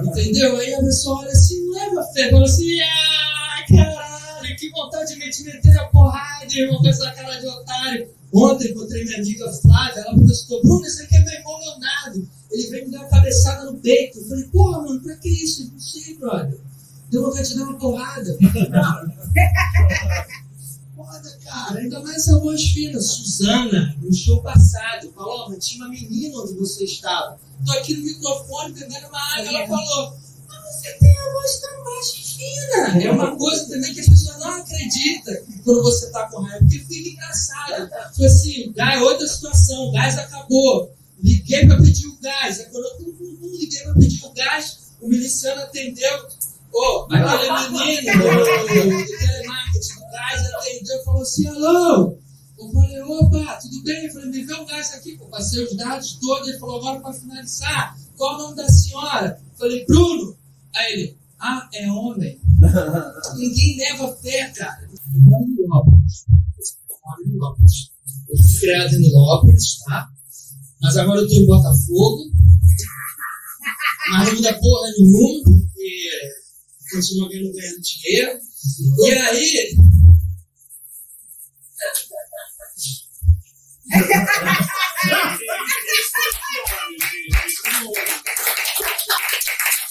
Entendeu? 0.02 0.56
Aí 0.58 0.74
a 0.74 0.80
pessoa 0.80 1.20
olha 1.20 1.30
assim, 1.30 1.70
leva 1.70 2.02
fé, 2.12 2.30
fala 2.30 2.44
assim, 2.44 2.80
ah, 2.82 3.43
caralho, 3.66 4.56
que 4.56 4.70
vontade 4.70 5.14
de 5.14 5.20
me 5.20 5.52
meter 5.52 5.78
a 5.78 5.88
porrada, 5.88 6.46
irmão, 6.52 6.80
com 6.80 6.88
essa 6.88 7.10
cara 7.12 7.40
de 7.40 7.46
otário. 7.46 8.08
Ontem 8.32 8.70
encontrei 8.70 9.04
minha 9.04 9.18
amiga 9.18 9.52
Flávia, 9.52 10.00
ela 10.00 10.16
perguntou, 10.16 10.62
Bruno, 10.62 10.84
esse 10.84 11.02
aqui 11.02 11.16
é 11.16 11.20
meu 11.20 11.34
irmão 11.34 11.58
Leonardo. 11.58 12.28
Ele 12.50 12.66
veio 12.68 12.84
me 12.86 12.90
dar 12.90 13.00
uma 13.00 13.08
cabeçada 13.08 13.70
no 13.70 13.78
peito. 13.78 14.18
Eu 14.18 14.28
falei, 14.28 14.44
porra, 14.44 14.82
mano, 14.82 15.02
pra 15.02 15.16
que 15.16 15.28
isso? 15.28 15.70
Não 15.70 15.78
sei, 15.78 16.16
brother. 16.16 16.58
Deu 17.10 17.22
vontade 17.22 17.48
de 17.48 17.56
dar 17.56 17.62
uma 17.62 17.78
porrada. 17.78 18.36
Foda, 20.96 21.38
cara. 21.44 21.78
Ainda 21.78 22.00
mais 22.00 22.16
essa 22.16 22.38
voz 22.40 22.62
fina. 22.62 23.00
Suzana, 23.00 23.94
no 24.00 24.12
show 24.12 24.42
passado, 24.42 25.12
falou: 25.12 25.50
mas 25.50 25.64
tinha 25.64 25.84
uma 25.84 25.90
menina 25.90 26.38
onde 26.38 26.54
você 26.54 26.84
estava. 26.84 27.38
Tô 27.64 27.72
aqui 27.72 27.94
no 27.94 28.02
microfone 28.02 28.72
bebendo 28.72 29.06
uma 29.08 29.34
água. 29.34 29.48
Ela 29.48 29.66
falou: 29.66 30.16
mas 30.48 30.64
você 30.64 30.92
tem 30.98 31.16
a 31.16 31.32
voz 31.32 31.60
tão 31.60 31.84
baixa 31.84 32.16
fina. 32.34 33.02
É 33.02 33.10
uma 33.10 33.36
coisa 33.36 33.68
também 33.68 33.94
que 33.94 34.00
as 34.00 34.08
pessoas 34.08 34.38
não 34.38 34.50
acreditam 34.50 35.34
quando 35.64 35.82
você 35.82 36.10
tá 36.10 36.28
com 36.28 36.42
raiva, 36.42 36.58
porque 36.60 36.78
fica 36.80 37.10
engraçado. 37.10 37.90
Tipo 38.12 38.24
assim, 38.24 38.72
gás, 38.72 39.02
outra 39.02 39.26
situação, 39.26 39.88
o 39.88 39.92
gás 39.92 40.18
acabou. 40.18 40.94
Liguei 41.22 41.66
para 41.66 41.80
pedir 41.80 42.06
o 42.06 42.18
gás. 42.20 42.60
Aí 42.60 42.66
quando 42.66 42.84
eu 42.84 43.58
liguei 43.58 43.82
para 43.82 43.94
pedir 43.94 44.24
o 44.24 44.32
gás, 44.32 44.78
o 45.00 45.08
miliciano 45.08 45.62
atendeu. 45.62 46.28
Pô, 46.70 47.06
aquele 47.10 47.68
menino 47.70 48.12
do, 48.12 48.96
do 48.96 49.18
telemarketing 49.18 49.94
do 49.94 50.10
gás 50.10 50.54
atendeu 50.54 50.96
e 50.96 51.04
falou 51.04 51.22
assim: 51.22 51.46
alô. 51.48 52.18
Eu 52.56 52.70
falei, 52.70 53.02
opa, 53.02 53.58
tudo 53.60 53.82
bem? 53.82 54.06
Eu 54.06 54.12
falei, 54.12 54.28
me 54.28 54.44
vê 54.44 54.54
o 54.54 54.64
gás 54.64 54.94
aqui, 54.94 55.16
pô. 55.16 55.26
Passei 55.26 55.62
os 55.64 55.76
dados 55.76 56.18
todos. 56.20 56.48
Ele 56.48 56.58
falou, 56.58 56.78
agora 56.78 57.00
para 57.00 57.12
finalizar, 57.12 57.96
qual 58.16 58.34
o 58.34 58.38
nome 58.38 58.56
da 58.56 58.68
senhora? 58.68 59.40
Eu 59.52 59.58
falei, 59.58 59.84
Bruno. 59.86 60.36
Aí 60.74 60.92
ele, 60.92 61.18
ah, 61.44 61.68
é 61.74 61.92
homem. 61.92 62.40
Ninguém 63.36 63.76
leva 63.76 64.16
fé, 64.16 64.50
cara. 64.56 64.88
Eu 65.14 65.20
moro 65.20 65.44
em 65.44 65.68
Lópolis. 65.68 66.24
Eu 66.88 66.96
moro 67.04 67.22
em 67.26 67.36
Lópolis. 67.36 67.90
Eu 68.30 68.38
fui 68.38 68.60
criado 68.60 68.94
em 68.94 69.12
Lópolis, 69.12 69.78
tá? 69.80 70.08
Mas 70.80 70.96
agora 70.96 71.20
eu 71.20 71.26
estou 71.26 71.42
em 71.42 71.46
Botafogo. 71.46 72.32
Mas 74.10 74.28
não 74.28 74.36
muda 74.36 74.58
porra 74.58 74.90
nenhuma, 74.98 75.44
porque 75.44 76.32
continua 76.90 77.28
ganhando 77.28 77.82
dinheiro. 77.82 78.40
E 79.00 79.12
aí. 79.12 79.76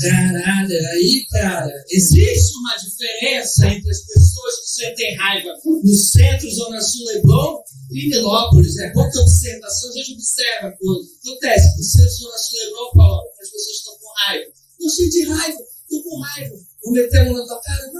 Caralho, 0.00 0.88
aí, 0.92 1.26
cara, 1.30 1.72
existe 1.90 2.52
uma 2.58 2.76
diferença 2.76 3.66
entre 3.66 3.90
as 3.90 4.00
pessoas 4.06 4.60
que 4.60 4.68
sentem 4.68 5.16
raiva 5.16 5.50
no 5.64 5.96
centro, 5.96 6.50
Zona 6.50 6.80
Sul, 6.80 7.06
Leblon 7.06 7.62
e 7.90 8.08
Milópolis. 8.10 8.78
É 8.78 8.92
pouca 8.92 9.18
observação, 9.18 9.90
a 9.90 9.92
gente 9.94 10.12
observa 10.12 10.68
a 10.68 10.72
coisa. 10.76 11.08
Acontece, 11.24 11.76
no 11.76 11.82
centro, 11.82 12.10
Zona 12.10 12.38
Sul, 12.38 12.58
Leblon, 12.58 12.90
fala, 12.94 13.22
as 13.40 13.50
pessoas 13.50 13.76
estão 13.76 13.98
com 13.98 14.12
raiva. 14.26 14.52
Não 14.80 14.88
senti 14.88 15.24
raiva, 15.24 15.58
estou 15.82 16.02
com 16.02 16.20
raiva. 16.20 16.56
Vou 16.84 16.92
meter 16.92 17.18
a 17.18 17.24
mão 17.24 17.34
na 17.34 17.46
tua 17.46 17.60
cara, 17.60 17.92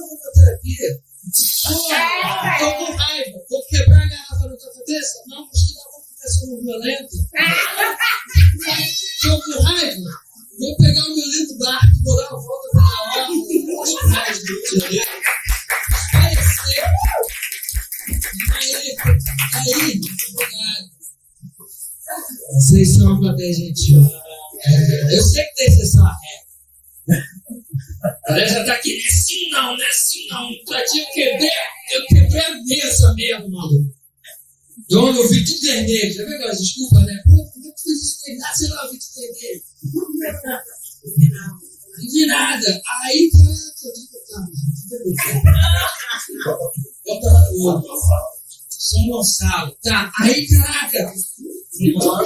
Gonçalo. 49.24 49.76
Tá, 49.82 50.12
aí, 50.20 50.46
caraca. 50.46 50.98
Aí, 50.98 51.92
pô, 51.94 52.24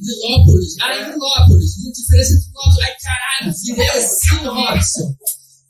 Vilópolis. 0.00 0.76
Aí, 0.82 1.04
Vilópolis. 1.04 1.72
A 1.86 1.92
diferença 1.92 2.32
entre 2.32 2.50
nós. 2.52 2.78
Ai, 2.82 2.94
caralho, 3.02 3.54
virei 3.64 3.88
assim, 3.90 4.36
Robson. 4.46 5.16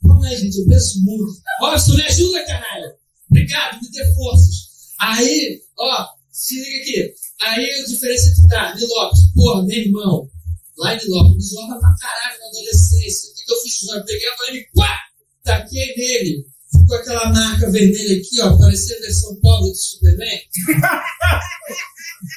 Calma 0.01 0.27
aí, 0.27 0.37
gente, 0.37 0.59
eu 0.59 0.67
penso 0.67 1.03
muito. 1.03 1.41
Robson, 1.59 1.93
me 1.95 2.01
ajuda, 2.03 2.45
caralho. 2.45 2.93
Obrigado, 3.29 3.81
me 3.81 3.91
dê 3.91 4.13
forças. 4.13 4.55
Aí, 4.99 5.61
ó, 5.77 6.07
se 6.31 6.55
liga 6.55 6.81
aqui. 6.81 7.13
Aí 7.41 7.69
a 7.69 7.85
diferença 7.85 8.33
que 8.35 8.47
tá, 8.47 8.73
Nilópolis, 8.75 9.33
porra, 9.35 9.63
meu 9.65 9.77
irmão, 9.77 10.29
lá 10.77 10.95
em 10.95 10.97
Nilópolis, 10.97 11.35
me 11.35 11.43
zoava 11.43 11.79
pra 11.79 11.95
caralho 11.99 12.39
na 12.39 12.47
adolescência. 12.47 13.31
O 13.31 13.35
que, 13.35 13.43
que 13.43 13.51
eu 13.51 13.61
fiz? 13.61 13.83
Eu 13.89 14.05
peguei 14.05 14.29
a 14.29 14.37
mãe 14.37 14.55
e 14.55 14.67
pá, 14.73 14.99
taquei 15.43 15.95
nele. 15.97 16.45
Ficou 16.85 16.97
aquela 16.97 17.33
marca 17.33 17.71
vermelha 17.71 18.21
aqui, 18.21 18.39
ó, 18.41 18.55
parecia 18.59 18.95
a 18.95 19.01
versão 19.01 19.35
pobre 19.37 19.71
do 19.71 19.75
Superman. 19.75 20.39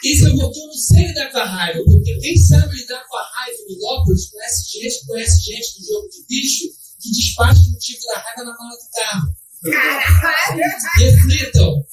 Isso 0.02 0.26
eu 0.26 0.36
botou 0.36 0.66
no 0.66 0.72
sei 0.72 1.06
lidar 1.08 1.30
com 1.30 1.36
a 1.36 1.44
raiva, 1.44 1.84
porque 1.84 2.18
quem 2.18 2.34
sabe 2.38 2.74
lidar 2.74 3.04
com 3.06 3.16
a 3.18 3.22
raiva 3.22 3.58
em 3.60 3.74
Nilópolis 3.74 4.30
conhece 4.30 4.70
gente, 4.70 5.06
conhece 5.06 5.40
gente 5.42 5.78
do 5.78 5.86
jogo 5.86 6.08
de 6.08 6.24
bicho 6.26 6.64
que 6.98 7.12
despacha 7.12 7.60
o 7.60 7.72
motivo 7.72 8.00
da 8.06 8.18
raiva 8.20 8.44
na 8.44 8.56
mala 8.56 8.74
do 8.74 8.90
carro. 8.94 9.36
Reflitam. 10.96 11.86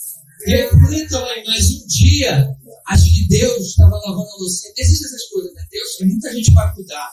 Reflitam 0.46 1.26
aí, 1.26 1.44
mas 1.46 1.70
um 1.72 1.88
dia, 1.88 2.56
acho 2.88 3.06
que 3.06 3.28
Deus 3.28 3.68
estava 3.68 3.98
lavando 3.98 4.30
a 4.30 4.38
louça. 4.40 4.72
Existem 4.78 5.08
essas 5.08 5.28
coisas, 5.30 5.54
né? 5.54 5.62
Deus 5.70 5.98
tem 5.98 6.08
muita 6.08 6.34
gente 6.34 6.54
para 6.54 6.74
cuidar. 6.74 7.12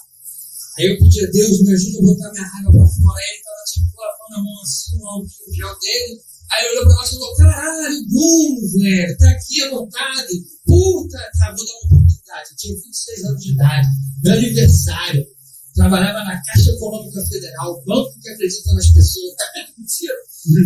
Aí 0.78 0.86
eu 0.86 0.98
pedi 0.98 1.24
a 1.24 1.30
Deus, 1.30 1.62
me 1.62 1.72
ajuda 1.74 1.98
a 1.98 2.02
botar 2.02 2.32
minha 2.32 2.48
raiva 2.48 2.72
para 2.72 2.86
fora. 2.86 3.18
Aí 3.20 3.28
ele 3.28 3.38
estava 3.38 3.62
tipo 3.68 4.00
lavando 4.00 4.34
a 4.36 4.42
mão 4.42 4.62
assim, 4.62 4.96
no 4.96 5.06
álcool 5.06 5.52
gel 5.52 5.78
dele. 5.78 6.20
Aí 6.52 6.64
ele 6.64 6.70
olhou 6.72 6.84
para 6.84 6.94
nós 6.94 7.08
e 7.08 7.14
falou: 7.14 7.36
caralho, 7.36 8.08
Bruno, 8.08 8.60
velho, 8.72 9.18
tá 9.18 9.30
aqui 9.30 9.62
anotado. 9.62 10.32
Puta, 10.64 11.18
tá, 11.38 11.54
vou 11.56 11.66
dar 11.66 11.72
uma 11.72 11.86
oportunidade. 11.86 12.50
Eu 12.50 12.56
tinha 12.56 12.74
26 12.74 13.24
anos 13.24 13.42
de 13.42 13.52
idade, 13.52 13.88
meu 14.22 14.32
aniversário. 14.32 15.26
Trabalhava 15.74 16.24
na 16.24 16.42
Caixa 16.42 16.70
Econômica 16.70 17.24
Federal, 17.26 17.72
o 17.72 17.84
banco 17.84 18.20
que 18.20 18.28
acredita 18.28 18.74
nas 18.74 18.88
pessoas. 18.88 19.34
Mentira. 19.76 20.14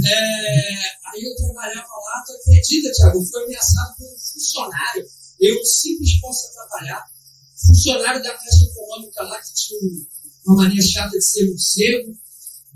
É, 0.05 0.79
aí 1.13 1.23
eu 1.23 1.37
trabalhava 1.37 1.87
lá, 1.87 2.25
tu 2.27 2.33
acredita, 2.33 2.91
Tiago? 2.91 3.25
Fui 3.25 3.45
ameaçado 3.45 3.97
por 3.97 4.07
um 4.07 4.19
funcionário. 4.19 5.07
Eu, 5.39 5.65
simples, 5.65 6.21
posso 6.21 6.53
trabalhar. 6.55 7.05
Funcionário 7.57 8.23
da 8.23 8.35
Caixa 8.35 8.65
Econômica 8.65 9.23
lá, 9.23 9.41
que 9.41 9.55
tinha 9.55 9.81
uma 10.47 10.63
mania 10.63 10.83
chata 10.83 11.17
de 11.17 11.25
ser 11.25 11.49
morcego. 11.49 12.17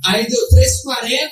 Aí 0.07 0.27
deu 0.27 0.49
3h40, 0.49 1.31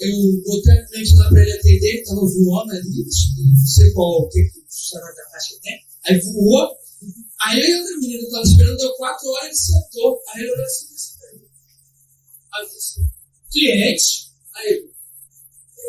eu 0.00 0.42
botei 0.44 0.72
a 0.72 0.86
cliente 0.86 1.14
lá 1.16 1.28
para 1.28 1.42
ele 1.42 1.52
atender, 1.52 1.88
ele 1.88 1.98
estava 2.00 2.20
voando 2.20 2.72
ali, 2.72 3.04
não 3.04 3.66
sei 3.66 3.92
qual 3.92 4.22
o 4.22 4.28
que 4.28 4.40
o 4.40 4.72
funcionário 4.72 5.16
da 5.16 5.30
Caixa 5.30 5.54
tem. 5.62 5.78
Aí 6.06 6.20
voou. 6.20 6.76
Aí 7.42 7.60
eu 7.60 7.66
e 7.66 7.92
a 7.92 7.98
menina 7.98 8.22
estava 8.22 8.42
esperando, 8.42 8.78
deu 8.78 8.94
4 8.94 9.28
horas, 9.28 9.46
ele 9.46 9.54
sentou. 9.54 10.22
Aí 10.28 10.42
eu 10.42 10.52
olhei 10.52 10.64
assim, 10.64 10.86
assim, 10.94 11.14
aí 12.54 12.64
eu 12.64 13.06
cliente. 13.52 14.30
Aí 14.54 14.68
ele, 14.68 14.90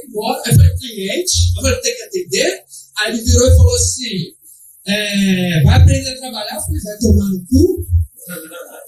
embora. 0.06 0.42
Aí 0.46 0.52
eu 0.52 0.58
falei, 0.58 0.76
cliente, 0.78 1.54
eu 1.58 1.82
tem 1.82 1.96
que 1.96 2.04
atender. 2.04 2.66
Aí 2.98 3.14
ele 3.14 3.24
virou 3.24 3.48
e 3.48 3.56
falou 3.56 3.76
assim: 3.76 4.37
é, 4.88 5.64
vai 5.64 5.82
aprender 5.82 6.10
a 6.10 6.18
trabalhar? 6.18 6.56
Eu 6.56 6.62
falei, 6.62 6.82
vai 6.82 6.98
tomar 6.98 7.30
no 7.30 7.46
cu. 7.46 7.86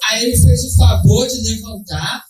Aí 0.09 0.25
ele 0.25 0.41
fez 0.41 0.63
o 0.65 0.75
favor 0.75 1.27
de 1.27 1.41
levantar. 1.41 2.23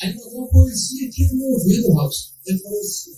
Aí 0.00 0.10
ele 0.10 0.18
botou 0.18 0.38
uma 0.38 0.48
coisinha 0.48 1.08
aqui 1.08 1.26
no 1.28 1.38
meu 1.38 1.48
ouvido, 1.48 1.92
Robson. 1.92 2.30
Ele 2.46 2.58
falou 2.60 2.80
assim: 2.80 3.10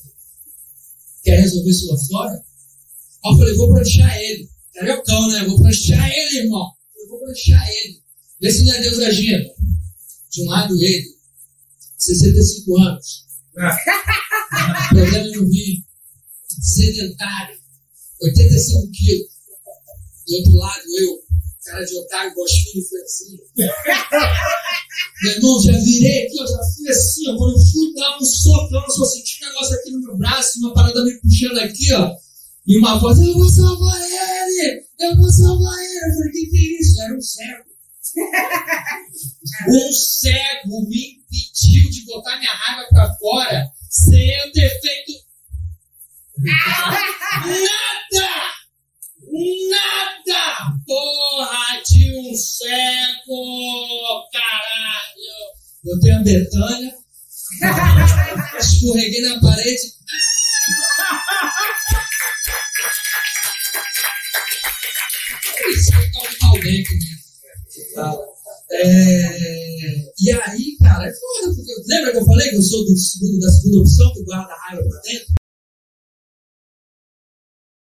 quer 1.22 1.40
resolver 1.40 1.70
isso 1.70 1.92
lá 1.92 1.98
fora? 2.06 2.32
Aí 2.32 3.32
eu 3.32 3.38
falei, 3.38 3.54
vou 3.54 3.72
pranchar 3.72 4.18
ele. 4.18 4.48
Cariocão, 4.74 5.28
né? 5.28 5.44
Vou 5.44 5.60
pranchar 5.60 6.10
ele, 6.10 6.38
irmão. 6.38 6.72
Eu 6.96 7.08
vou 7.08 7.18
pranchar 7.20 7.68
ele. 7.68 8.02
Vê 8.40 8.50
se 8.50 8.64
não 8.64 8.72
é 8.72 8.80
Deus 8.80 8.98
agindo. 9.00 9.50
De 10.30 10.42
um 10.42 10.46
lado 10.46 10.82
ele, 10.82 11.16
65 11.98 12.78
anos. 12.78 13.26
Problema 14.90 15.26
no 15.36 15.50
rim. 15.50 15.84
Sedentário. 16.48 17.58
85 18.22 18.90
quilos. 18.92 19.37
Do 20.28 20.34
outro 20.36 20.54
lado, 20.56 20.82
eu. 21.00 21.18
Cara 21.64 21.84
de 21.84 21.98
otário, 21.98 22.34
bosfinho, 22.34 22.84
franzinho. 22.86 23.40
Meu 25.22 25.32
irmão, 25.32 25.62
já 25.62 25.72
virei 25.72 26.26
aqui, 26.26 26.38
eu 26.38 26.46
já 26.46 26.58
fui 26.74 26.88
assim, 26.88 27.28
ó. 27.30 27.36
Quando 27.36 27.58
eu 27.58 27.66
fui 27.66 27.94
dar 27.94 28.16
um 28.16 28.24
socão, 28.24 28.82
eu 28.84 28.90
só 28.90 29.04
senti 29.04 29.42
um 29.42 29.46
negócio 29.48 29.76
aqui 29.76 29.90
no 29.90 30.00
meu 30.00 30.16
braço, 30.16 30.58
uma 30.60 30.72
parada 30.72 31.04
me 31.04 31.20
puxando 31.20 31.58
aqui, 31.58 31.92
ó. 31.92 32.16
E 32.66 32.78
uma 32.78 32.98
voz, 32.98 33.18
eu 33.18 33.34
vou 33.34 33.46
salvar 33.48 34.00
ele! 34.00 34.82
Eu 35.00 35.16
vou 35.16 35.30
salvar 35.30 35.78
ele! 35.78 35.96
Eu 35.96 36.14
falei, 36.14 36.28
o 36.28 36.32
que, 36.32 36.46
que 36.46 36.56
é 36.56 36.80
isso? 36.80 37.02
Era 37.02 37.14
um 37.16 37.20
cego. 37.20 37.68
Um 39.68 39.92
cego 39.92 40.88
me 40.88 41.16
impediu 41.16 41.90
de 41.90 42.04
botar 42.04 42.38
minha 42.38 42.52
raiva 42.52 42.86
pra 42.90 43.12
fora 43.16 43.68
sem 43.90 44.30
eu 44.36 44.52
ter 44.52 44.70
feito 44.80 45.12
nada! 46.38 48.57
Nada! 49.38 50.74
Porra 50.84 51.80
de 51.86 52.18
um 52.18 52.34
cego! 52.34 54.28
Caralho! 54.32 55.58
Botei 55.84 56.10
a 56.10 56.18
Betânia, 56.18 56.92
escorreguei 58.58 59.22
na 59.22 59.40
parede. 59.40 59.92
Tá 66.40 66.46
alguém 66.48 66.82
comigo. 66.84 67.18
É... 68.72 69.38
E 70.20 70.32
aí, 70.32 70.76
cara, 70.82 71.06
é 71.06 71.12
foda, 71.12 71.54
porque 71.54 71.72
lembra 71.86 72.10
que 72.10 72.18
eu 72.18 72.26
falei 72.26 72.50
que 72.50 72.56
eu 72.56 72.62
sou 72.62 72.84
do 72.84 72.96
segundo, 72.96 73.38
da 73.38 73.50
segunda 73.52 73.78
opção 73.82 74.12
que 74.14 74.24
guarda 74.24 74.52
a 74.52 74.68
raiva 74.68 74.82
pra 74.88 75.00
dentro? 75.02 75.37